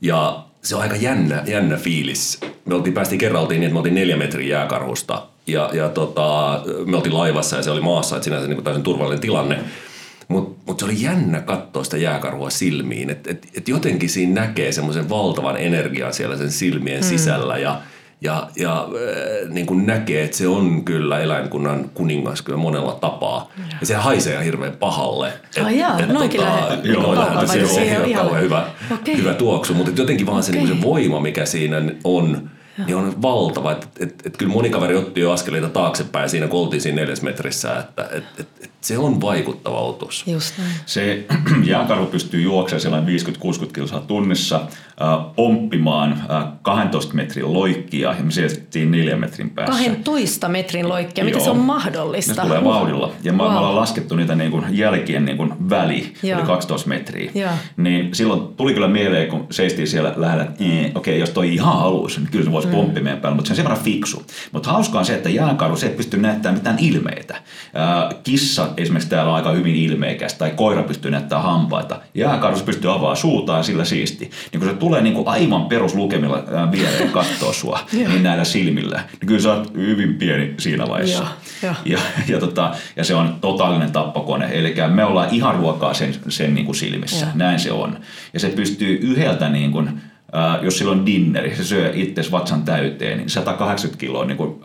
Ja 0.00 0.44
se 0.62 0.76
on 0.76 0.82
aika 0.82 0.96
jännä, 0.96 1.42
jännä 1.46 1.76
fiilis. 1.76 2.40
Me 2.64 2.74
oltiin, 2.74 2.94
päästiin 2.94 3.18
kerran 3.18 3.42
oltiin 3.42 3.60
niin, 3.60 3.66
että 3.66 3.72
me 3.72 3.78
oltiin 3.78 3.94
neljä 3.94 4.16
metriä 4.16 4.58
jääkarhusta. 4.58 5.26
Ja, 5.46 5.70
ja 5.72 5.88
tota, 5.88 6.60
me 6.86 6.96
oltiin 6.96 7.14
laivassa 7.14 7.56
ja 7.56 7.62
se 7.62 7.70
oli 7.70 7.80
maassa, 7.80 8.16
että 8.16 8.24
sinänsä 8.24 8.48
niin 8.48 8.64
täysin 8.64 8.82
turvallinen 8.82 9.20
tilanne. 9.20 9.58
Mutta 10.28 10.54
mutta 10.66 10.86
se 10.86 10.92
oli 10.92 11.02
jännä 11.02 11.40
katsoa 11.40 11.84
sitä 11.84 11.96
jääkarhua 11.96 12.50
silmiin. 12.50 13.10
Että 13.10 13.30
et, 13.30 13.48
et 13.56 13.68
jotenkin 13.68 14.10
siinä 14.10 14.40
näkee 14.40 14.72
semmoisen 14.72 15.08
valtavan 15.08 15.56
energian 15.56 16.14
siellä 16.14 16.36
sen 16.36 16.52
silmien 16.52 17.00
mm. 17.00 17.08
sisällä 17.08 17.58
ja, 17.58 17.80
ja, 18.20 18.48
ja 18.56 18.80
äh, 18.82 19.50
niin 19.50 19.66
kuin 19.66 19.86
näkee, 19.86 20.24
että 20.24 20.36
se 20.36 20.48
on 20.48 20.84
kyllä 20.84 21.20
eläinkunnan 21.20 21.90
kuningas 21.94 22.42
kyllä 22.42 22.58
monella 22.58 22.92
tapaa. 22.92 23.50
Ja, 23.58 23.64
ja 23.80 23.86
se 23.86 23.94
haisee 23.94 24.44
hirveän 24.44 24.72
pahalle. 24.72 25.28
Et, 25.28 25.64
Ai 25.64 25.78
jaa, 25.78 26.00
et, 26.00 26.08
noinkin 26.08 26.40
tota, 26.40 26.52
lähe, 26.52 26.78
Joo, 26.82 27.14
lähe, 27.14 27.46
se 27.46 27.98
on 27.98 28.08
ihan 28.08 28.40
hyvä, 28.40 28.66
okay. 28.90 29.16
hyvä 29.16 29.34
tuoksu, 29.34 29.74
mutta 29.74 29.92
jotenkin 30.00 30.26
vaan 30.26 30.42
se, 30.42 30.52
okay. 30.52 30.64
niin 30.64 30.76
se 30.76 30.82
voima, 30.82 31.20
mikä 31.20 31.46
siinä 31.46 31.82
on, 32.04 32.50
niin 32.86 32.96
on 32.96 33.22
valtava. 33.22 33.72
Että 33.72 33.86
et, 34.00 34.22
et, 34.26 34.36
kyllä 34.36 34.52
moni 34.52 34.70
kaveri 34.70 34.96
otti 34.96 35.20
jo 35.20 35.32
askeleita 35.32 35.68
taaksepäin 35.68 36.28
siinä, 36.28 36.48
kun 36.48 36.60
oltiin 36.60 36.80
siinä 36.80 37.00
neljäs 37.00 37.22
metrissä, 37.22 37.78
että 37.78 38.08
et, 38.12 38.24
et, 38.38 38.48
et 38.62 38.70
se 38.80 38.98
on 38.98 39.20
vaikuttava 39.20 39.80
otus. 39.80 40.24
Just 40.26 40.58
näin. 40.58 40.70
Se 40.86 41.24
jääkarhu 41.64 42.06
pystyy 42.06 42.40
juoksemaan 42.40 42.80
sellainen 42.80 43.20
50-60 43.66 43.72
kilsaa 43.72 44.00
tunnissa, 44.00 44.56
äh, 44.56 45.34
pomppimaan 45.36 46.12
äh, 46.12 46.44
12 46.62 47.14
metrin 47.14 47.52
loikkia 47.52 48.14
ja 48.18 48.24
me 48.24 48.30
siirrettiin 48.30 48.90
neljän 48.90 49.20
metrin 49.20 49.50
päässä. 49.50 49.84
12 49.84 50.48
metrin 50.48 50.88
loikkia, 50.88 51.24
miten 51.24 51.40
se 51.40 51.50
on 51.50 51.58
mahdollista? 51.58 52.42
Ne 52.42 52.48
tulee 52.48 52.64
vauhdilla. 52.64 53.12
Ja 53.22 53.32
wow. 53.32 53.52
me 53.52 53.58
ollaan 53.58 53.76
laskettu 53.76 54.16
niitä 54.16 54.34
niin 54.34 54.50
kuin 54.50 54.64
jälkien 54.70 55.24
niin 55.24 55.36
kuin 55.36 55.70
väli, 55.70 56.12
Joo. 56.22 56.38
eli 56.38 56.46
12 56.46 56.88
metriä. 56.88 57.30
Joo. 57.34 57.50
Niin 57.76 58.14
silloin 58.14 58.40
tuli 58.56 58.74
kyllä 58.74 58.88
mieleen, 58.88 59.28
kun 59.28 59.46
seistiin 59.50 59.88
siellä 59.88 60.12
lähellä, 60.16 60.44
että 60.44 60.54
okei, 60.54 60.90
okay, 60.94 61.14
jos 61.14 61.30
toi 61.30 61.54
ihan 61.54 61.78
haluaisi, 61.78 62.20
niin 62.20 62.30
kyllä 62.30 62.44
se 62.44 62.50
voisi 62.64 62.76
mm. 62.76 62.82
pomppi 62.82 63.00
meidän 63.00 63.20
päälle, 63.20 63.36
mutta 63.36 63.48
se 63.48 63.52
on 63.52 63.56
sen 63.56 63.64
verran 63.64 63.84
fiksu. 63.84 64.26
Mutta 64.52 64.70
hauskaa 64.70 64.98
on 64.98 65.06
se, 65.06 65.14
että 65.14 65.28
jääkarhu 65.28 65.76
se 65.76 65.86
ei 65.86 65.96
pysty 65.96 66.16
näyttämään 66.16 66.58
mitään 66.58 66.78
ilmeitä. 66.78 67.34
Äh, 67.34 68.22
kissa 68.22 68.68
esimerkiksi 68.76 69.10
täällä 69.10 69.30
on 69.30 69.36
aika 69.36 69.52
hyvin 69.52 69.74
ilmeikäs, 69.74 70.34
tai 70.34 70.50
koira 70.50 70.82
pystyy 70.82 71.10
näyttämään 71.10 71.44
hampaita. 71.44 72.00
Jääkarhus 72.14 72.62
pystyy 72.62 72.90
avaamaan 72.90 73.16
suutaan 73.16 73.58
ja 73.58 73.62
sillä 73.62 73.84
siisti. 73.84 74.30
Niin 74.52 74.60
kun 74.60 74.68
se 74.68 74.76
tulee 74.76 75.02
niin 75.02 75.14
kuin 75.14 75.28
aivan 75.28 75.64
peruslukemilla 75.64 76.44
viereen 76.72 77.10
katsoa 77.10 77.52
sua, 77.52 77.80
niin 77.92 78.22
näillä 78.22 78.44
silmillä, 78.44 79.02
niin 79.20 79.26
kyllä 79.28 79.40
sä 79.40 79.52
oot 79.52 79.74
hyvin 79.74 80.14
pieni 80.14 80.54
siinä 80.58 80.88
vaiheessa. 80.88 81.26
Ja, 81.62 81.74
ja, 81.84 81.98
ja, 82.28 82.40
tota, 82.40 82.74
ja 82.96 83.04
se 83.04 83.14
on 83.14 83.36
totaalinen 83.40 83.92
tappokone, 83.92 84.48
eli 84.52 84.74
me 84.94 85.04
ollaan 85.04 85.28
ihan 85.32 85.54
ruokaa 85.54 85.94
sen, 85.94 86.14
sen 86.28 86.54
niin 86.54 86.66
kuin 86.66 86.76
silmissä, 86.76 87.26
ja. 87.26 87.32
näin 87.34 87.60
se 87.60 87.72
on. 87.72 87.98
Ja 88.32 88.40
se 88.40 88.48
pystyy 88.48 88.98
yhdeltä 89.02 89.48
niin 89.48 89.72
kuin, 89.72 90.00
Uh, 90.34 90.64
jos 90.64 90.78
sillä 90.78 90.92
on 90.92 91.06
dinneri, 91.06 91.56
se 91.56 91.64
syö 91.64 91.92
itse 91.94 92.22
vatsan 92.30 92.62
täyteen, 92.62 93.18
niin 93.18 93.30
180 93.30 94.00
kiloa 94.00 94.24
niin 94.24 94.36
kuin, 94.36 94.50
uh, 94.50 94.60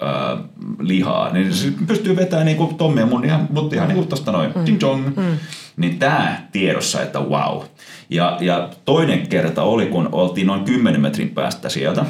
lihaa, 0.79 1.33
niin 1.33 1.53
se 1.53 1.73
pystyy 1.87 2.15
vetämään 2.15 2.45
niin 2.45 2.57
kuin 2.57 2.75
Tommi 2.75 2.99
ja 2.99 3.05
mun 3.05 3.25
ihan, 3.25 3.47
mutta 3.49 3.75
ihan 3.75 3.87
niin 3.87 3.95
kuin 3.95 4.07
tosta 4.07 4.31
noin, 4.31 4.51
mm. 4.55 4.65
ding 4.65 4.79
dong. 4.81 5.05
Mm. 5.17 5.37
Niin 5.77 5.99
tämä 5.99 6.41
tiedossa, 6.51 7.01
että 7.01 7.19
wow. 7.19 7.61
Ja, 8.09 8.37
ja 8.41 8.69
toinen 8.85 9.27
kerta 9.27 9.63
oli, 9.63 9.85
kun 9.85 10.09
oltiin 10.11 10.47
noin 10.47 10.65
10 10.65 11.01
metrin 11.01 11.29
päästä 11.29 11.69
sieltä, 11.69 12.05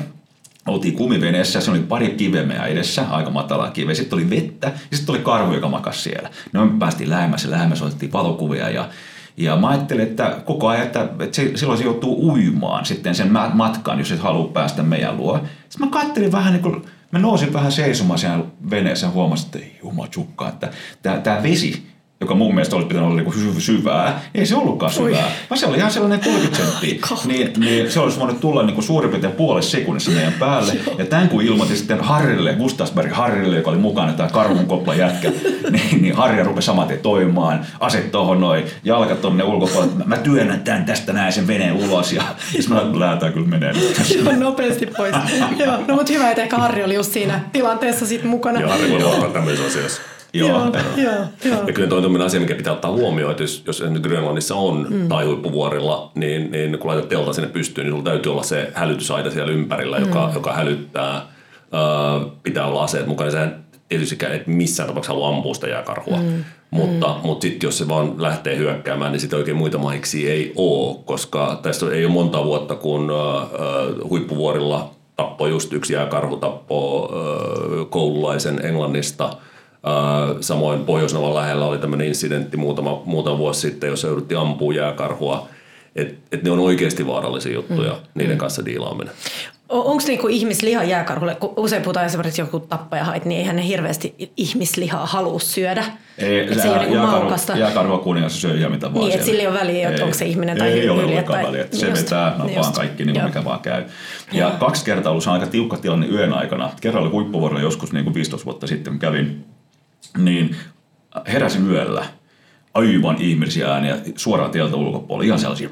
oltiin 0.68 0.96
kumiveneessä, 0.96 1.62
se 1.62 1.72
oli 1.72 1.80
pari 1.80 2.10
kivemeä 2.10 2.66
edessä, 2.66 3.06
aika 3.10 3.30
matala 3.30 3.72
kive, 3.72 3.96
sitten 3.96 4.20
oli 4.20 4.30
vettä 4.30 4.72
ja 4.92 4.98
sitten 4.98 5.16
oli 5.16 5.24
karhu, 5.24 5.54
joka 5.54 5.68
makasi 5.68 6.02
siellä. 6.02 6.30
No 6.54 6.66
me 6.66 6.80
päästiin 6.80 7.10
lähemmäs 7.10 7.44
ja 7.44 7.52
lähemmäs, 7.52 7.82
otettiin 7.82 8.14
valokuvia 8.14 8.70
ja 8.70 8.90
ja 9.40 9.56
mä 9.56 9.68
ajattelin, 9.68 10.04
että 10.04 10.38
koko 10.46 10.68
ajan, 10.68 10.86
että, 10.86 11.08
että 11.20 11.36
se, 11.36 11.52
silloin 11.56 11.78
se 11.78 11.86
joutuu 11.86 12.30
uimaan 12.30 12.86
sitten 12.86 13.16
sen 13.16 13.32
matkan, 13.54 14.00
jos 14.00 14.12
et 14.12 14.20
halua 14.20 14.48
päästä 14.48 14.84
meidän 14.84 15.18
luo. 15.18 15.40
Sitten 15.70 15.88
mä 15.88 15.92
kattelin 15.92 16.32
vähän 16.32 16.54
niin 16.54 16.64
kuin, 16.64 16.86
mä 17.12 17.20
nousin 17.20 17.54
vähän 17.54 17.72
seisomaan 17.72 18.20
siellä 18.20 18.46
veneessä 18.70 19.08
ja 19.08 19.12
huomasin, 19.12 19.46
että 19.46 19.60
jumachukka, 19.84 20.50
että 20.50 20.72
tämä 21.24 21.44
vesi 21.44 21.88
joka 22.22 22.36
mun 22.36 22.56
mielestä 22.56 22.76
olisi 22.76 22.88
pitänyt 22.88 23.10
olla 23.10 23.22
niin 23.22 23.62
syvää, 23.62 24.22
ei 24.36 24.46
se 24.46 24.56
ollutkaan 24.56 24.92
syvää, 24.92 25.26
Ui. 25.26 25.32
vaan 25.50 25.60
se 25.60 25.66
oli 25.66 25.78
ihan 25.78 25.92
sellainen 25.92 26.20
30 26.20 26.58
senttiä. 26.58 27.00
niin, 27.26 27.54
niin, 27.58 27.92
se 27.92 28.00
olisi 28.00 28.20
voinut 28.20 28.40
tulla 28.40 28.64
niin 28.64 28.84
suurin 28.84 29.10
piirtein 29.10 29.34
puolessa 29.34 29.72
sekunnissa 29.72 30.12
meidän 30.12 30.34
päälle. 30.34 30.74
Ja 30.98 31.06
tämän 31.06 31.30
kun 31.30 31.42
ilmoitin 31.42 31.78
sitten 31.78 32.00
Harrille, 32.00 32.54
Gustasberg 32.54 33.12
Harrille, 33.12 33.56
joka 33.56 33.70
oli 33.70 33.78
mukana 33.78 34.14
tämä 34.14 34.30
karhun 34.30 34.66
kopla 34.66 34.96
jätkä, 34.96 35.32
niin, 35.72 36.02
niin 36.02 36.16
Harri 36.16 36.44
rupesi 36.44 36.66
saman 36.66 36.88
tien 36.88 37.00
toimimaan, 37.00 37.66
aset 37.80 38.12
tuohon 38.12 38.42
noin, 38.42 38.64
jalkat 38.84 39.22
tuonne 39.22 39.44
ulkopuolelle. 39.44 40.04
Mä 40.06 40.18
työnnän 40.18 40.60
tämän 40.60 40.86
tästä 40.86 41.14
näin 41.14 41.34
sen 41.34 41.48
veneen 41.48 41.74
ulos 41.74 42.14
ja 42.14 42.24
sitten 42.52 42.78
mä 42.78 43.00
lähdetään 43.00 43.34
kyllä 43.34 43.48
menee. 43.48 43.74
Joo, 44.16 44.36
nopeasti 44.36 44.86
pois. 44.86 45.16
Joo, 45.58 45.78
no 45.88 45.96
mutta 45.96 46.14
hyvä, 46.14 46.30
että 46.30 46.42
ehkä 46.42 46.58
Harri 46.58 46.84
oli 46.84 46.96
just 46.96 47.14
siinä 47.14 47.40
tilanteessa 47.54 48.06
sitten 48.06 48.30
mukana. 48.30 48.60
Joo, 48.60 48.70
Harri 48.70 48.92
voi 48.92 49.02
luottaa 49.04 49.30
tämmöisessä 49.30 49.68
asiassa. 49.68 50.02
Joo, 50.34 50.72
joo, 50.98 51.26
joo. 51.46 51.64
Ja 51.68 51.74
kyllä 51.74 51.90
toi 51.90 52.06
on 52.06 52.22
asia, 52.22 52.40
mikä 52.40 52.56
pitää 52.56 52.74
ottaa 52.74 52.92
huomioon, 52.92 53.32
että 53.32 53.44
jos, 53.44 53.64
jos 53.68 53.84
Grönlannissa 54.02 54.56
on 54.56 54.88
mm. 54.90 55.08
tai 55.08 55.26
huippuvuorilla, 55.26 56.12
niin, 56.16 56.52
niin 56.52 56.80
kun 56.80 56.88
laitat 56.88 57.10
telta 57.10 57.34
sinne 57.34 57.50
pystyyn, 57.50 57.86
niin 57.86 57.92
sulla 57.92 58.04
täytyy 58.04 58.32
olla 58.32 58.44
se 58.44 58.72
hälytysaita 58.74 59.32
siellä 59.32 59.52
ympärillä, 59.52 60.00
mm. 60.00 60.06
joka, 60.06 60.32
joka 60.34 60.54
hälyttää. 60.54 61.22
Pitää 62.44 62.66
olla 62.66 62.84
aseet 62.84 63.08
mukana. 63.08 63.32
Sehän 63.32 63.64
tietysti 63.90 64.18
et 64.30 64.48
missään 64.48 64.88
tapauksessa 64.88 65.14
halua 65.14 65.30
ampua 65.30 65.54
sitä 65.54 65.68
jääkarhua. 65.68 66.18
Mm. 66.18 66.44
Mutta, 66.72 67.08
mm. 67.08 67.28
mutta 67.28 67.42
sitten 67.42 67.68
jos 67.68 67.78
se 67.78 67.88
vaan 67.88 68.22
lähtee 68.22 68.58
hyökkäämään, 68.58 69.12
niin 69.12 69.20
sitten 69.20 69.40
oikein 69.40 69.58
muita 69.58 69.78
mahiksi 69.78 70.30
ei 70.30 70.54
ole, 70.56 70.98
koska 71.06 71.60
tästä 71.64 71.86
ei 71.92 72.06
ole 72.06 72.14
monta 72.14 72.44
vuotta, 72.44 72.76
kun 72.76 73.12
uh, 73.12 74.10
huippuvuorilla 74.10 74.92
tappoi 75.16 75.50
just 75.50 75.74
yksi 75.74 75.94
jääkarhu, 75.94 76.38
tappoi 76.38 77.10
koululaisen 77.90 78.66
Englannista– 78.66 79.30
Samoin 80.42 80.86
Pohjoisnavan 80.86 81.36
lähellä 81.36 81.66
oli 81.66 81.78
tämmöinen 81.78 82.08
incidentti 82.08 82.58
muutama, 82.58 83.02
muutama 83.06 83.38
vuosi 83.38 83.62
sitten, 83.62 83.90
jossa 83.90 84.08
jouduttiin 84.08 84.40
ampua 84.40 84.74
jääkarhua. 84.74 85.48
Että 85.96 86.16
et 86.32 86.44
ne 86.44 86.52
on 86.52 86.60
oikeasti 86.60 87.08
vaarallisia 87.08 87.54
juttuja, 87.54 87.92
mm. 87.92 88.00
niiden 88.16 88.36
mm. 88.36 88.40
kanssa 88.40 88.66
diilaaminen. 88.66 89.14
Onko 89.70 90.04
niinku 90.08 90.28
ihmisliha 90.28 90.84
jääkarhulle, 90.84 91.36
kun 91.36 91.54
usein 91.58 91.82
puhutaan 91.82 92.06
esimerkiksi 92.06 92.42
joku 92.42 92.60
tappajahait, 92.60 93.26
niin 93.26 93.40
eihän 93.40 93.56
ne 93.56 93.68
hirveästi 93.68 94.16
ihmislihaa 94.38 95.06
halua 95.06 95.40
syödä. 95.40 95.84
Ei, 96.18 96.48
se, 96.48 96.62
se 96.62 96.68
ei 96.68 96.74
ole 96.74 96.80
niinku 96.80 96.98
maukasta. 96.98 97.58
Jääkarhu 97.58 97.98
kuningas 97.98 98.42
syö 98.42 98.58
ihan 98.58 98.72
mitä 98.72 98.94
vaan 98.94 99.06
Niin, 99.06 99.14
että 99.14 99.26
sillä 99.26 99.42
ei 99.42 99.48
ole 99.48 99.60
väliä, 99.60 99.90
että 99.90 100.04
onko 100.04 100.18
se 100.18 100.26
ihminen 100.26 100.58
tai 100.58 100.72
Ei 100.72 100.90
ole 100.90 101.04
ollenkaan 101.04 101.46
väliä, 101.46 101.62
että 101.62 101.78
se 101.78 101.90
just, 101.90 102.04
vetää 102.04 102.36
napaan 102.38 102.74
kaikki, 102.74 103.06
niin 103.06 103.14
kuin 103.14 103.26
mikä 103.26 103.46
vaan 103.46 103.60
käy. 103.60 103.84
Ja 104.32 104.40
Joo. 104.48 104.52
kaksi 104.60 104.86
kertaa 104.86 105.12
ollut 105.12 105.28
aika 105.28 105.48
tiukka 105.48 105.78
tilanne 105.78 106.08
yön 106.08 106.34
aikana. 106.34 106.70
Kerran 106.82 107.04
oli 107.04 107.12
huippuvuorolla 107.12 107.62
joskus 107.62 107.94
niin 107.94 108.04
kuin 108.04 108.14
15 108.14 108.46
vuotta 108.46 108.68
sitten, 108.68 109.00
kävin 109.00 109.26
niin 109.26 109.46
heräsin 111.28 111.72
yöllä 111.72 112.06
aivan 112.74 113.16
ihmisiä 113.20 113.74
ääniä 113.74 113.98
suoraan 114.16 114.52
tieltä 114.52 114.76
ulkopuolella, 114.76 115.26
ihan 115.26 115.40
sellaisia 115.40 115.70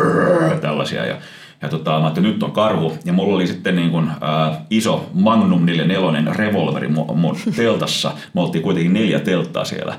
tällaisia. 0.60 1.06
Ja, 1.06 1.16
ja 1.62 1.68
tota, 1.68 2.00
mä 2.00 2.08
että 2.08 2.20
nyt 2.20 2.42
on 2.42 2.52
karhu. 2.52 2.98
Ja 3.04 3.12
mulla 3.12 3.34
oli 3.34 3.46
sitten 3.46 3.76
niin 3.76 3.90
kuin, 3.90 4.10
ää, 4.20 4.64
iso 4.70 5.10
Magnum 5.12 5.66
44 5.66 6.34
revolveri 6.34 6.88
mun 6.88 7.36
teltassa. 7.56 8.12
Me 8.34 8.40
oltiin 8.40 8.62
kuitenkin 8.62 8.92
neljä 8.92 9.20
telttaa 9.20 9.64
siellä 9.64 9.98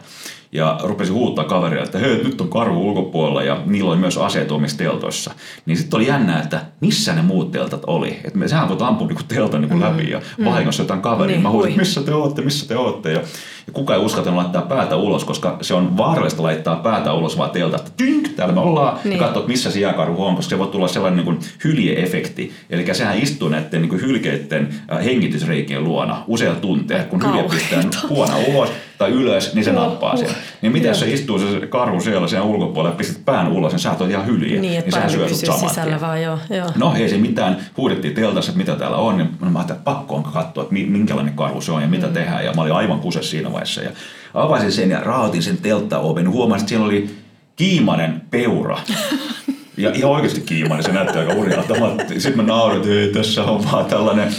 ja 0.51 0.79
rupesi 0.83 1.11
huuttaa 1.11 1.45
kaveria, 1.45 1.83
että 1.83 1.99
hei, 1.99 2.23
nyt 2.23 2.41
on 2.41 2.49
karhu 2.49 2.87
ulkopuolella 2.87 3.43
ja 3.43 3.61
niillä 3.65 3.89
oli 3.89 3.99
myös 3.99 4.17
aseet 4.17 4.51
omissa 4.51 4.77
teltoissa. 4.77 5.31
Niin 5.65 5.77
sitten 5.77 5.97
oli 5.97 6.07
jännää, 6.07 6.41
että 6.41 6.61
missä 6.81 7.13
ne 7.13 7.21
muut 7.21 7.51
teltat 7.51 7.81
oli. 7.87 8.19
Että 8.23 8.39
me, 8.39 8.47
sehän 8.47 8.69
voit 8.69 8.81
ampua 8.81 9.07
niinku 9.07 9.23
teltan 9.27 9.61
niinku 9.61 9.79
läpi 9.79 10.09
ja 10.09 10.21
mm. 10.37 10.45
vahingossa 10.45 10.83
jotain 10.83 11.01
kaveria. 11.01 11.35
Niin, 11.35 11.43
Mä 11.43 11.49
huusin, 11.49 11.77
missä 11.77 12.01
te 12.01 12.13
ootte, 12.13 12.41
missä 12.41 12.67
te 12.67 12.77
ootte. 12.77 13.11
Ja, 13.11 13.19
ja 13.67 13.73
kuka 13.73 13.93
ei 13.95 13.99
uskaltanut 13.99 14.37
laittaa 14.37 14.61
päätä 14.61 14.95
ulos, 14.95 15.25
koska 15.25 15.57
se 15.61 15.73
on 15.73 15.97
vaarallista 15.97 16.43
laittaa 16.43 16.75
päätä 16.75 17.13
ulos 17.13 17.37
vaan 17.37 17.49
teltasta. 17.49 17.91
Tynk, 17.97 18.27
täällä 18.27 18.53
me 18.53 18.61
ollaan. 18.61 18.99
Niin. 19.03 19.13
Ja 19.13 19.19
katsoa, 19.19 19.47
missä 19.47 19.71
se 19.71 19.79
jääkarhu 19.79 20.25
on, 20.25 20.35
koska 20.35 20.49
se 20.49 20.59
voi 20.59 20.67
tulla 20.67 20.87
sellainen 20.87 21.25
niin 21.25 21.39
hyljeefekti. 21.63 22.53
Eli 22.69 22.95
sehän 22.95 23.17
istuu 23.17 23.49
näiden 23.49 23.81
niin 23.81 24.01
hylkeiden 24.01 24.69
äh, 24.91 25.05
hengitysreikien 25.05 25.83
luona 25.83 26.23
useita 26.27 26.55
tunteja, 26.55 27.03
kun 27.03 27.25
hylje 27.25 27.43
pistää 27.43 27.83
huona 28.09 28.37
ulos 28.37 28.69
tai 28.97 29.11
ylös, 29.11 29.53
niin 29.53 29.65
se 29.65 29.71
nappaa 29.71 30.17
sen. 30.17 30.29
Niin 30.61 30.71
miten 30.71 30.95
se 30.95 31.11
istuu 31.11 31.39
se 31.39 31.67
karhu 31.67 32.01
siellä 32.01 32.27
sen 32.27 32.41
ulkopuolella 32.41 32.93
ja 32.93 32.97
pistät 32.97 33.25
pään 33.25 33.51
ulos, 33.51 33.71
niin 33.71 33.79
sä 33.79 33.91
oot 33.91 34.09
ihan 34.09 34.25
hylje. 34.25 34.59
Niin, 34.59 34.79
että 34.79 34.99
niin 34.99 35.09
syö 35.09 35.29
sut 35.29 35.37
saman 35.37 35.69
sisällä 35.69 36.01
vaan, 36.01 36.21
joo, 36.21 36.39
joo. 36.49 36.67
No 36.75 36.93
ei 36.95 37.09
se 37.09 37.17
mitään, 37.17 37.57
huudettiin 37.77 38.13
teltassa, 38.13 38.51
että 38.51 38.57
mitä 38.57 38.75
täällä 38.75 38.97
on, 38.97 39.17
niin 39.17 39.29
mä 39.39 39.59
ajattelin, 39.59 39.79
että 39.79 39.91
pakko 39.91 40.15
on 40.15 40.23
katsoa, 40.23 40.63
että 40.63 40.75
minkälainen 40.75 41.33
karhu 41.33 41.61
se 41.61 41.71
on 41.71 41.81
ja 41.81 41.87
mitä 41.87 42.07
mm. 42.07 42.13
tehdään. 42.13 42.45
Ja 42.45 42.53
mä 42.53 42.61
olin 42.61 42.73
aivan 42.73 42.99
kuses 42.99 43.29
siinä 43.29 43.51
vaiheessa. 43.51 43.81
Ja 43.81 43.91
avasin 44.33 44.71
sen 44.71 44.89
ja 44.89 44.99
raotin 44.99 45.43
sen 45.43 45.57
telttaoven, 45.57 46.23
niin 46.23 46.33
huomasin, 46.33 46.61
että 46.61 46.69
siellä 46.69 46.85
oli 46.85 47.09
kiimainen 47.55 48.21
peura. 48.31 48.79
Ja 49.77 49.91
ihan 49.93 50.11
oikeasti 50.11 50.41
kiimainen, 50.41 50.83
se 50.83 50.91
näyttää 50.91 51.21
aika 51.21 51.33
urjalta. 51.33 51.73
Sitten 52.07 52.37
mä 52.37 52.43
naurin, 52.43 53.03
että 53.03 53.19
tässä 53.19 53.43
on 53.43 53.71
vaan 53.71 53.85
tällainen 53.85 54.35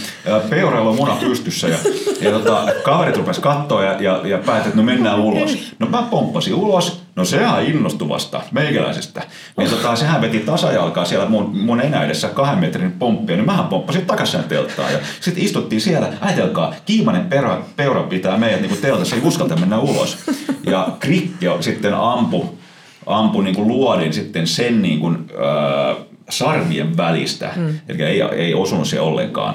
peuraava 0.50 0.92
muna 0.92 1.16
pystyssä. 1.20 1.68
Ja, 1.68 1.78
ja 2.20 2.30
tota, 2.30 2.66
kaverit 2.82 3.16
rupes 3.16 3.38
katsoa 3.38 3.84
ja, 3.84 3.96
ja, 4.00 4.20
ja 4.24 4.38
päätti, 4.38 4.68
että 4.68 4.80
no 4.80 4.82
mennään 4.82 5.20
ulos. 5.20 5.72
No 5.78 5.86
mä 5.86 6.02
pomppasin 6.02 6.54
ulos, 6.54 7.02
no 7.16 7.24
sehän 7.24 7.64
innostuvasta 7.64 8.40
meikäläisestä. 8.50 9.22
Niin 9.56 9.70
tota, 9.70 9.96
sehän 9.96 10.20
veti 10.20 10.38
tasajalkaa 10.38 11.04
siellä 11.04 11.26
mun, 11.26 11.56
mun 11.56 11.80
enää 11.80 12.04
edessä 12.04 12.28
kahden 12.28 12.58
metrin 12.58 12.92
pomppia, 12.92 13.36
niin 13.36 13.46
mähän 13.46 13.66
pomppasin 13.66 14.06
takaisin 14.06 14.44
telttaan. 14.44 14.92
Ja 14.92 14.98
sitten 15.20 15.44
istuttiin 15.44 15.80
siellä, 15.80 16.08
ajatelkaa, 16.20 16.74
kiimainen 16.86 17.26
peura, 17.26 17.62
peura 17.76 18.02
pitää 18.02 18.38
meidät 18.38 18.60
niin 18.60 18.78
teltassa, 18.80 19.16
ei 19.16 19.22
uskalta 19.24 19.56
mennä 19.56 19.78
ulos. 19.78 20.18
Ja 20.66 20.88
Krikke 21.00 21.50
sitten 21.60 21.94
ampu 21.94 22.57
ampui 23.08 23.44
niin 23.44 23.54
kuin 23.54 23.68
luodin 23.68 24.12
sitten 24.12 24.46
sen 24.46 24.82
niin 24.82 25.00
kuin, 25.00 25.16
äh, 25.16 25.96
sarvien 26.30 26.96
välistä, 26.96 27.52
mm. 27.56 27.78
eli 27.88 28.02
ei, 28.02 28.22
ei 28.22 28.54
osunut 28.54 28.88
se 28.88 29.00
ollenkaan. 29.00 29.54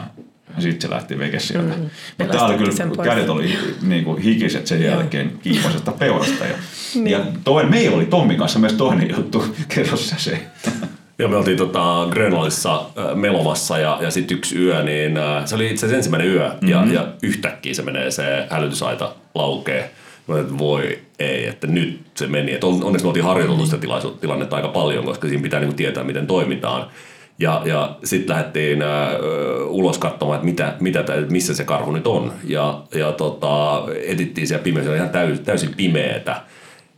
Sitten 0.60 0.82
se 0.82 0.90
lähti 0.90 1.20
veke 1.20 1.40
sieltä. 1.40 1.74
Mm, 1.76 1.90
Mutta 2.18 2.34
tää 2.34 2.46
oli 2.46 2.58
kyllä, 2.58 3.04
kädet 3.04 3.30
oli 3.30 3.58
niin 3.82 4.04
kuin 4.04 4.22
hikiset 4.22 4.68
sen 4.68 4.84
jälkeen 4.84 5.32
kiipasesta 5.44 5.92
peurasta. 5.92 6.46
Ja, 6.46 6.56
niin. 6.96 7.08
ja 7.08 7.20
toinen, 7.44 7.72
meillä 7.72 7.98
oli 7.98 8.06
Tommin 8.06 8.38
kanssa 8.38 8.60
myös 8.60 8.74
toinen 8.74 9.10
juttu, 9.10 9.46
kerro 9.76 9.98
se. 9.98 10.48
Joo, 11.20 11.30
me 11.30 11.38
oltiin 11.38 11.58
tota 11.58 12.08
Grönlannissa 12.12 12.76
äh, 12.76 13.16
melomassa 13.16 13.78
ja, 13.78 13.98
ja 14.02 14.12
sitten 14.12 14.38
yksi 14.38 14.58
yö, 14.60 14.84
niin 14.84 15.18
äh, 15.18 15.46
se 15.46 15.56
oli 15.56 15.66
itse 15.66 15.86
asiassa 15.86 15.98
ensimmäinen 15.98 16.28
yö 16.28 16.50
mm-hmm. 16.50 16.70
ja, 16.70 16.86
ja 16.94 17.08
yhtäkkiä 17.22 17.74
se 17.74 17.82
menee 17.82 18.12
se 18.12 18.48
hälytysaita 18.50 19.16
laukee. 19.36 19.92
Että 20.40 20.58
voi 20.58 21.00
ei, 21.20 21.48
että 21.48 21.68
nyt 21.68 22.02
se 22.16 22.28
meni. 22.28 22.54
Et 22.54 22.64
onneksi 22.64 23.06
me 23.06 23.08
oltiin 23.08 23.26
harjoiteltu 23.26 23.66
sitä 23.66 23.78
tilannetta 24.22 24.56
aika 24.56 24.68
paljon, 24.68 25.06
koska 25.06 25.28
siinä 25.28 25.44
pitää 25.44 25.60
niinku 25.60 25.76
tietää, 25.76 26.04
miten 26.04 26.28
toimitaan. 26.28 26.88
Ja, 27.40 27.62
ja 27.66 27.98
sitten 28.04 28.36
lähdettiin 28.36 28.82
äh, 28.82 28.88
ulos 29.68 29.98
katsomaan, 29.98 30.36
että 30.36 30.46
mitä, 30.46 30.76
mitä, 30.80 31.04
missä 31.30 31.56
se 31.56 31.64
karhu 31.64 31.92
nyt 31.92 32.08
on. 32.08 32.34
Ja, 32.44 32.84
ja 32.96 33.12
tota, 33.12 33.84
etittiin 34.06 34.48
siellä 34.48 34.64
pimeässä, 34.64 34.96
ihan 34.96 35.10
täysin, 35.10 35.46
täysin 35.46 35.74
pimeetä. 35.78 36.42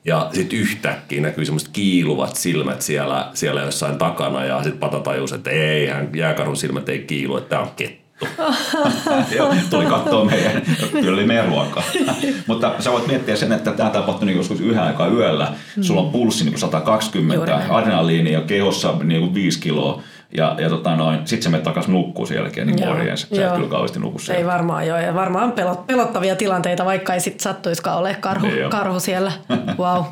Ja 0.06 0.30
sitten 0.34 0.60
yhtäkkiä 0.60 1.22
näkyy 1.22 1.46
semmoiset 1.46 1.70
kiiluvat 1.74 2.36
silmät 2.36 2.82
siellä, 2.82 3.30
siellä 3.34 3.62
jossain 3.62 3.98
takana 3.98 4.46
ja 4.46 4.64
sitten 4.64 4.80
Pata 4.80 5.00
tajus, 5.00 5.34
että 5.34 5.50
ei, 5.50 5.90
jääkarhun 6.16 6.58
silmät 6.58 6.90
ei 6.90 7.00
kiilu, 7.00 7.38
että 7.38 7.50
tämä 7.50 7.62
on 7.62 7.72
kettu. 7.76 8.05
Joo, 9.36 9.54
tuli 9.70 9.86
katsoa 9.86 10.26
meidän, 10.26 10.62
kyllä 10.92 11.14
oli 11.14 11.26
meidän 11.26 11.48
ruokaa. 11.48 11.84
Mutta 12.48 12.74
sä 12.80 12.92
voit 12.92 13.08
miettiä 13.08 13.36
sen, 13.36 13.52
että 13.52 13.72
tämä 13.72 13.90
tapahtui 13.90 14.26
niin 14.26 14.38
joskus 14.38 14.60
yhden 14.60 14.84
aikaa 14.84 15.08
yöllä. 15.08 15.54
Sulla 15.82 16.02
on 16.02 16.12
pulssi 16.12 16.46
niin 16.46 16.60
120, 16.60 17.62
adrenaliini 17.70 18.32
ja 18.32 18.42
kehossa 18.42 18.94
niin 19.04 19.34
5 19.34 19.60
kiloa 19.60 20.02
ja, 20.38 20.56
ja 20.60 20.70
tota 20.70 20.96
noin, 20.96 21.20
sit 21.26 21.44
se 21.44 21.50
menee 21.50 21.64
takaisin 21.64 21.94
nukkuu 21.94 22.26
sen 22.26 22.38
jälkeen, 22.38 22.68
niin 22.68 22.88
morjens. 22.88 23.28
Sä 23.36 23.48
et 23.48 23.54
kyllä 23.54 23.70
kauheasti 23.70 24.00
nuku 24.00 24.20
siellä. 24.20 24.40
Ei 24.40 24.46
varmaan 24.46 24.88
joo, 24.88 24.98
ja 24.98 25.14
varmaan 25.14 25.52
pelot, 25.52 25.88
pelottavia 25.88 26.36
tilanteita, 26.36 26.86
vaikka 26.86 27.14
ei 27.14 27.20
sit 27.20 27.40
sattuiskaan 27.40 27.98
ole 27.98 28.18
karhu, 28.20 28.48
niin 28.48 28.70
karhu 28.70 29.00
siellä. 29.00 29.32
Wow. 29.78 30.04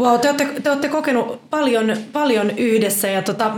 Wow, 0.00 0.20
te 0.20 0.28
olette, 0.28 0.48
te 0.62 0.70
olette 0.70 0.88
kokenut 0.88 1.50
paljon, 1.50 1.96
paljon 2.12 2.50
yhdessä 2.50 3.08
ja 3.08 3.22
tota, 3.22 3.50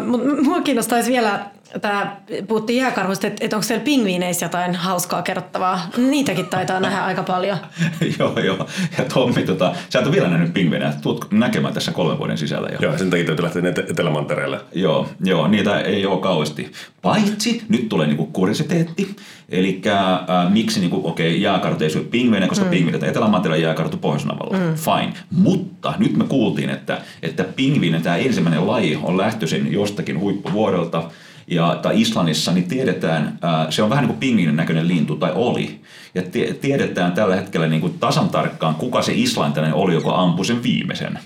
mua 0.43 0.61
kiinnostaisi 0.61 1.13
vielä 1.13 1.41
Tämä 1.81 2.17
puhuttiin 2.49 2.79
jääkarhuista, 2.79 3.27
että, 3.27 3.45
että 3.45 3.57
onko 3.57 3.67
siellä 3.67 3.85
pingviineissä 3.85 4.47
jotain 4.47 4.75
hauskaa 4.75 5.23
kerrottavaa. 5.23 5.91
Niitäkin 5.97 6.47
taitaa 6.47 6.81
nähdä 6.81 7.05
aika 7.05 7.23
paljon. 7.23 7.59
joo, 8.19 8.39
joo. 8.39 8.67
Ja 8.99 9.05
Tommi, 9.15 9.43
tota, 9.43 9.75
sä 9.91 9.99
et 9.99 10.07
ole 10.07 10.15
vielä 10.15 10.29
nähnyt 10.29 10.55
pingviinejä. 10.55 10.93
Tuut 11.03 11.27
näkemään 11.31 11.75
tässä 11.75 11.93
kolmen 11.93 12.19
vuoden 12.19 12.39
sisällä. 12.39 12.69
Jo. 12.73 12.79
Joo, 12.81 12.99
sen 12.99 13.11
takia 13.11 13.27
täytyy 13.27 13.45
lähteä 13.45 13.85
Etelämantereelle. 13.91 14.61
Joo, 14.75 15.09
joo, 15.25 15.49
niitä 15.49 15.81
ei 15.81 16.07
ole 16.07 16.21
kauheasti. 16.21 16.73
Paitsi 17.03 17.63
nyt 17.69 17.89
tulee 17.89 18.07
niinku 18.07 18.27
kurisiteetti. 18.27 19.17
Eli 19.49 19.83
äh, 19.87 20.53
miksi 20.53 20.81
niinku, 20.81 21.01
okei, 21.05 21.29
okay, 21.29 21.41
jääkarhu 21.41 21.85
ei 21.85 21.91
syö 21.91 22.05
pingviinejä, 22.11 22.49
koska 22.49 22.65
mm. 22.65 22.71
pingviinit 22.71 23.03
Etelämantereella 23.03 23.65
jääkarhu 23.65 23.97
pohjois 23.97 24.25
mm. 24.25 24.75
Fine. 24.75 25.13
Mutta 25.31 25.95
nyt 25.99 26.17
me 26.17 26.25
kuultiin, 26.25 26.71
että, 26.71 26.99
että 27.23 27.45
pingviinen, 27.45 28.03
tämä 28.03 28.17
ensimmäinen 28.17 28.67
laji, 28.67 28.99
on 29.03 29.19
lähtöisin 29.19 29.73
jostakin 29.73 30.21
huippuvuodelta– 30.21 31.03
ja, 31.55 31.79
tai 31.83 32.01
Islannissa, 32.01 32.53
niin 32.53 32.69
tiedetään, 32.69 33.39
ää, 33.43 33.71
se 33.71 33.83
on 33.83 33.91
vähän 33.91 34.03
niin 34.03 34.09
kuin 34.09 34.21
pingviinin 34.21 34.57
näköinen 34.57 34.89
lintu, 34.89 35.17
tai 35.17 35.33
oli. 35.35 35.81
Ja 36.15 36.23
tiedetään 36.61 37.13
tällä 37.13 37.37
hetkellä 37.37 37.67
niin 37.67 37.81
kuin 37.81 37.99
tasan 37.99 38.29
tarkkaan, 38.29 38.75
kuka 38.75 39.03
se 39.03 39.13
islantilainen 39.15 39.77
oli, 39.77 39.95
joka 39.95 40.15
ampui 40.15 40.45
sen 40.45 40.63
viimeisen. 40.63 41.19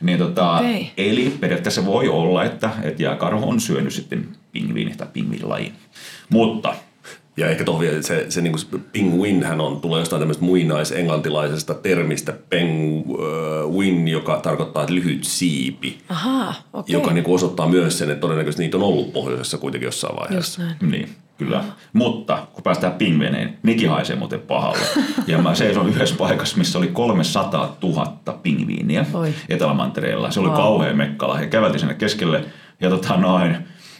Niin 0.00 0.18
tota, 0.18 0.56
okay. 0.56 0.84
Eli 0.96 1.36
periaatteessa 1.40 1.86
voi 1.86 2.08
olla, 2.08 2.44
että, 2.44 2.70
että 2.82 3.02
jääkarhu 3.02 3.48
on 3.48 3.60
syönyt 3.60 3.92
sitten 3.92 4.28
pingviini 4.52 4.94
tai 4.96 5.06
pingviinilajin. 5.12 5.72
Mutta 6.28 6.74
ja 7.36 7.48
ehkä 7.48 7.64
tohvi, 7.64 7.86
että 7.86 8.06
se, 8.06 8.26
se 8.28 8.40
niin 8.40 8.52
kuin 9.10 9.42
hän 9.42 9.60
on, 9.60 9.80
tulee 9.80 10.00
jostain 10.00 10.20
tämmöistä 10.20 10.44
muinaisenglantilaisesta 10.44 11.74
termistä 11.74 12.32
penguin, 12.50 14.08
joka 14.08 14.40
tarkoittaa 14.40 14.86
lyhyt 14.88 15.24
siipi. 15.24 15.98
Aha, 16.08 16.54
okay. 16.72 16.92
Joka 16.92 17.12
niin 17.12 17.24
kuin 17.24 17.34
osoittaa 17.34 17.68
myös 17.68 17.98
sen, 17.98 18.10
että 18.10 18.20
todennäköisesti 18.20 18.62
niitä 18.62 18.76
on 18.76 18.82
ollut 18.82 19.12
pohjoisessa 19.12 19.58
kuitenkin 19.58 19.86
jossain 19.86 20.16
vaiheessa. 20.16 20.62
Niin, 20.80 21.08
kyllä. 21.38 21.58
Aha. 21.58 21.72
Mutta 21.92 22.46
kun 22.52 22.62
päästään 22.62 22.92
pingveneen, 22.92 23.58
nekin 23.62 23.90
haisee 23.90 24.16
muuten 24.16 24.40
pahalle. 24.40 24.84
ja 25.26 25.38
mä 25.38 25.54
seison 25.54 25.88
yhdessä 25.88 26.16
paikassa, 26.18 26.58
missä 26.58 26.78
oli 26.78 26.88
300 26.88 27.76
000 27.82 28.38
pingviiniä 28.42 29.06
Etelämantereella. 29.48 30.30
Se 30.30 30.40
oli 30.40 30.48
wow. 30.48 30.56
kauhean 30.56 30.96
mekkala. 30.96 31.36
He 31.36 31.46
käveltiin 31.46 31.80
sinne 31.80 31.94
keskelle 31.94 32.44
ja 32.80 32.90
tota 32.90 33.16
noin, 33.16 33.56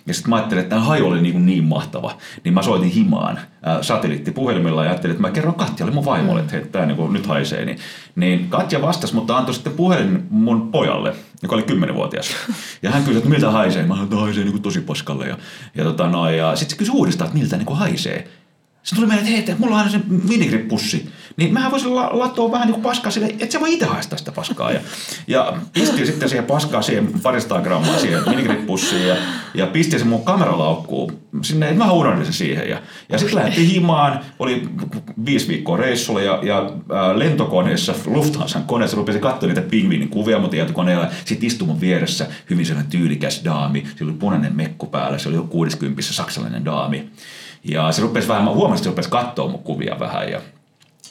ja 0.06 0.14
sitten 0.14 0.30
mä 0.30 0.36
ajattelin, 0.36 0.62
että 0.62 0.74
tämä 0.76 0.86
haju 0.86 1.06
oli 1.06 1.22
niin, 1.22 1.46
niin 1.46 1.64
mahtava. 1.64 2.16
Niin 2.44 2.54
mä 2.54 2.62
soitin 2.62 2.90
himaan 2.90 3.38
ää, 3.62 3.82
satelliittipuhelimella 3.82 4.84
ja 4.84 4.90
ajattelin, 4.90 5.12
että 5.12 5.22
mä 5.22 5.30
kerron 5.30 5.54
Katjalle 5.54 5.94
mun 5.94 6.04
vaimolle, 6.04 6.40
että 6.40 6.60
tämä 6.60 6.86
niin 6.86 7.12
nyt 7.12 7.26
haisee. 7.26 7.64
Niin, 7.64 7.78
niin 8.16 8.48
Katja 8.48 8.82
vastasi, 8.82 9.14
mutta 9.14 9.36
antoi 9.36 9.54
sitten 9.54 9.72
puhelin 9.72 10.26
mun 10.30 10.70
pojalle, 10.70 11.14
joka 11.42 11.54
oli 11.54 11.62
10-vuotias. 11.62 12.30
Ja 12.82 12.90
hän 12.90 13.02
kysyi, 13.02 13.16
että 13.16 13.30
miltä 13.30 13.50
haisee. 13.50 13.82
Mä 13.82 13.88
sanoin, 13.88 14.04
että 14.04 14.16
haisee 14.16 14.44
niin 14.44 14.62
tosi 14.62 14.80
paskalle. 14.80 15.26
Ja, 15.26 15.38
ja, 15.74 15.84
tota, 15.84 16.30
ja 16.36 16.56
sitten 16.56 16.70
se 16.70 16.76
kysyi 16.76 16.94
uudestaan, 16.94 17.28
että 17.28 17.38
miltä 17.38 17.56
niin 17.56 17.76
haisee. 17.76 18.28
Sitten 18.82 18.96
tuli 18.96 19.06
meille, 19.06 19.38
että 19.38 19.52
hei, 19.52 19.58
mulla 19.58 19.74
on 19.74 19.78
aina 19.78 19.90
se 19.90 20.00
minigrippussi. 20.28 21.08
Niin 21.36 21.52
mähän 21.52 21.70
voisin 21.70 21.96
latoa 21.96 22.52
vähän 22.52 22.66
niin 22.66 22.74
kuin 22.74 22.82
paskaa 22.82 23.10
sille, 23.10 23.26
että 23.26 23.52
se 23.52 23.60
voi 23.60 23.74
itse 23.74 23.86
haistaa 23.86 24.18
sitä 24.18 24.32
paskaa. 24.32 24.72
Ja, 24.72 24.80
ja 25.26 25.52
pisti 25.72 26.06
sitten 26.06 26.28
siihen 26.28 26.44
paskaa 26.44 26.82
siihen 26.82 27.20
parista 27.22 27.60
grammaa 27.60 27.98
siihen 27.98 28.22
minigripussiin 28.28 29.06
ja, 29.06 29.16
ja 29.54 29.66
pisti 29.66 29.98
sen 29.98 30.08
mun 30.08 30.24
kameralaukkuun 30.24 31.18
sinne, 31.42 31.68
että 31.68 31.84
mä 31.84 31.92
unohdin 31.92 32.26
se 32.26 32.32
siihen. 32.32 32.68
Ja, 32.68 32.82
ja 33.08 33.18
sitten 33.18 33.38
lähti 33.38 33.72
himaan, 33.74 34.20
oli 34.38 34.68
viisi 35.26 35.48
viikkoa 35.48 35.76
reissulla 35.76 36.20
ja, 36.20 36.38
ja 36.42 36.58
äh, 36.58 37.16
lentokoneessa, 37.16 37.94
Lufthansan 38.06 38.64
koneessa 38.64 38.96
rupesi 38.96 39.18
katsoa 39.18 39.46
niitä 39.46 39.62
pingviinin 39.62 40.08
kuvia 40.08 40.38
mun 40.38 40.50
tietokoneella. 40.50 41.08
Sitten 41.24 41.46
istui 41.46 41.66
mun 41.66 41.80
vieressä 41.80 42.26
hyvin 42.50 42.66
sellainen 42.66 42.90
tyylikäs 42.90 43.40
daami, 43.44 43.84
sillä 43.96 44.10
oli 44.10 44.18
punainen 44.18 44.56
mekko 44.56 44.86
päällä, 44.86 45.18
se 45.18 45.28
oli 45.28 45.36
jo 45.36 45.42
60 45.42 46.02
saksalainen 46.02 46.64
daami. 46.64 47.10
Ja 47.64 47.92
se 47.92 48.02
rupesi 48.02 48.28
vähän, 48.28 48.44
mä 48.44 48.50
huomasin, 48.50 48.74
että 48.74 48.84
se 48.84 48.90
rupesi 48.90 49.10
katsoa 49.10 49.48
mun 49.48 49.62
kuvia 49.62 49.96
vähän 50.00 50.30
ja 50.30 50.40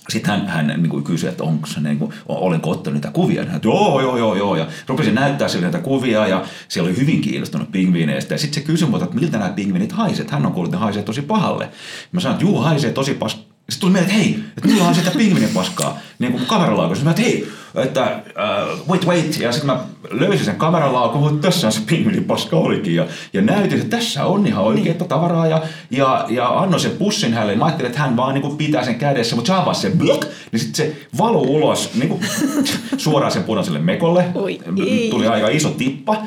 sitten 0.09 0.31
hän, 0.31 0.47
hän 0.47 0.67
niin 0.67 0.89
kuin 0.89 1.03
kysyi, 1.03 1.29
että 1.29 1.43
onko 1.43 1.67
se, 1.67 1.79
niin 1.79 1.99
kuin, 1.99 2.13
olenko 2.27 2.69
ottanut 2.69 2.93
niitä 2.93 3.11
kuvia. 3.11 3.45
Hän, 3.45 3.61
joo, 3.63 4.01
joo, 4.01 4.17
joo, 4.17 4.35
joo. 4.35 4.55
Ja 4.55 4.67
rupesin 4.87 5.15
näyttää 5.15 5.47
sille 5.47 5.63
näitä 5.63 5.79
kuvia 5.79 6.27
ja 6.27 6.45
se 6.67 6.81
oli 6.81 6.97
hyvin 6.97 7.21
kiinnostunut 7.21 7.71
pingviineistä. 7.71 8.33
Ja 8.33 8.37
sitten 8.37 8.61
se 8.63 8.67
kysyi 8.67 8.87
multa, 8.87 9.05
että 9.05 9.17
miltä 9.19 9.37
nämä 9.37 9.49
pingviinit 9.49 9.91
haiset. 9.91 10.31
Hän 10.31 10.45
on 10.45 10.51
kuullut, 10.51 10.69
että 10.69 10.77
ne 10.77 10.83
haisee 10.83 11.03
tosi 11.03 11.21
pahalle. 11.21 11.69
Mä 12.11 12.19
sanoin, 12.19 12.35
että 12.35 12.45
juu, 12.45 12.57
haisee 12.57 12.91
tosi 12.91 13.13
pas, 13.13 13.31
sitten 13.31 13.79
tuli 13.79 13.91
mieleen, 13.91 14.11
että 14.11 14.23
hei, 14.23 14.43
että 14.57 14.69
mulla 14.69 14.87
on 14.87 14.95
sitä 14.95 15.11
pingvinin 15.11 15.49
paskaa. 15.49 15.97
Niin 16.19 16.31
kuin 16.31 16.45
kameralaukossa. 16.45 17.03
Mä 17.03 17.09
että 17.09 17.21
hei, 17.21 17.47
että 17.75 18.21
uh, 18.27 18.89
wait, 18.89 19.07
wait. 19.07 19.39
Ja 19.39 19.51
sitten 19.51 19.75
mä 19.75 19.79
löysin 20.11 20.45
sen 20.45 20.55
kameralaukun, 20.55 21.21
mutta 21.21 21.47
tässä 21.47 21.67
on 21.67 21.73
se 21.73 21.81
pingvinin 21.85 22.23
paska 22.23 22.55
olikin. 22.55 22.95
Ja, 22.95 23.05
ja 23.33 23.41
näytin, 23.41 23.81
että 23.81 23.97
tässä 23.97 24.25
on 24.25 24.47
ihan 24.47 24.63
oikeaa 24.63 24.95
niin. 24.97 25.09
tavaraa. 25.09 25.47
Ja, 25.47 25.61
ja, 25.91 26.25
ja 26.29 26.47
annoin 26.47 26.81
sen 26.81 26.91
pussin 26.91 27.33
hänelle. 27.33 27.55
Mä 27.55 27.65
ajattelin, 27.65 27.89
että 27.89 28.01
hän 28.01 28.17
vaan 28.17 28.33
niin 28.33 28.41
kuin 28.41 28.57
pitää 28.57 28.83
sen 28.83 28.95
kädessä, 28.95 29.35
mutta 29.35 29.73
se 29.73 29.81
sen 29.81 29.97
blok, 29.97 30.25
niin 30.51 30.59
sitten 30.59 30.75
se 30.85 30.95
valuu 31.17 31.55
ulos 31.55 31.89
niin 31.95 32.09
kuin, 32.09 32.21
suoraan 32.97 33.31
sen 33.31 33.43
punaiselle 33.43 33.79
mekolle. 33.79 34.25
Oi, 34.35 34.59
Tuli 35.09 35.27
aika 35.27 35.47
iso 35.47 35.69
tippa 35.69 36.17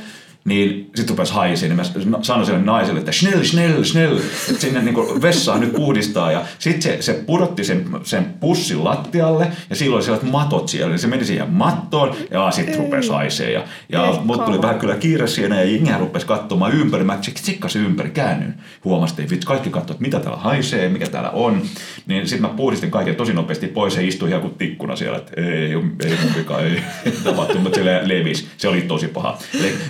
niin 0.44 0.90
sitten 0.94 1.16
rupesi 1.16 1.32
haisiin, 1.32 1.76
niin 1.76 2.10
mä 2.10 2.18
sanoin 2.22 2.46
sille 2.46 2.60
naiselle, 2.60 2.98
että 3.00 3.12
schnell, 3.12 3.42
schnell, 3.42 3.84
schnell, 3.84 4.18
että 4.48 4.60
sinne 4.60 4.82
niin 4.82 5.22
vessaan 5.22 5.60
nyt 5.60 5.72
puhdistaa. 5.72 6.32
Ja 6.32 6.42
sitten 6.58 6.82
se, 6.82 7.02
se 7.02 7.12
pudotti 7.26 7.64
sen, 7.64 7.86
sen 8.02 8.24
pussin 8.40 8.84
lattialle 8.84 9.52
ja 9.70 9.76
silloin 9.76 9.96
oli 9.96 10.02
sellaiset 10.02 10.30
matot 10.30 10.68
siellä, 10.68 10.90
niin 10.90 10.98
se 10.98 11.06
meni 11.06 11.24
siihen 11.24 11.50
mattoon 11.50 12.16
ja 12.30 12.50
sitten 12.50 12.78
rupesi 12.78 13.10
haisee. 13.10 13.52
Ja, 13.52 13.64
ja 13.88 14.20
mut 14.24 14.44
tuli 14.44 14.62
vähän 14.62 14.78
kyllä 14.78 14.96
kiire 14.96 15.26
siinä 15.26 15.62
ja 15.62 15.70
Ingehän 15.70 16.00
rupesi 16.00 16.26
katsomaan 16.26 16.72
ympäri, 16.72 17.04
mä 17.04 17.18
tsikkasin 17.34 17.84
ympäri, 17.84 18.10
käännyin. 18.10 18.54
Huomasin, 18.84 19.20
että 19.20 19.30
vitsi, 19.30 19.46
kaikki 19.46 19.70
katsoivat, 19.70 20.00
mitä 20.00 20.20
täällä 20.20 20.40
haisee, 20.40 20.88
mikä 20.88 21.06
täällä 21.06 21.30
on. 21.30 21.62
Niin 22.06 22.28
sitten 22.28 22.50
mä 22.50 22.56
puhdistin 22.56 22.90
kaiken 22.90 23.16
tosi 23.16 23.32
nopeasti 23.32 23.66
pois 23.66 23.96
ja 23.96 24.02
istuin 24.02 24.28
ihan 24.28 24.42
kuin 24.42 24.54
tikkuna 24.54 24.96
siellä, 24.96 25.18
että 25.18 25.32
ei, 25.40 25.46
ei, 25.46 25.74
ei 26.04 26.18
mun 26.22 26.34
vika, 26.36 26.60
ei, 26.60 26.82
ei 27.06 27.12
tapahtunut, 27.24 27.62
mutta 27.62 27.78
se 27.78 27.84
levisi. 27.84 28.48
Se 28.56 28.68
oli 28.68 28.80
tosi 28.82 29.08
paha. 29.08 29.38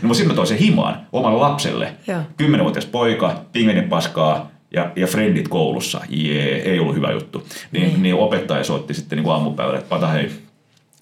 No, 0.02 0.14
sitten 0.14 0.36
mä 0.36 0.43
sen 0.46 0.58
himaan 0.58 1.06
omalle 1.12 1.38
lapselle. 1.38 1.92
Kymmenenvuotias 2.36 2.86
poika, 2.86 3.40
pingvenin 3.52 3.88
paskaa 3.88 4.50
ja, 4.74 4.90
ja 4.96 5.06
frendit 5.06 5.48
koulussa. 5.48 6.00
Jee, 6.08 6.70
ei 6.70 6.78
ollut 6.78 6.96
hyvä 6.96 7.12
juttu. 7.12 7.46
Niin, 7.72 7.88
niin. 7.88 8.02
niin 8.02 8.14
opettaja 8.14 8.64
soitti 8.64 8.94
sitten 8.94 9.18
niin 9.18 9.30
aamupäivällä, 9.30 9.78
että 9.78 9.88
pata 9.88 10.06
hei, 10.06 10.30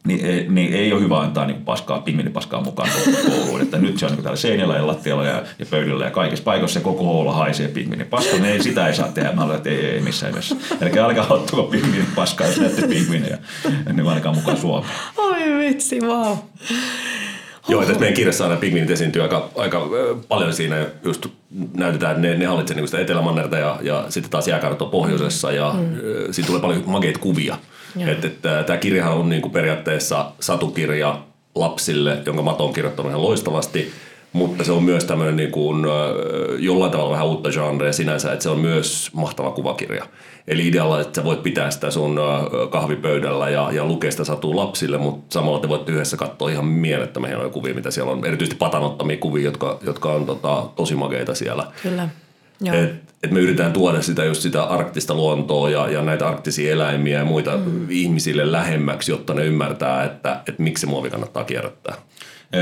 niin, 0.07 0.27
ei, 0.27 0.47
niin 0.49 0.75
ei 0.75 0.93
ole 0.93 1.01
hyvä 1.01 1.21
antaa 1.21 1.47
niin 1.47 1.65
paskaa, 1.65 2.01
pingvinipaskaa 2.01 2.61
mukaan 2.61 2.89
kouluun. 3.27 3.61
Että 3.63 3.79
nyt 3.79 3.99
se 3.99 4.07
on 4.07 4.13
niin 4.13 4.23
täällä 4.23 4.37
seinällä 4.37 4.77
ja 4.77 4.87
lattialla 4.87 5.25
ja, 5.25 5.43
ja 5.59 5.67
pöydällä 5.71 6.05
ja 6.05 6.11
kaikissa 6.11 6.45
paikoissa 6.45 6.81
se 6.81 6.85
koko 6.85 7.21
olla 7.21 7.33
haisee 7.33 7.69
pingvinipaskaa. 7.69 8.39
Niin 8.39 8.45
ei, 8.45 8.63
sitä 8.63 8.87
ei 8.87 8.95
saa 8.95 9.09
tehdä. 9.09 9.33
Mä 9.33 9.45
olen, 9.45 9.57
että 9.57 9.71
ei, 9.71 9.85
ei 9.85 10.01
missään 10.01 10.33
nimessä. 10.33 10.57
Eli 10.81 10.99
älkää 10.99 11.27
ottako 11.29 11.63
pingvinipaskaa, 11.63 12.47
jos 12.47 12.61
näette 12.61 12.89
pingvinejä. 12.89 13.39
Niin 13.93 14.09
ainakaan 14.09 14.35
mukaan 14.35 14.57
Suomeen. 14.57 14.95
Oi 15.17 15.59
vitsi, 15.59 16.01
wow. 16.01 16.37
Joo, 17.69 17.83
että 17.83 17.99
meidän 17.99 18.15
kirjassa 18.15 18.45
aina 18.45 18.57
pingvinit 18.57 18.91
esiintyy 18.91 19.23
aika, 19.23 19.51
aika 19.57 19.89
paljon 20.29 20.53
siinä 20.53 20.87
just 21.05 21.27
näytetään, 21.75 22.17
että 22.17 22.29
ne, 22.29 22.35
ne 22.35 22.47
hallitsevat 22.47 22.77
niin 22.81 22.89
sitä 22.89 23.01
etelämannerta 23.01 23.59
ja, 23.59 23.79
ja 23.83 24.05
sitten 24.09 24.31
taas 24.31 24.49
jääkartta 24.49 24.85
pohjoisessa 24.85 25.53
ja 25.53 25.75
mm. 25.79 26.01
siinä 26.31 26.47
tulee 26.47 26.61
paljon 26.61 26.83
makeita 26.87 27.19
kuvia. 27.19 27.59
Että, 28.07 28.27
että, 28.27 28.63
tämä 28.63 28.77
kirjahan 28.77 29.15
on 29.15 29.29
niin 29.29 29.43
kuin 29.43 29.53
periaatteessa 29.53 30.33
satukirja 30.41 31.19
lapsille, 31.55 32.23
jonka 32.27 32.43
Mato 32.43 32.67
on 32.67 32.73
kirjoittanut 32.73 33.11
ihan 33.11 33.23
loistavasti, 33.23 33.93
mutta 34.33 34.65
se 34.65 34.73
on 34.73 34.83
myös 34.83 35.05
tämmöinen 35.05 35.37
niin 35.37 35.51
kuin, 35.51 35.85
jollain 36.59 36.93
tavalla 36.93 37.11
vähän 37.11 37.27
uutta 37.27 37.51
genrea 37.51 37.93
sinänsä, 37.93 38.33
että 38.33 38.43
se 38.43 38.49
on 38.49 38.59
myös 38.59 39.11
mahtava 39.13 39.51
kuvakirja. 39.51 40.07
Eli 40.49 40.69
idealla, 40.69 41.01
että 41.01 41.21
sä 41.21 41.25
voit 41.25 41.43
pitää 41.43 41.71
sitä 41.71 41.91
sun 41.91 42.21
kahvipöydällä 42.71 43.51
ja, 43.51 43.73
ja 43.73 43.85
lukea 43.85 44.11
sitä 44.11 44.25
satuu 44.25 44.57
lapsille, 44.57 44.99
mutta 44.99 45.35
samalla 45.35 45.59
te 45.59 45.69
voitte 45.69 45.93
yhdessä 45.93 46.17
katsoa 46.17 46.51
ihan 46.51 46.67
mielettömän 46.67 47.31
hienoja 47.31 47.51
kuvia, 47.51 47.75
mitä 47.75 47.91
siellä 47.91 48.13
on. 48.13 48.25
Erityisesti 48.25 48.59
patanottamia 48.59 49.17
kuvia, 49.17 49.45
jotka, 49.45 49.79
jotka 49.83 50.13
on 50.13 50.27
tota, 50.27 50.69
tosi 50.77 50.95
makeita 50.95 51.35
siellä. 51.35 51.67
Kyllä. 51.83 52.09
Et, 52.73 52.95
et 53.23 53.31
me 53.31 53.41
yritetään 53.41 53.73
tuoda 53.73 54.03
sitä 54.03 54.25
just 54.25 54.43
sitä 54.43 54.65
arktista 54.65 55.15
luontoa 55.15 55.71
ja, 55.71 55.89
ja 55.89 56.03
näitä 56.03 56.29
arktisia 56.29 56.73
eläimiä 56.73 57.19
ja 57.19 57.25
muita 57.25 57.57
mm. 57.57 57.87
ihmisille 57.91 58.53
lähemmäksi, 58.53 59.13
jotta 59.13 59.35
ne 59.35 59.45
ymmärtää, 59.45 60.05
että, 60.05 60.41
että 60.49 60.63
miksi 60.63 60.81
se 60.81 60.87
muovi 60.87 61.11
kannattaa 61.11 61.45
kierrättää. 61.45 61.95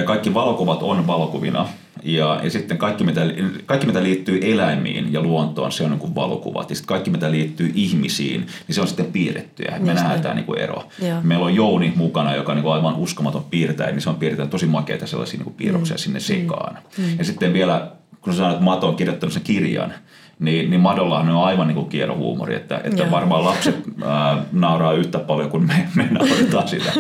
Kaikki 0.05 0.35
valokuvat 0.35 0.83
on 0.83 1.07
valokuvina 1.07 1.69
ja, 2.03 2.41
ja 2.43 2.51
sitten 2.51 2.79
kaikki 2.79 3.05
mitä, 3.05 3.21
kaikki 3.67 3.87
mitä 3.87 4.03
liittyy 4.03 4.41
eläimiin 4.43 5.13
ja 5.13 5.21
luontoon, 5.21 5.73
se 5.73 5.85
on 5.85 5.91
niin 5.91 6.01
kuin 6.01 6.15
valokuvat. 6.15 6.71
Ja 6.71 6.77
sitten 6.77 6.89
kaikki 6.89 7.11
mitä 7.11 7.31
liittyy 7.31 7.73
ihmisiin, 7.75 8.41
niin 8.41 8.75
se 8.75 8.81
on 8.81 8.87
sitten 8.87 9.07
piirrettyjä. 9.07 9.71
Me 9.71 9.77
Just 9.77 9.95
nähdään 9.95 10.23
tämä 10.23 10.35
niin 10.35 10.45
kuin 10.45 10.59
ero. 10.59 10.89
Joo. 11.03 11.21
Meillä 11.23 11.45
on 11.45 11.55
Jouni 11.55 11.93
mukana, 11.97 12.37
joka 12.37 12.53
on 12.53 12.57
niin 12.57 12.63
kuin 12.63 12.73
aivan 12.73 12.95
uskomaton 12.95 13.45
piirtäjä, 13.45 13.91
niin 13.91 14.01
se 14.01 14.11
on 14.11 14.17
piirtänyt 14.17 14.51
tosi 14.51 14.67
makeita 14.67 15.07
sellaisia 15.07 15.39
niin 15.39 15.45
kuin 15.45 15.55
piirroksia 15.55 15.95
mm. 15.95 15.99
sinne 15.99 16.21
sekaan. 16.21 16.79
Mm. 16.99 17.19
Ja 17.19 17.25
sitten 17.25 17.53
vielä, 17.53 17.91
kun 18.21 18.33
sä 18.33 18.37
sanoit, 18.37 18.55
että 18.55 18.65
Mato 18.65 18.89
on 18.89 18.97
kirjoittanut 18.97 19.33
sen 19.33 19.43
kirjan, 19.43 19.95
niin, 20.41 20.71
niin 20.71 20.81
Madollahan 20.81 21.31
on 21.31 21.45
aivan 21.45 21.67
niin 21.67 21.75
kuin 21.75 21.89
kierrohuumori, 21.89 22.55
että, 22.55 22.81
että 22.85 23.11
varmaan 23.11 23.45
lapset 23.45 23.77
ää, 24.05 24.45
nauraa 24.53 24.93
yhtä 24.93 25.19
paljon 25.19 25.51
kuin 25.51 25.67
me, 25.67 25.89
me 25.95 26.09
naurataan 26.11 26.69
sitä. 26.69 26.93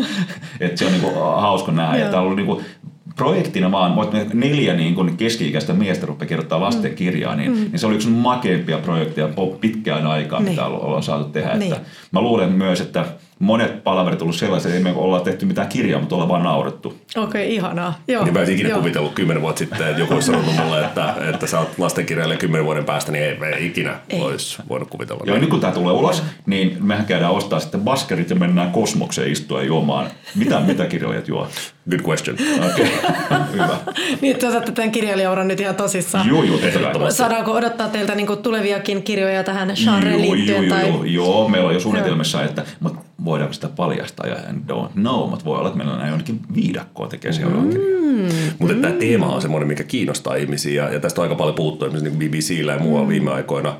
että 0.60 0.78
se 0.78 0.86
on 0.86 0.92
niin 0.92 1.02
kuin, 1.02 1.14
hauska 1.14 1.72
nähdä. 1.72 1.98
Ja 1.98 2.10
tämä 2.10 2.22
on 2.22 2.36
niin 2.36 2.46
kuin, 2.46 2.64
projektina 3.16 3.72
vaan, 3.72 3.94
neljä 4.34 4.74
niin 4.74 4.94
kun 4.94 5.16
keski-ikäistä 5.16 5.72
miestä 5.72 6.06
rupeaa 6.06 6.28
kirjoittaa 6.28 6.60
lasten 6.60 6.90
mm. 6.90 6.96
kirjaa, 6.96 7.36
niin, 7.36 7.50
mm. 7.50 7.56
niin 7.56 7.78
se 7.78 7.86
oli 7.86 7.94
yksi 7.94 8.08
makeimpia 8.08 8.78
projekteja 8.78 9.28
pitkään 9.60 10.06
aikaan, 10.06 10.44
niin. 10.44 10.52
mitä 10.52 10.66
ollaan 10.66 11.02
saatu 11.02 11.24
tehdä. 11.24 11.56
Niin. 11.56 11.72
Että 11.72 11.84
mä 12.12 12.20
luulen 12.20 12.52
myös, 12.52 12.80
että 12.80 13.04
monet 13.40 13.84
palaverit 13.84 14.22
ollut 14.22 14.36
sellaisia, 14.36 14.68
että 14.68 14.88
ei 14.88 14.94
me 14.94 15.00
olla 15.00 15.20
tehty 15.20 15.46
mitään 15.46 15.68
kirjaa, 15.68 16.00
mutta 16.00 16.14
ollaan 16.14 16.28
vaan 16.28 16.42
naurettu. 16.42 16.88
Okei, 16.88 17.24
okay, 17.24 17.42
ihanaa. 17.42 17.98
Joo. 18.08 18.24
Niin 18.24 18.34
mä 18.34 18.40
en 18.40 18.52
ikinä 18.52 18.68
Joo. 18.68 18.78
kuvitellut 18.78 19.14
kymmenen 19.14 19.42
vuotta 19.42 19.58
sitten, 19.58 19.86
että 19.86 20.00
joku 20.00 20.14
olisi 20.14 20.26
sanonut 20.26 20.56
mulle, 20.56 20.84
että, 20.84 21.14
että 21.34 21.46
sä 21.46 21.58
oot 21.58 21.78
lastenkirjailija 21.78 22.38
kymmenen 22.38 22.64
vuoden 22.64 22.84
päästä, 22.84 23.12
niin 23.12 23.24
ei, 23.24 23.38
ei 23.56 23.66
ikinä 23.66 23.98
ei. 24.08 24.20
olisi 24.20 24.62
voinut 24.68 24.90
kuvitella. 24.90 25.22
Joo, 25.26 25.38
nyt 25.38 25.50
kun 25.50 25.60
tämä 25.60 25.72
tulee 25.72 25.92
ulos, 25.92 26.22
niin 26.46 26.76
mehän 26.80 27.06
käydään 27.06 27.32
ostaa 27.32 27.60
sitten 27.60 27.80
baskerit 27.80 28.30
ja 28.30 28.36
mennään 28.36 28.70
kosmokseen 28.70 29.32
istua 29.32 29.62
juomaan. 29.62 30.10
Mitä, 30.34 30.60
mitä 30.60 30.86
kirjailijat 30.86 31.28
juo? 31.28 31.48
Good 31.90 32.00
question. 32.08 32.36
Okei, 32.72 32.98
okay. 32.98 33.38
hyvä. 33.52 33.76
niin, 34.20 34.34
että 34.34 34.48
otatte 34.48 34.72
tämän 34.72 34.90
kirjailijauran 34.90 35.48
nyt 35.48 35.60
ihan 35.60 35.74
tosissaan. 35.74 36.28
Joo, 36.28 36.42
joo, 36.42 36.58
tehdään. 36.58 37.12
Saadaanko 37.12 37.52
odottaa 37.52 37.88
teiltä 37.88 38.14
niinku 38.14 38.36
tuleviakin 38.36 39.02
kirjoja 39.02 39.44
tähän 39.44 39.72
genreen 39.84 40.22
liittyen? 40.22 40.64
Joo, 40.64 40.76
tai... 40.76 40.88
joo, 40.88 41.04
joo, 41.04 41.48
meillä 41.48 41.68
on 41.68 41.74
jo 41.74 41.80
suunnitelmissa, 41.80 42.42
että 42.42 42.64
mutta 42.80 43.09
voidaanko 43.24 43.52
sitä 43.52 43.68
paljastaa 43.68 44.26
ja 44.26 44.36
don't 44.68 44.92
know, 44.92 45.30
mutta 45.30 45.44
voi 45.44 45.58
olla, 45.58 45.68
että 45.68 45.78
meillä 45.78 45.94
on 45.94 46.08
jonnekin 46.08 46.40
viidakkoa 46.54 47.08
tekee 47.08 47.32
seuraavan 47.32 47.66
mm. 47.66 48.28
Mutta 48.58 48.74
mm. 48.74 48.82
tämä 48.82 48.94
teema 48.94 49.26
on 49.26 49.42
semmoinen, 49.42 49.68
mikä 49.68 49.84
kiinnostaa 49.84 50.34
ihmisiä 50.34 50.84
ja, 50.84 50.92
ja 50.92 51.00
tästä 51.00 51.20
on 51.20 51.22
aika 51.22 51.34
paljon 51.34 51.54
puhuttu 51.54 51.84
esimerkiksi 51.84 52.18
niin 52.18 52.30
BBCllä 52.30 52.72
ja 52.72 52.78
muualla 52.78 53.06
mm. 53.06 53.08
viime 53.08 53.30
aikoina, 53.30 53.76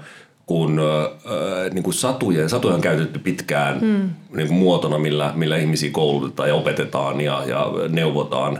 kun 0.46 0.78
äh, 0.78 1.70
niin 1.72 1.82
kuin 1.82 1.94
satuja, 1.94 2.48
satuja 2.48 2.74
on 2.74 2.80
käytetty 2.80 3.18
pitkään 3.18 3.78
mm. 3.80 4.10
niin 4.36 4.48
kuin 4.48 4.58
muotona, 4.58 4.98
millä, 4.98 5.32
millä 5.34 5.56
ihmisiä 5.56 5.90
koulutetaan 5.90 6.48
ja 6.48 6.54
opetetaan 6.54 7.20
ja, 7.20 7.44
ja 7.46 7.66
neuvotaan. 7.88 8.58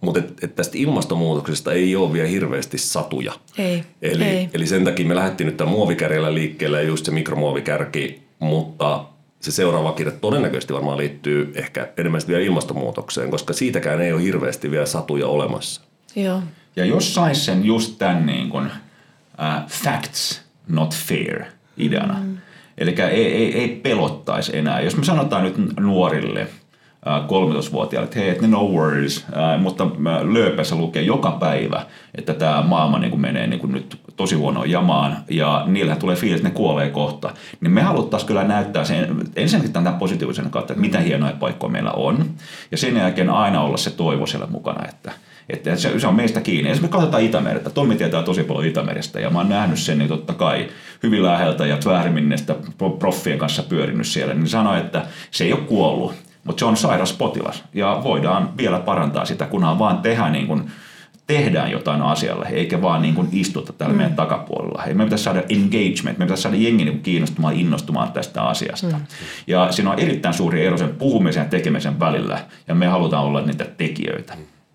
Mutta 0.00 0.20
et, 0.20 0.44
et 0.44 0.54
tästä 0.54 0.78
ilmastonmuutoksesta 0.78 1.72
ei 1.72 1.96
ole 1.96 2.12
vielä 2.12 2.28
hirveästi 2.28 2.78
satuja. 2.78 3.32
Ei, 3.58 3.84
eli, 4.02 4.24
ei. 4.24 4.48
eli 4.54 4.66
sen 4.66 4.84
takia 4.84 5.06
me 5.06 5.14
lähdettiin 5.14 5.46
nyt 5.46 5.56
tämän 5.56 5.74
muovikärjellä 5.74 6.34
liikkeelle, 6.34 6.82
just 6.82 7.04
se 7.04 7.10
mikromuovikärki, 7.10 8.22
mutta 8.38 9.04
se 9.40 9.52
seuraava 9.52 9.92
kirja 9.92 10.12
todennäköisesti 10.12 10.72
varmaan 10.74 10.98
liittyy 10.98 11.52
ehkä 11.54 11.88
enemmän 11.96 12.20
vielä 12.28 12.42
ilmastonmuutokseen, 12.42 13.30
koska 13.30 13.52
siitäkään 13.52 14.00
ei 14.00 14.12
ole 14.12 14.22
hirveästi 14.22 14.70
vielä 14.70 14.86
satuja 14.86 15.26
olemassa. 15.26 15.80
Joo. 16.16 16.42
Ja 16.76 16.84
jos 16.84 17.14
sais 17.14 17.44
sen 17.44 17.64
just 17.64 17.98
tämän 17.98 18.26
niin 18.26 18.50
kuin, 18.50 18.66
uh, 18.66 19.68
facts, 19.68 20.42
not 20.68 20.94
fair 20.94 21.42
ideana, 21.76 22.18
mm. 22.20 22.38
eli 22.78 22.94
ei, 23.10 23.34
ei, 23.34 23.58
ei 23.60 23.68
pelottaisi 23.68 24.56
enää. 24.56 24.80
Jos 24.80 24.96
me 24.96 25.04
sanotaan 25.04 25.44
nyt 25.44 25.54
nuorille– 25.80 26.48
13-vuotiaille, 27.06 28.04
että 28.04 28.18
hei, 28.18 28.38
no 28.40 28.64
worries, 28.64 29.26
mutta 29.58 29.86
lööpässä 30.22 30.76
lukee 30.76 31.02
joka 31.02 31.30
päivä, 31.30 31.86
että 32.14 32.34
tämä 32.34 32.62
maailma 32.62 32.98
niin 32.98 33.10
kuin 33.10 33.20
menee 33.20 33.46
niin 33.46 33.60
kuin 33.60 33.72
nyt 33.72 34.00
tosi 34.16 34.34
huonoon 34.34 34.70
jamaan 34.70 35.16
ja 35.30 35.64
niillä 35.66 35.96
tulee 35.96 36.16
fiilis, 36.16 36.40
että 36.40 36.48
ne 36.48 36.54
kuolee 36.54 36.90
kohta. 36.90 37.30
Niin 37.60 37.72
me 37.72 37.82
haluttaisiin 37.82 38.28
kyllä 38.28 38.44
näyttää 38.44 38.84
sen, 38.84 39.16
ensinnäkin 39.36 39.72
tämän 39.72 39.94
positiivisen 39.94 40.50
kautta, 40.50 40.72
että 40.72 40.80
mitä 40.80 41.00
hienoja 41.00 41.36
paikkoja 41.40 41.72
meillä 41.72 41.92
on 41.92 42.24
ja 42.70 42.76
sen 42.76 42.96
jälkeen 42.96 43.30
aina 43.30 43.62
olla 43.62 43.76
se 43.76 43.90
toivo 43.90 44.26
siellä 44.26 44.46
mukana, 44.46 44.88
että 44.88 45.12
että 45.50 45.76
se, 45.76 46.00
se 46.00 46.06
on 46.06 46.14
meistä 46.14 46.40
kiinni. 46.40 46.70
Esimerkiksi 46.70 46.98
katsotaan 46.98 47.22
Itämerta. 47.22 47.70
Tommi 47.70 47.96
tietää 47.96 48.22
tosi 48.22 48.42
paljon 48.44 48.66
Itämerestä 48.66 49.20
ja 49.20 49.30
mä 49.30 49.38
oon 49.38 49.48
nähnyt 49.48 49.78
sen 49.78 49.98
niin 49.98 50.08
totta 50.08 50.34
kai 50.34 50.68
hyvin 51.02 51.22
läheltä 51.22 51.66
ja 51.66 51.76
Tvärminnestä 51.76 52.54
proffien 52.98 53.38
kanssa 53.38 53.62
pyörinyt 53.62 54.06
siellä. 54.06 54.34
Niin 54.34 54.48
sanoi, 54.48 54.78
että 54.78 55.06
se 55.30 55.44
ei 55.44 55.52
ole 55.52 55.60
kuollut 55.60 56.14
mutta 56.50 56.60
se 56.60 56.64
on 56.64 56.76
sairas 56.76 57.12
potilas 57.12 57.64
ja 57.74 58.00
voidaan 58.04 58.50
vielä 58.56 58.78
parantaa 58.78 59.24
sitä, 59.24 59.46
kunhan 59.46 59.78
vaan 59.78 59.98
tehdään, 59.98 60.32
niin 60.32 60.46
kuin, 60.46 60.70
tehdään 61.26 61.70
jotain 61.70 62.02
asialle, 62.02 62.46
eikä 62.52 62.82
vaan 62.82 63.02
niin 63.02 63.14
kuin 63.14 63.28
istuta 63.32 63.72
täällä 63.72 63.92
mm. 63.92 63.96
meidän 63.96 64.16
takapuolella. 64.16 64.82
Hei, 64.82 64.94
me 64.94 65.04
pitäisi 65.04 65.24
saada 65.24 65.42
engagement, 65.48 66.18
me 66.18 66.24
pitäisi 66.24 66.42
saada 66.42 66.56
jengi 66.56 66.84
niin 66.84 67.00
kiinnostumaan, 67.00 67.54
innostumaan 67.54 68.12
tästä 68.12 68.42
asiasta. 68.42 68.86
Mm. 68.86 69.02
Ja 69.46 69.72
siinä 69.72 69.90
on 69.90 69.98
erittäin 69.98 70.34
suuri 70.34 70.66
ero 70.66 70.78
sen 70.78 70.88
puhumisen 70.88 71.42
ja 71.42 71.48
tekemisen 71.48 72.00
välillä, 72.00 72.40
ja 72.68 72.74
me 72.74 72.86
halutaan 72.86 73.24
olla 73.24 73.40
niitä 73.40 73.64
tekijöitä. 73.64 74.34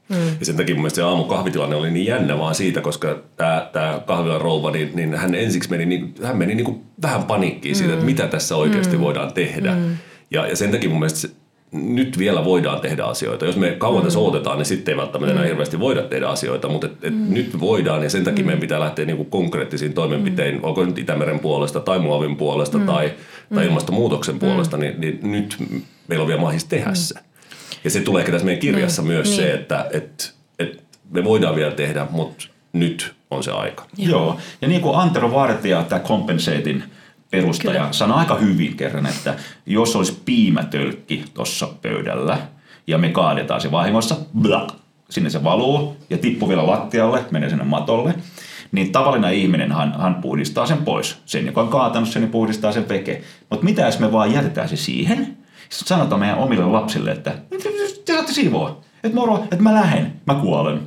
Mm. 0.09 0.15
Ja 0.39 0.45
sen 0.45 0.57
takia 0.57 0.75
mun 0.75 0.81
mielestä 0.81 0.95
se 0.95 1.03
aamukahvitilanne 1.03 1.75
oli 1.75 1.91
niin 1.91 2.05
jännä 2.05 2.39
vaan 2.39 2.55
siitä, 2.55 2.81
koska 2.81 3.17
tämä, 3.35 3.69
tämä 3.73 4.01
kahvilan 4.05 4.41
rouva, 4.41 4.71
niin, 4.71 4.91
niin 4.95 5.15
hän 5.15 5.35
ensiksi 5.35 5.69
meni, 5.69 5.85
niin, 5.85 6.15
hän 6.23 6.37
meni 6.37 6.55
niin 6.55 6.65
kuin 6.65 6.83
vähän 7.01 7.23
paniikkiin 7.23 7.75
siitä, 7.75 7.91
mm. 7.91 7.93
että 7.93 8.05
mitä 8.05 8.27
tässä 8.27 8.55
oikeasti 8.55 8.95
mm. 8.95 9.01
voidaan 9.01 9.33
tehdä. 9.33 9.71
Mm. 9.75 9.97
Ja, 10.31 10.47
ja 10.47 10.55
sen 10.55 10.71
takia 10.71 10.89
mun 10.89 10.99
mielestä 10.99 11.44
nyt 11.75 12.17
vielä 12.17 12.45
voidaan 12.45 12.81
tehdä 12.81 13.03
asioita. 13.03 13.45
Jos 13.45 13.55
me 13.55 13.71
kauan 13.71 14.03
tässä 14.03 14.19
mm. 14.19 14.25
odotetaan, 14.25 14.57
niin 14.57 14.65
sitten 14.65 14.91
ei 14.91 14.97
välttämättä 14.97 15.31
enää 15.31 15.43
mm. 15.43 15.47
hirveästi 15.47 15.79
voida 15.79 16.03
tehdä 16.03 16.27
asioita, 16.27 16.69
mutta 16.69 16.87
et, 16.87 16.93
et 17.01 17.13
mm. 17.13 17.33
nyt 17.33 17.59
voidaan 17.59 18.03
ja 18.03 18.09
sen 18.09 18.23
takia 18.23 18.43
mm. 18.43 18.45
meidän 18.45 18.61
pitää 18.61 18.79
lähteä 18.79 19.05
niinku 19.05 19.25
konkreettisiin 19.25 19.93
toimenpiteisiin, 19.93 20.61
mm. 20.61 20.63
onko 20.63 20.85
nyt 20.85 20.97
Itämeren 20.97 21.39
puolesta 21.39 21.79
tai 21.79 21.99
muovin 21.99 22.35
puolesta 22.35 22.77
mm. 22.77 22.85
tai, 22.85 23.13
tai 23.53 23.63
mm. 23.63 23.69
ilmastonmuutoksen 23.69 24.39
puolesta, 24.39 24.77
mm. 24.77 24.81
niin, 24.81 24.99
niin 24.99 25.19
nyt 25.31 25.57
meillä 26.07 26.23
on 26.23 26.27
vielä 26.27 26.41
mahdollista 26.41 26.69
tehdä 26.69 26.89
mm. 26.89 26.95
se. 26.95 27.15
Ja 27.83 27.89
se 27.89 28.01
tulee 28.01 28.19
ehkä 28.19 28.31
tässä 28.31 28.45
meidän 28.45 28.61
kirjassa 28.61 29.01
mm. 29.01 29.07
myös 29.07 29.27
niin. 29.27 29.35
se, 29.35 29.53
että 29.53 29.89
et, 29.93 30.33
et 30.59 30.83
me 31.09 31.23
voidaan 31.23 31.55
vielä 31.55 31.71
tehdä, 31.71 32.07
mutta 32.09 32.45
nyt 32.73 33.13
on 33.31 33.43
se 33.43 33.51
aika. 33.51 33.85
Joo, 33.97 34.09
Joo. 34.09 34.37
ja 34.61 34.67
niin 34.67 34.81
kuin 34.81 34.95
Antero 34.95 35.31
Vartija, 35.31 35.83
tämä 35.83 36.01
Compensating– 36.01 36.81
perustaja 37.35 37.79
Kyllä. 37.79 37.93
sanoi 37.93 38.19
aika 38.19 38.35
hyvin 38.35 38.77
kerran, 38.77 39.05
että 39.05 39.35
jos 39.65 39.95
olisi 39.95 40.21
piimätölkki 40.25 41.25
tuossa 41.33 41.67
pöydällä 41.81 42.37
ja 42.87 42.97
me 42.97 43.09
kaadetaan 43.09 43.61
se 43.61 43.71
vahingossa, 43.71 44.15
blak, 44.39 44.71
sinne 45.09 45.29
se 45.29 45.43
valuu 45.43 45.97
ja 46.09 46.17
tippuu 46.17 46.49
vielä 46.49 46.67
lattialle, 46.67 47.25
menee 47.31 47.49
sinne 47.49 47.63
matolle, 47.63 48.13
niin 48.71 48.91
tavallinen 48.91 49.33
ihminen 49.33 49.71
hän, 49.71 49.95
hän 49.99 50.15
puhdistaa 50.15 50.65
sen 50.65 50.77
pois. 50.77 51.17
Sen, 51.25 51.45
joka 51.45 51.61
on 51.61 51.67
kaatanut 51.67 52.09
sen, 52.09 52.21
niin 52.21 52.31
puhdistaa 52.31 52.71
sen 52.71 52.89
veke. 52.89 53.21
Mutta 53.49 53.65
mitä 53.65 53.81
jos 53.81 53.99
me 53.99 54.11
vaan 54.11 54.33
jätetään 54.33 54.69
se 54.69 54.75
siihen? 54.75 55.37
Sitten 55.69 55.87
sanotaan 55.87 56.19
meidän 56.19 56.37
omille 56.37 56.65
lapsille, 56.65 57.11
että 57.11 57.35
te 58.05 58.13
saatte 58.13 58.33
siivoa. 58.33 58.81
Että 59.03 59.15
moro, 59.15 59.43
että 59.43 59.63
mä 59.63 59.73
lähden, 59.73 60.13
mä 60.25 60.35
kuolen. 60.35 60.81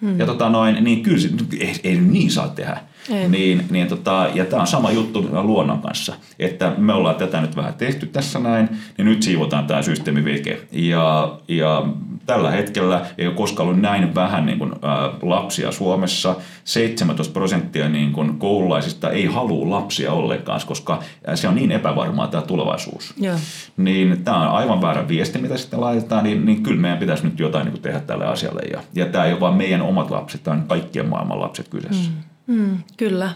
Hmm. 0.00 0.18
Ja 0.18 0.26
tota 0.26 0.48
noin, 0.48 0.84
niin 0.84 1.02
kyllä 1.02 1.18
ei, 1.60 1.80
ei 1.84 1.96
niin 2.00 2.30
saa 2.30 2.48
tehdä. 2.48 2.80
Niin, 3.28 3.64
niin 3.70 3.88
tota, 3.88 4.26
ja 4.34 4.44
tämä 4.44 4.62
on 4.62 4.66
sama 4.66 4.90
juttu 4.90 5.28
luonnon 5.32 5.82
kanssa, 5.82 6.14
että 6.38 6.72
me 6.78 6.92
ollaan 6.92 7.16
tätä 7.16 7.40
nyt 7.40 7.56
vähän 7.56 7.74
tehty 7.74 8.06
tässä 8.06 8.38
näin, 8.38 8.68
niin 8.98 9.06
nyt 9.06 9.22
siivotaan 9.22 9.66
tämä 9.66 9.82
systeemi 9.82 10.24
veke. 10.24 10.60
Ja, 10.72 11.38
ja 11.48 11.86
tällä 12.26 12.50
hetkellä 12.50 13.06
ei 13.18 13.26
ole 13.26 13.34
koskaan 13.34 13.68
ollut 13.68 13.82
näin 13.82 14.14
vähän 14.14 14.46
niin 14.46 14.58
kuin, 14.58 14.72
ä, 14.72 14.76
lapsia 15.22 15.72
Suomessa. 15.72 16.36
17 16.64 17.32
prosenttia 17.32 17.88
niin 17.88 18.12
kuin, 18.12 18.38
koululaisista 18.38 19.10
ei 19.10 19.26
halua 19.26 19.70
lapsia 19.70 20.12
ollenkaan, 20.12 20.60
koska 20.66 21.02
se 21.34 21.48
on 21.48 21.54
niin 21.54 21.72
epävarmaa 21.72 22.28
tämä 22.28 22.42
tulevaisuus. 22.42 23.14
Joo. 23.16 23.36
Niin 23.76 24.24
tämä 24.24 24.50
on 24.50 24.56
aivan 24.56 24.82
väärä 24.82 25.08
viesti, 25.08 25.38
mitä 25.38 25.56
sitten 25.56 25.80
laitetaan, 25.80 26.24
niin, 26.24 26.46
niin 26.46 26.62
kyllä 26.62 26.80
meidän 26.80 26.98
pitäisi 26.98 27.24
nyt 27.24 27.40
jotain 27.40 27.64
niin 27.64 27.72
kuin, 27.72 27.82
tehdä 27.82 28.00
tälle 28.00 28.26
asialle. 28.26 28.62
Ja, 28.72 28.80
ja 28.94 29.06
tämä 29.06 29.24
ei 29.24 29.32
ole 29.32 29.40
vain 29.40 29.54
meidän 29.54 29.82
omat 29.82 30.10
lapset, 30.10 30.42
tämä 30.42 30.56
on 30.56 30.68
kaikkien 30.68 31.08
maailman 31.08 31.40
lapset 31.40 31.68
kyseessä. 31.68 32.10
Mm. 32.10 32.27
Mm, 32.48 32.78
kyllä. 32.96 33.30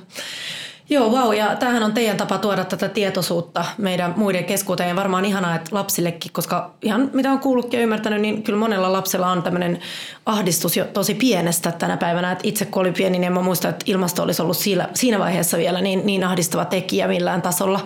Joo, 0.90 1.08
wow. 1.08 1.34
Ja 1.34 1.56
tämähän 1.56 1.82
on 1.82 1.92
teidän 1.92 2.16
tapa 2.16 2.38
tuoda 2.38 2.64
tätä 2.64 2.88
tietoisuutta 2.88 3.64
meidän 3.78 4.14
muiden 4.16 4.44
keskuuteen. 4.44 4.88
Ja 4.88 4.96
varmaan 4.96 5.24
ihanaa, 5.24 5.54
että 5.54 5.70
lapsillekin, 5.72 6.32
koska 6.32 6.74
ihan 6.82 7.10
mitä 7.12 7.32
on 7.32 7.38
kuullutkin 7.38 7.78
ja 7.78 7.82
ymmärtänyt, 7.82 8.20
niin 8.20 8.42
kyllä 8.42 8.58
monella 8.58 8.92
lapsella 8.92 9.30
on 9.30 9.42
tämmöinen 9.42 9.78
ahdistus 10.26 10.76
jo 10.76 10.84
tosi 10.84 11.14
pienestä 11.14 11.72
tänä 11.72 11.96
päivänä. 11.96 12.32
Että 12.32 12.48
itse 12.48 12.64
kun 12.64 12.80
oli 12.80 12.92
pieni, 12.92 13.18
niin 13.18 13.32
mä 13.32 13.40
muistan, 13.40 13.70
että 13.70 13.84
ilmasto 13.88 14.22
olisi 14.22 14.42
ollut 14.42 14.56
siinä, 14.56 14.88
siinä 14.94 15.18
vaiheessa 15.18 15.58
vielä 15.58 15.80
niin, 15.80 16.06
niin 16.06 16.24
ahdistava 16.24 16.64
tekijä 16.64 17.08
millään 17.08 17.42
tasolla. 17.42 17.80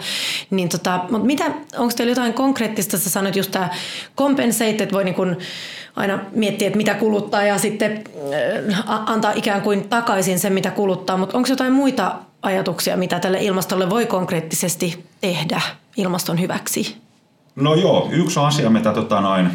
Niin 0.51 0.68
tota, 0.68 1.01
mutta 1.11 1.27
mitä, 1.27 1.45
onko 1.79 1.95
teillä 1.97 2.11
jotain 2.11 2.35
konkreettista? 2.35 2.99
Sä 2.99 3.11
sanoit 3.11 3.37
just 3.37 3.51
tämä 3.51 3.68
compensate, 4.16 4.83
että 4.83 4.95
voi 4.95 5.05
niin 5.05 5.14
kuin 5.14 5.37
aina 5.97 6.18
miettiä, 6.32 6.66
että 6.66 6.76
mitä 6.76 6.94
kuluttaa 6.94 7.42
ja 7.42 7.59
sitten 7.59 8.05
äh, 8.72 8.84
antaa 8.86 9.32
ikään 9.32 9.62
kuin 9.62 9.88
takaisin 9.88 10.38
sen, 10.38 10.53
mitä 10.53 10.70
kuluttaa. 10.70 11.16
Mutta 11.16 11.36
onko 11.36 11.49
jotain 11.49 11.72
muita 11.72 12.14
ajatuksia, 12.42 12.97
mitä 12.97 13.18
tälle 13.20 13.42
ilmastolle 13.42 13.90
voi 13.90 14.07
konkreettisesti 14.07 15.05
tehdä 15.20 15.61
ilmaston 15.97 16.40
hyväksi? 16.40 16.97
No 17.57 17.74
joo, 17.74 18.09
yksi 18.12 18.40
asia, 18.40 18.70
mitä 18.70 18.92
tota 18.92 19.20
noin 19.20 19.51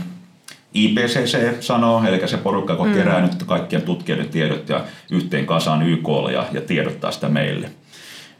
IPCC 0.74 1.62
sanoo, 1.62 2.04
eli 2.04 2.28
se 2.28 2.38
porukka, 2.38 2.74
joka 2.74 2.86
mm. 2.86 2.94
kerää 2.94 3.22
nyt 3.22 3.44
kaikkien 3.44 3.82
tutkijoiden 3.82 4.30
tiedot 4.30 4.70
ja 4.70 4.84
yhteen 5.12 5.46
kasaan 5.46 5.88
YKlle 5.88 6.34
ja, 6.34 6.46
ja 6.52 6.62
tiedottaa 6.62 7.12
sitä 7.12 7.30
meille, 7.30 7.72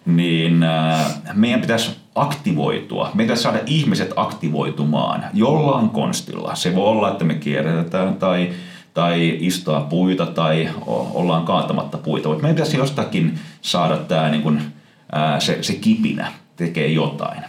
niin 0.06 0.64
äh, 0.64 1.12
meidän 1.34 1.62
pitäisi 1.62 2.01
aktivoitua. 2.16 3.12
Meidän 3.14 3.38
saada 3.38 3.60
ihmiset 3.66 4.14
aktivoitumaan 4.16 5.26
jollain 5.34 5.90
konstilla. 5.90 6.56
Se 6.56 6.76
voi 6.76 6.88
olla, 6.88 7.12
että 7.12 7.24
me 7.24 7.34
kierrätetään 7.34 8.16
tai 8.16 8.50
tai 8.94 9.38
istaa 9.40 9.82
puita 9.82 10.26
tai 10.26 10.70
ollaan 11.14 11.46
kaatamatta 11.46 11.98
puita. 11.98 12.30
Mutta 12.30 12.42
meidän 12.42 12.56
pitäisi 12.56 12.78
jostakin 12.78 13.40
saada 13.62 13.98
tämä 13.98 14.30
niin 14.30 14.44
kuin, 14.44 14.62
ää, 15.12 15.40
se, 15.40 15.58
se 15.62 15.74
kipinä 15.74 16.32
tekee 16.56 16.88
jotain. 16.88 17.44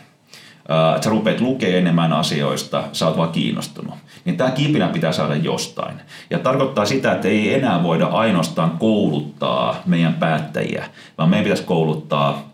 Ää, 0.68 1.02
sä 1.02 1.10
rupeat 1.10 1.40
lukemaan 1.40 1.78
enemmän 1.78 2.12
asioista, 2.12 2.84
sä 2.92 3.06
oot 3.06 3.16
vaan 3.16 3.32
kiinnostunut. 3.32 3.94
Niin 4.24 4.36
tämä 4.36 4.50
kipinä 4.50 4.88
pitää 4.88 5.12
saada 5.12 5.36
jostain. 5.36 6.00
Ja 6.30 6.38
tarkoittaa 6.38 6.86
sitä, 6.86 7.12
että 7.12 7.28
ei 7.28 7.54
enää 7.54 7.82
voida 7.82 8.06
ainoastaan 8.06 8.70
kouluttaa 8.70 9.76
meidän 9.86 10.14
päättäjiä, 10.14 10.84
vaan 11.18 11.30
meidän 11.30 11.44
pitäisi 11.44 11.64
kouluttaa 11.64 12.52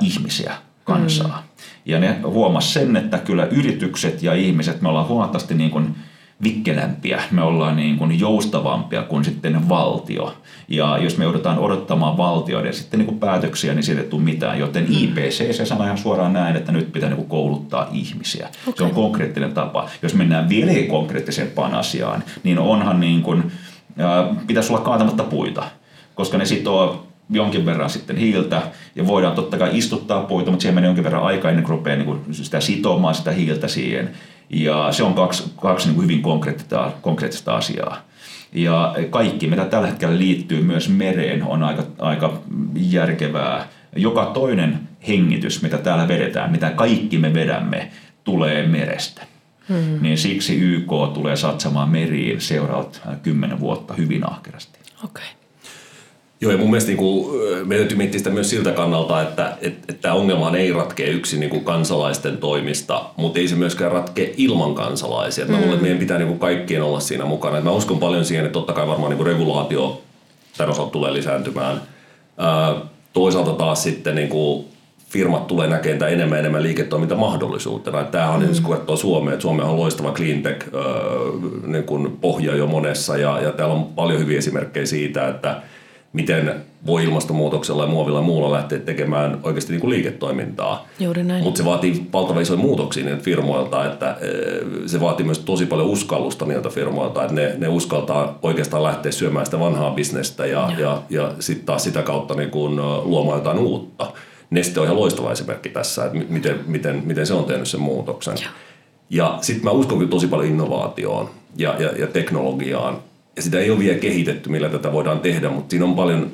ihmisiä, 0.00 0.52
kansaa. 0.94 1.42
Mm. 1.46 1.62
Ja 1.86 1.98
ne 1.98 2.16
huomas 2.22 2.74
sen, 2.74 2.96
että 2.96 3.18
kyllä 3.18 3.44
yritykset 3.44 4.22
ja 4.22 4.34
ihmiset, 4.34 4.80
me 4.80 4.88
ollaan 4.88 5.08
huomattavasti 5.08 5.54
niin 5.54 5.70
kuin 5.70 5.94
vikkelämpiä, 6.42 7.22
me 7.30 7.42
ollaan 7.42 7.76
niin 7.76 7.98
kuin 7.98 8.20
joustavampia 8.20 9.02
kuin 9.02 9.24
sitten 9.24 9.68
valtio. 9.68 10.34
Ja 10.68 10.98
jos 10.98 11.18
me 11.18 11.24
joudutaan 11.24 11.58
odottamaan 11.58 12.16
valtioiden 12.16 12.74
sitten 12.74 12.98
niin 12.98 13.06
kuin 13.06 13.18
päätöksiä, 13.18 13.74
niin 13.74 13.82
siitä 13.82 14.00
ei 14.00 14.08
tule 14.08 14.22
mitään. 14.22 14.58
Joten 14.58 14.84
mm. 14.84 14.92
IPC 14.92 15.56
se 15.56 15.64
sanoo 15.64 15.84
ihan 15.84 15.98
suoraan 15.98 16.32
näin, 16.32 16.56
että 16.56 16.72
nyt 16.72 16.92
pitää 16.92 17.08
niin 17.08 17.16
kuin 17.16 17.28
kouluttaa 17.28 17.88
ihmisiä. 17.92 18.48
Okay. 18.62 18.74
Se 18.76 18.84
on 18.84 18.90
konkreettinen 18.90 19.52
tapa. 19.52 19.88
Jos 20.02 20.14
mennään 20.14 20.48
vielä 20.48 20.72
konkreettisempaan 20.88 21.74
asiaan, 21.74 22.24
niin 22.44 22.58
onhan 22.58 23.00
niin 23.00 23.22
kuin, 23.22 23.52
äh, 24.00 24.46
pitäisi 24.46 24.72
olla 24.72 24.82
kaatamatta 24.82 25.24
puita, 25.24 25.62
koska 26.14 26.38
ne 26.38 26.44
sitoo 26.44 27.07
jonkin 27.30 27.66
verran 27.66 27.90
sitten 27.90 28.16
hiiltä 28.16 28.62
ja 28.94 29.06
voidaan 29.06 29.34
totta 29.34 29.58
kai 29.58 29.78
istuttaa 29.78 30.22
puita, 30.22 30.50
mutta 30.50 30.62
siihen 30.62 30.74
menee 30.74 30.88
jonkin 30.88 31.04
verran 31.04 31.22
aikaa 31.22 31.50
ennen 31.50 31.64
kuin 31.64 31.78
rupeaa 31.78 31.96
niin 31.96 32.06
kuin 32.06 32.20
sitä 32.30 32.60
sitomaan 32.60 33.14
sitä 33.14 33.30
hiiltä 33.30 33.68
siihen. 33.68 34.10
Ja 34.50 34.88
se 34.92 35.02
on 35.02 35.14
kaksi, 35.14 35.52
kaksi 35.60 35.86
niin 35.86 35.94
kuin 35.94 36.04
hyvin 36.04 36.22
konkreettista, 36.22 36.92
konkreettista 37.02 37.56
asiaa. 37.56 38.00
Ja 38.52 38.94
kaikki, 39.10 39.46
mitä 39.46 39.64
tällä 39.64 39.86
hetkellä 39.86 40.18
liittyy 40.18 40.62
myös 40.62 40.88
mereen, 40.88 41.42
on 41.42 41.62
aika, 41.62 41.82
aika 41.98 42.42
järkevää. 42.74 43.68
Joka 43.96 44.24
toinen 44.26 44.80
hengitys, 45.08 45.62
mitä 45.62 45.78
täällä 45.78 46.08
vedetään, 46.08 46.50
mitä 46.52 46.70
kaikki 46.70 47.18
me 47.18 47.34
vedämme, 47.34 47.90
tulee 48.24 48.66
merestä. 48.66 49.26
Mm-hmm. 49.68 50.02
Niin 50.02 50.18
siksi 50.18 50.56
YK 50.60 50.90
tulee 51.14 51.36
satsamaan 51.36 51.90
meriin 51.90 52.40
seuraavat 52.40 53.02
kymmenen 53.22 53.60
vuotta 53.60 53.94
hyvin 53.94 54.30
ahkerasti. 54.30 54.78
Okay. 55.04 55.37
Joo, 56.40 56.52
ja 56.52 56.58
mun 56.58 56.70
mielestä 56.70 56.88
niin 56.88 56.98
kuin, 56.98 57.40
meidän 57.40 57.82
täytyy 57.82 57.96
miettiä 57.96 58.18
sitä 58.18 58.30
myös 58.30 58.50
siltä 58.50 58.72
kannalta, 58.72 59.22
että, 59.22 59.56
että, 59.88 60.14
ongelma 60.14 60.56
ei 60.56 60.72
ratkea 60.72 61.10
yksin 61.10 61.40
niin 61.40 61.50
kuin 61.50 61.64
kansalaisten 61.64 62.36
toimista, 62.36 63.04
mutta 63.16 63.38
ei 63.38 63.48
se 63.48 63.56
myöskään 63.56 63.92
ratkea 63.92 64.28
ilman 64.36 64.74
kansalaisia. 64.74 65.44
Mm. 65.44 65.50
Mä 65.50 65.56
luulen, 65.56 65.72
että 65.72 65.82
meidän 65.82 65.98
pitää 65.98 66.18
niin 66.18 66.28
kuin 66.28 66.38
kaikkien 66.38 66.82
olla 66.82 67.00
siinä 67.00 67.24
mukana. 67.24 67.58
Et 67.58 67.64
mä 67.64 67.70
uskon 67.70 67.98
paljon 67.98 68.24
siihen, 68.24 68.46
että 68.46 68.52
totta 68.52 68.72
kai 68.72 68.86
varmaan 68.86 69.10
niin 69.10 69.16
kuin 69.16 69.26
regulaatio 69.26 70.02
tämän 70.56 70.70
osalta 70.70 70.90
tulee 70.90 71.12
lisääntymään. 71.12 71.82
Ää, 72.38 72.74
toisaalta 73.12 73.52
taas 73.52 73.82
sitten 73.82 74.14
niin 74.14 74.28
kuin 74.28 74.66
firmat 75.08 75.46
tulee 75.46 75.68
näkemään 75.68 76.12
enemmän 76.12 76.36
ja 76.36 76.40
enemmän 76.40 76.62
liiketoimintamahdollisuutena. 76.62 78.04
Tämähän 78.04 78.34
on, 78.34 78.42
mm. 78.42 78.62
kun 78.62 78.76
katsoo 78.76 78.96
Suomea, 78.96 79.32
että 79.34 79.42
Suomea 79.42 79.66
on 79.66 79.76
loistava 79.76 80.12
cleantech 80.12 80.66
niin 81.66 81.84
kuin 81.84 82.16
pohja 82.20 82.56
jo 82.56 82.66
monessa 82.66 83.16
ja, 83.16 83.40
ja 83.40 83.52
täällä 83.52 83.74
on 83.74 83.84
paljon 83.84 84.20
hyviä 84.20 84.38
esimerkkejä 84.38 84.86
siitä, 84.86 85.28
että 85.28 85.62
miten 86.12 86.54
voi 86.86 87.04
ilmastonmuutoksella 87.04 87.82
ja 87.82 87.88
muovilla 87.88 88.18
ja 88.18 88.24
muulla 88.24 88.52
lähteä 88.52 88.78
tekemään 88.78 89.40
oikeasti 89.42 89.72
niin 89.72 89.80
kuin 89.80 89.90
liiketoimintaa. 89.90 90.86
Juuri 90.98 91.24
näin. 91.24 91.44
Mutta 91.44 91.58
se 91.58 91.64
vaatii 91.64 92.06
valtavan 92.12 92.42
isoja 92.42 92.60
muutoksia 92.60 93.04
niiltä 93.04 93.22
firmoilta, 93.22 93.92
että 93.92 94.16
eh, 94.20 94.66
se 94.86 95.00
vaatii 95.00 95.26
myös 95.26 95.38
tosi 95.38 95.66
paljon 95.66 95.88
uskallusta 95.88 96.44
niiltä 96.44 96.68
firmoilta, 96.68 97.22
että 97.22 97.34
ne, 97.34 97.54
ne 97.58 97.68
uskaltaa 97.68 98.38
oikeastaan 98.42 98.82
lähteä 98.82 99.12
syömään 99.12 99.46
sitä 99.46 99.60
vanhaa 99.60 99.90
bisnestä 99.90 100.46
ja, 100.46 100.70
ja, 100.72 100.80
ja, 100.80 101.02
ja 101.10 101.32
sitten 101.40 101.66
taas 101.66 101.84
sitä 101.84 102.02
kautta 102.02 102.34
niin 102.34 102.50
kuin 102.50 102.76
luomaan 103.02 103.38
jotain 103.38 103.58
uutta. 103.58 104.12
Neste 104.50 104.80
on 104.80 104.86
ihan 104.86 105.00
loistava 105.00 105.32
esimerkki 105.32 105.68
tässä, 105.68 106.04
että 106.04 106.18
miten, 106.28 106.60
miten, 106.66 107.02
miten 107.04 107.26
se 107.26 107.34
on 107.34 107.44
tehnyt 107.44 107.68
sen 107.68 107.80
muutoksen. 107.80 108.34
Ja, 108.42 108.48
ja 109.10 109.38
sitten 109.40 109.64
mä 109.64 109.70
uskon 109.70 109.98
kyllä 109.98 110.10
tosi 110.10 110.26
paljon 110.26 110.48
innovaatioon 110.48 111.30
ja, 111.56 111.74
ja, 111.78 111.88
ja 111.98 112.06
teknologiaan 112.06 112.98
ja 113.38 113.42
sitä 113.42 113.58
ei 113.58 113.70
ole 113.70 113.78
vielä 113.78 113.98
kehitetty, 113.98 114.48
millä 114.48 114.68
tätä 114.68 114.92
voidaan 114.92 115.20
tehdä, 115.20 115.50
mutta 115.50 115.70
siinä 115.70 115.84
on 115.84 115.94
paljon, 115.94 116.30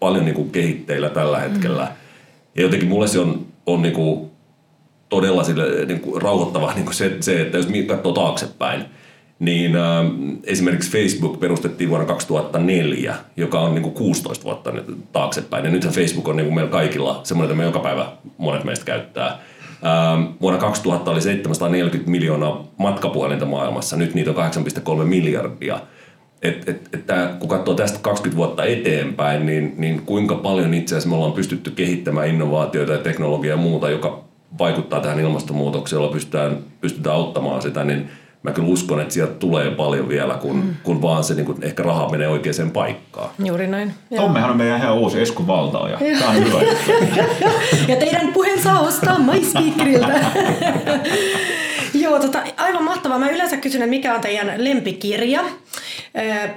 paljon 0.00 0.24
niin 0.24 0.34
kuin 0.34 0.50
kehitteillä 0.50 1.10
tällä 1.10 1.38
hetkellä. 1.38 1.84
Mm. 1.84 1.90
Ja 2.54 2.62
jotenkin 2.62 2.88
mulle 2.88 3.08
se 3.08 3.18
on, 3.18 3.46
on 3.66 3.82
niin 3.82 3.94
kuin 3.94 4.30
todella 5.08 5.44
sille, 5.44 5.84
niin 5.84 6.00
kuin 6.00 6.22
rauhoittava 6.22 6.72
niin 6.74 6.84
kuin 6.84 6.94
se, 6.94 7.16
se, 7.20 7.40
että 7.40 7.56
jos 7.56 7.68
katsoo 7.86 8.12
taaksepäin, 8.12 8.84
niin 9.38 9.76
äh, 9.76 10.04
esimerkiksi 10.44 10.90
Facebook 10.90 11.40
perustettiin 11.40 11.90
vuonna 11.90 12.06
2004, 12.06 13.14
joka 13.36 13.60
on 13.60 13.74
niin 13.74 13.82
kuin 13.82 13.94
16 13.94 14.44
vuotta 14.44 14.72
taaksepäin. 15.12 15.64
Ja 15.64 15.70
nythän 15.70 15.92
Facebook 15.94 16.28
on 16.28 16.36
niin 16.36 16.46
kuin 16.46 16.54
meillä 16.54 16.70
kaikilla 16.70 17.20
semmoinen, 17.24 17.50
että 17.50 17.58
me 17.58 17.64
joka 17.64 17.80
päivä 17.80 18.12
monet 18.38 18.64
meistä 18.64 18.84
käyttää. 18.84 19.26
Ähm, 19.26 20.22
vuonna 20.40 20.60
2000 20.60 21.10
oli 21.10 21.20
740 21.20 22.10
miljoonaa 22.10 22.64
matkapuhelinta 22.76 23.46
maailmassa, 23.46 23.96
nyt 23.96 24.14
niitä 24.14 24.30
on 24.30 24.36
8,3 25.00 25.04
miljardia– 25.04 25.80
et, 26.44 26.68
et, 26.68 26.88
et 26.92 27.06
tää, 27.06 27.36
kun 27.38 27.48
katsoo 27.48 27.74
tästä 27.74 27.98
20 28.02 28.36
vuotta 28.36 28.64
eteenpäin, 28.64 29.46
niin, 29.46 29.74
niin 29.76 30.02
kuinka 30.06 30.34
paljon 30.34 30.74
itse 30.74 30.94
asiassa 30.94 31.08
me 31.08 31.16
ollaan 31.16 31.32
pystytty 31.32 31.70
kehittämään 31.70 32.28
innovaatioita 32.28 32.92
ja 32.92 32.98
teknologiaa 32.98 33.56
ja 33.56 33.62
muuta, 33.62 33.90
joka 33.90 34.24
vaikuttaa 34.58 35.00
tähän 35.00 35.20
ilmastonmuutokseen, 35.20 36.00
jolla 36.00 36.12
pystytään, 36.12 36.58
pystytään 36.80 37.16
auttamaan 37.16 37.62
sitä, 37.62 37.84
niin 37.84 38.08
mä 38.42 38.52
kyllä 38.52 38.68
uskon, 38.68 39.00
että 39.00 39.14
sieltä 39.14 39.32
tulee 39.32 39.70
paljon 39.70 40.08
vielä, 40.08 40.34
kun, 40.34 40.56
mm. 40.56 40.74
kun 40.82 41.02
vaan 41.02 41.24
se 41.24 41.34
niin 41.34 41.46
kun 41.46 41.58
ehkä 41.62 41.82
raha 41.82 42.08
menee 42.08 42.28
oikeaan 42.28 42.70
paikkaan. 42.70 43.30
Juuri 43.44 43.66
näin. 43.66 43.94
Tommehan 44.16 44.50
on 44.50 44.56
meidän 44.56 44.80
ihan 44.80 44.94
uusi 44.94 45.20
Esku 45.20 45.46
Valtaoja. 45.46 45.98
Tämä 46.18 46.30
on 46.30 46.36
hyvä 46.36 46.58
Ja 47.92 47.96
teidän 47.96 48.32
puheen 48.32 48.62
saa 48.62 48.80
ostaa 48.80 49.18
MySpeakerilta. 49.18 50.08
Joo, 52.02 52.18
tota, 52.18 52.42
aivan 52.56 52.84
mahtavaa. 52.84 53.18
Mä 53.18 53.30
yleensä 53.30 53.56
kysyn, 53.56 53.82
että 53.82 53.90
mikä 53.90 54.14
on 54.14 54.20
teidän 54.20 54.54
lempikirja 54.56 55.44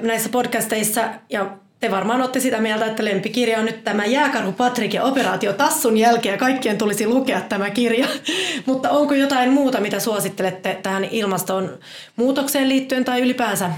näissä 0.01 0.29
podcasteissa. 0.29 1.09
Ja 1.29 1.49
te 1.79 1.91
varmaan 1.91 2.21
olette 2.21 2.39
sitä 2.39 2.61
mieltä, 2.61 2.85
että 2.85 3.05
lempikirja 3.05 3.59
on 3.59 3.65
nyt 3.65 3.83
tämä 3.83 4.05
Jääkarhu 4.05 4.51
Patrik 4.51 4.93
ja 4.93 5.03
Operaatio 5.03 5.53
Tassun 5.53 5.97
jälkeen 5.97 6.33
ja 6.33 6.39
kaikkien 6.39 6.77
tulisi 6.77 7.07
lukea 7.07 7.41
tämä 7.41 7.69
kirja. 7.69 8.07
Mutta 8.65 8.89
onko 8.89 9.13
jotain 9.13 9.49
muuta, 9.51 9.79
mitä 9.79 9.99
suosittelette 9.99 10.79
tähän 10.83 11.03
ilmastonmuutokseen 11.03 12.69
liittyen 12.69 13.05
tai 13.05 13.21
ylipäänsä 13.21 13.71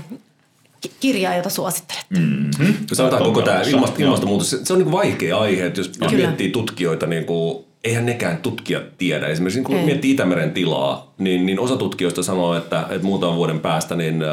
kirjaa, 1.00 1.36
jota 1.36 1.50
suosittelette? 1.50 2.20
Mm-hmm. 2.20 2.74
Sanotaan 2.94 3.24
koko 3.24 3.42
tämä 3.42 3.62
ilmast- 3.62 4.02
ilmastonmuutos, 4.02 4.50
se 4.64 4.74
on 4.74 4.80
niin 4.80 4.92
vaikea 4.92 5.38
aihe, 5.38 5.66
että 5.66 5.80
jos, 5.80 5.92
jos 6.02 6.12
miettii 6.12 6.50
tutkijoita 6.50 7.06
niin 7.06 7.26
kuin 7.26 7.66
eihän 7.84 8.06
nekään 8.06 8.38
tutkijat 8.38 8.98
tiedä. 8.98 9.28
Esimerkiksi 9.28 9.62
kun 9.62 9.76
Ei. 9.76 9.86
miettii 9.86 10.12
Itämeren 10.12 10.52
tilaa, 10.52 11.14
niin, 11.18 11.46
niin 11.46 11.60
osa 11.60 11.78
tutkijoista 11.78 12.24
sanoo, 12.24 12.58
että, 12.58 12.82
että 12.90 13.06
muutaman 13.06 13.38
vuoden 13.38 13.60
päästä 13.60 13.96
niin 13.96 14.24
ä, 14.24 14.28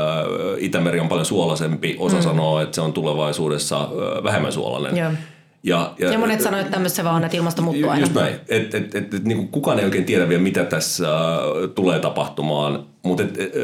Itämeri 0.58 1.00
on 1.00 1.08
paljon 1.08 1.26
suolaisempi. 1.26 1.96
Osa 1.98 2.16
mm. 2.16 2.22
sanoo, 2.22 2.60
että 2.60 2.74
se 2.74 2.80
on 2.80 2.92
tulevaisuudessa 2.92 3.80
ä, 3.80 4.24
vähemmän 4.24 4.52
suolainen. 4.52 4.96
Joo. 4.96 5.10
Ja, 5.62 5.94
ja, 5.98 6.12
ja 6.12 6.18
monet 6.18 6.40
sanoivat 6.40 6.70
tämmöistä 6.70 7.04
vaan, 7.04 7.24
että 7.24 7.36
ilmasto 7.36 7.62
muuttuu 7.62 7.88
aina. 7.88 8.00
Just 8.00 8.14
näin. 8.14 8.34
Et, 8.48 8.74
et, 8.74 8.94
et, 8.94 9.14
et, 9.14 9.24
niin 9.24 9.48
kukaan 9.48 9.78
ei 9.78 9.84
oikein 9.84 10.04
tiedä 10.04 10.28
vielä, 10.28 10.42
mitä 10.42 10.64
tässä 10.64 11.08
äh, 11.08 11.40
tulee 11.74 11.98
tapahtumaan. 11.98 12.86
Mutta 13.02 13.22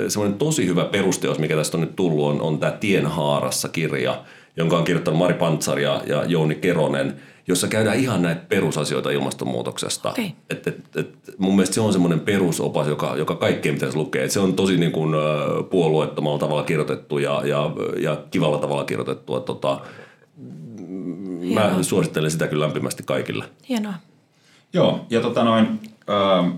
semmoinen 0.09 0.39
tosi 0.39 0.67
hyvä 0.67 0.85
perusteos, 0.85 1.39
mikä 1.39 1.57
tästä 1.57 1.77
on 1.77 1.81
nyt 1.81 1.97
tullut, 1.97 2.31
on, 2.31 2.41
on 2.41 2.59
tämä 2.59 2.73
Tienhaarassa 2.73 3.69
kirja, 3.69 4.25
jonka 4.57 4.79
on 4.79 4.85
kirjoittanut 4.85 5.19
Mari 5.19 5.35
Pantsar 5.35 5.79
ja, 5.79 6.03
ja 6.07 6.25
Jouni 6.25 6.55
Keronen, 6.55 7.15
jossa 7.47 7.69
käydään 7.69 8.01
ihan 8.01 8.23
näitä 8.23 8.41
perusasioita 8.49 9.11
ilmastonmuutoksesta. 9.11 10.11
Okay. 10.11 10.31
Et, 10.51 10.67
et, 10.67 10.97
et, 10.97 11.15
mun 11.39 11.57
mielestä 11.57 11.75
se 11.75 11.81
on 11.81 11.93
semmoinen 11.93 12.21
perusopas, 12.21 12.89
joka, 12.89 13.17
joka 13.17 13.35
kaikkeen 13.35 13.75
pitäisi 13.75 13.97
lukea. 13.97 14.25
Et 14.25 14.31
se 14.31 14.41
on 14.41 14.55
tosi 14.55 14.77
niin 14.77 14.93
kuin, 14.93 15.15
puolueettomalla 15.71 16.39
tavalla 16.39 16.63
kirjoitettu 16.63 17.19
ja, 17.19 17.43
ja, 17.45 17.71
ja 18.01 18.17
kivalla 18.31 18.59
tavalla 18.59 18.85
kirjoitettu. 18.85 19.37
Et, 19.37 19.45
tota, 19.45 19.81
mä 21.55 21.83
suosittelen 21.83 22.31
sitä 22.31 22.47
kyllä 22.47 22.65
lämpimästi 22.65 23.03
kaikille. 23.03 23.45
Hienoa. 23.69 23.95
Joo, 24.73 25.07
ja 25.11 25.21
tota 25.21 25.45
noin, 25.45 25.81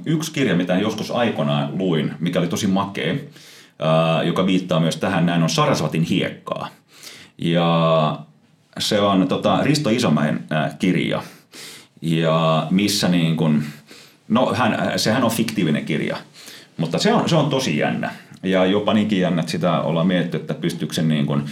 yksi 0.07 0.33
kirja, 0.33 0.57
mitä 0.57 0.75
joskus 0.75 1.11
aikoinaan 1.11 1.79
luin, 1.79 2.13
mikä 2.21 2.39
oli 2.39 2.49
tosi 2.49 2.67
makea, 2.67 3.15
joka 4.25 4.47
viittaa 4.47 4.81
myös 4.81 4.97
tähän, 4.97 5.27
näin 5.27 5.43
on 5.43 5.51
Sarasvatin 5.51 6.03
hiekkaa. 6.03 6.69
Ja 7.39 8.19
se 8.79 9.01
on 9.01 9.29
tota, 9.29 9.59
Risto 9.63 9.91
Isomäen 9.91 10.45
kirja, 10.79 11.23
ja 12.03 12.67
missä 12.71 13.09
niin 13.09 13.37
kun, 13.37 13.63
no 14.29 14.55
hän, 14.55 14.99
sehän 14.99 15.25
on 15.25 15.31
fiktiivinen 15.31 15.85
kirja, 15.85 16.17
mutta 16.77 16.99
se 16.99 17.13
on, 17.13 17.29
se 17.29 17.37
on 17.37 17.51
tosi 17.51 17.79
jännä. 17.79 18.11
Ja 18.43 18.67
jopa 18.67 18.95
niinkin 18.95 19.21
jännä, 19.21 19.41
että 19.41 19.53
sitä 19.53 19.81
ollaan 19.81 20.07
mietitty, 20.07 20.37
että 20.37 20.55
pystyykö 20.55 20.95
sen 20.95 21.09
niin 21.09 21.27
kun, 21.27 21.45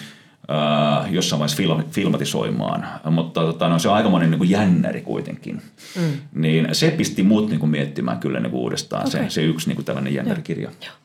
äh, 0.51 1.12
jossain 1.12 1.39
vaiheessa 1.39 1.57
film, 1.57 1.85
filmatisoimaan, 1.91 2.87
mutta 3.11 3.41
tota, 3.41 3.68
no, 3.68 3.79
se 3.79 3.89
on 3.89 3.95
aikamoinen 3.95 4.31
niin 4.31 4.39
kuin 4.39 4.51
jännäri 4.51 5.01
kuitenkin. 5.01 5.62
Mm. 5.97 6.12
Niin 6.35 6.68
se 6.73 6.91
pisti 6.91 7.23
muut 7.23 7.49
niin 7.49 7.61
kuin 7.61 7.70
miettimään 7.70 8.18
kyllä 8.18 8.41
niin 8.41 8.51
kuin 8.51 8.61
uudestaan, 8.61 9.09
okay. 9.09 9.23
se, 9.23 9.31
se 9.31 9.43
yksi 9.43 9.68
niin 9.68 9.77
kuin 9.77 9.87
tällainen 9.87 10.14
jännärikirja. 10.14 10.70
Joo. 10.87 11.02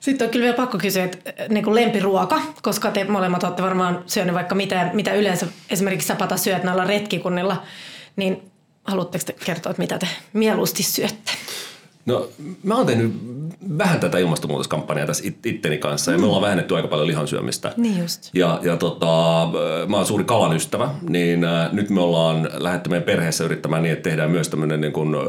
Sitten 0.00 0.26
on 0.26 0.32
kyllä 0.32 0.44
vielä 0.44 0.56
pakko 0.56 0.78
kysyä, 0.78 1.04
että 1.04 1.32
niin 1.48 1.64
kuin 1.64 1.74
lempiruoka, 1.74 2.42
koska 2.62 2.90
te 2.90 3.04
molemmat 3.04 3.44
olette 3.44 3.62
varmaan 3.62 4.02
syöneet 4.06 4.34
vaikka 4.34 4.54
mitä, 4.54 4.90
mitä 4.92 5.14
yleensä 5.14 5.46
esimerkiksi 5.70 6.08
Sapata 6.08 6.36
syöt 6.36 6.62
näillä 6.62 6.84
retkikunnilla, 6.84 7.62
niin 8.16 8.52
haluatteko 8.84 9.24
te 9.24 9.32
kertoa, 9.44 9.70
että 9.70 9.82
mitä 9.82 9.98
te 9.98 10.08
mieluusti 10.32 10.82
syötte? 10.82 11.32
No 12.06 12.28
mä 12.62 12.76
oon 12.76 12.86
tehnyt 12.86 13.12
vähän 13.78 14.00
tätä 14.00 14.18
ilmastonmuutoskampanjaa 14.18 15.06
tässä 15.06 15.24
it- 15.26 15.46
itteni 15.46 15.78
kanssa 15.78 16.12
ja 16.12 16.18
me 16.18 16.26
ollaan 16.26 16.42
vähennetty 16.42 16.76
aika 16.76 16.88
paljon 16.88 17.06
lihansyömistä. 17.06 17.72
Niin 17.76 17.98
just. 17.98 18.30
Ja, 18.34 18.60
ja 18.62 18.76
tota, 18.76 19.06
mä 19.88 19.96
oon 19.96 20.06
suuri 20.06 20.24
kalan 20.24 20.56
ystävä, 20.56 20.90
niin 21.08 21.44
äh, 21.44 21.72
nyt 21.72 21.90
me 21.90 22.00
ollaan 22.00 22.48
lähdetty 22.54 22.90
meidän 22.90 23.06
perheessä 23.06 23.44
yrittämään 23.44 23.82
niin, 23.82 23.92
että 23.92 24.10
tehdään 24.10 24.30
myös 24.30 24.48
tämmöinen 24.48 24.80
niin 24.80 24.92
kuin, 24.92 25.14
äh, 25.14 25.20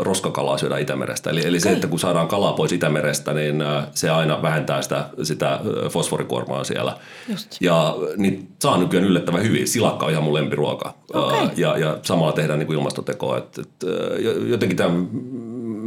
roskakalaa 0.00 0.58
syödä 0.58 0.78
Itämerestä. 0.78 1.30
Eli, 1.30 1.46
eli 1.46 1.60
se, 1.60 1.72
että 1.72 1.86
kun 1.86 1.98
saadaan 1.98 2.28
kalaa 2.28 2.52
pois 2.52 2.72
Itämerestä, 2.72 3.32
niin 3.34 3.62
äh, 3.62 3.86
se 3.94 4.10
aina 4.10 4.42
vähentää 4.42 4.82
sitä, 4.82 5.08
sitä 5.22 5.52
äh, 5.52 5.60
fosforikuormaa 5.90 6.64
siellä. 6.64 6.96
Just. 7.28 7.56
Ja 7.60 7.96
niin 8.16 8.48
saa 8.62 8.78
nykyään 8.78 9.06
yllättävän 9.06 9.42
hyvin. 9.42 9.68
Silakka 9.68 10.06
on 10.06 10.12
ihan 10.12 10.24
mun 10.24 10.34
lempiruoka. 10.34 10.94
Okay. 11.14 11.38
Äh, 11.38 11.50
ja, 11.56 11.78
ja 11.78 11.98
samalla 12.02 12.32
tehdään 12.32 12.58
niin 12.58 12.66
kuin 12.66 12.78
ilmastotekoa. 12.78 13.38
Et, 13.38 13.58
et, 13.58 13.68
äh, 13.84 14.48
jotenkin 14.48 14.76
tämä 14.76 14.90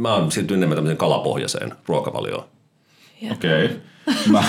mä 0.00 0.14
oon 0.14 0.32
siirtynyt 0.32 0.58
enemmän 0.58 0.76
tämmöiseen 0.76 0.98
kalapohjaiseen 0.98 1.72
ruokavalioon. 1.86 2.44
Okei. 3.32 3.64
Okay. 3.64 3.76
Mä, 4.32 4.44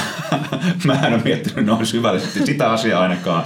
mä 0.85 1.07
en 1.07 1.13
ole 1.13 1.21
miettinyt 1.23 1.65
noin 1.65 1.85
syvällisesti 1.85 2.45
sitä 2.45 2.71
asiaa 2.71 3.01
ainakaan, 3.01 3.43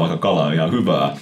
vaikka 0.00 0.16
kala 0.16 0.44
on 0.44 0.54
ihan 0.54 0.72
hyvää. 0.72 1.16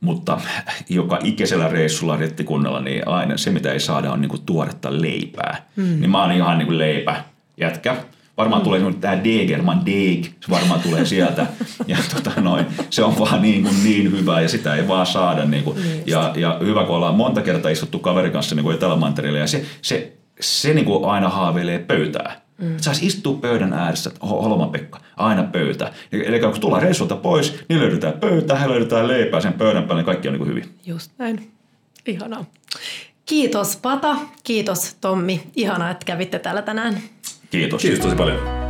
Mutta 0.00 0.40
joka 0.88 1.18
ikisellä 1.24 1.68
reissulla 1.68 2.16
rettikunnalla, 2.16 2.80
niin 2.80 3.08
aina 3.08 3.36
se 3.36 3.50
mitä 3.50 3.72
ei 3.72 3.80
saada 3.80 4.12
on 4.12 4.20
niinku 4.20 4.38
tuoretta 4.38 5.00
leipää. 5.02 5.66
Mm. 5.76 6.00
Niin 6.00 6.10
mä 6.10 6.22
oon 6.22 6.32
ihan 6.32 6.58
niinku 6.58 6.78
leipä 6.78 7.24
jätkä. 7.56 7.96
Varmaan 8.36 8.62
mm. 8.62 8.64
tulee 8.64 8.92
tämä 9.00 9.24
Degerman 9.24 9.86
Deg, 9.86 10.24
se 10.24 10.50
varmaan 10.50 10.80
tulee 10.80 11.04
sieltä. 11.04 11.46
ja 11.86 11.96
tota 12.14 12.40
noin, 12.40 12.66
se 12.90 13.04
on 13.04 13.18
vaan 13.18 13.42
niin, 13.42 13.62
kuin 13.62 13.84
niin 13.84 14.12
hyvä 14.12 14.40
ja 14.40 14.48
sitä 14.48 14.74
ei 14.74 14.88
vaan 14.88 15.06
saada. 15.06 15.44
Niin 15.44 15.64
kuin. 15.64 15.76
Ja, 16.06 16.32
ja 16.36 16.58
hyvä, 16.60 16.84
kun 16.84 16.96
ollaan 16.96 17.14
monta 17.14 17.42
kertaa 17.42 17.70
istuttu 17.70 17.98
kaverin 17.98 18.32
kanssa 18.32 18.54
niin 18.54 18.64
kuin 18.64 18.76
Etelämantereella 18.76 19.38
ja 19.38 19.46
se, 19.46 19.64
se, 19.82 20.12
se 20.40 20.74
niin 20.74 20.84
kuin 20.84 21.04
aina 21.04 21.28
haaveilee 21.28 21.78
pöytää. 21.78 22.40
Mm. 22.58 22.74
Saisi 22.76 23.06
istua 23.06 23.38
pöydän 23.40 23.72
ääressä, 23.72 24.10
Holman 24.22 24.70
Pekka, 24.70 25.00
aina 25.16 25.42
pöytä. 25.42 25.92
Eli 26.12 26.40
kun 26.40 26.60
tullaan 26.60 26.82
reissulta 26.82 27.16
pois, 27.16 27.54
niin 27.68 27.80
löydetään 27.80 28.12
pöytä, 28.12 28.58
he 28.58 28.68
löydetään 28.68 29.08
leipää 29.08 29.40
sen 29.40 29.52
pöydän 29.52 29.82
päälle, 29.82 30.00
niin 30.00 30.06
kaikki 30.06 30.28
on 30.28 30.32
niin 30.32 30.38
kuin 30.38 30.50
hyvin. 30.50 30.78
Just 30.86 31.12
näin. 31.18 31.52
Ihanaa. 32.06 32.44
Kiitos 33.26 33.76
Pata, 33.76 34.16
kiitos 34.44 34.96
Tommi. 35.00 35.42
Ihanaa, 35.56 35.90
että 35.90 36.04
kävitte 36.04 36.38
täällä 36.38 36.62
tänään. 36.62 37.02
Kiitos. 37.52 37.82
Kiitos 37.82 38.00
tosi 38.00 38.16
paljon. 38.16 38.61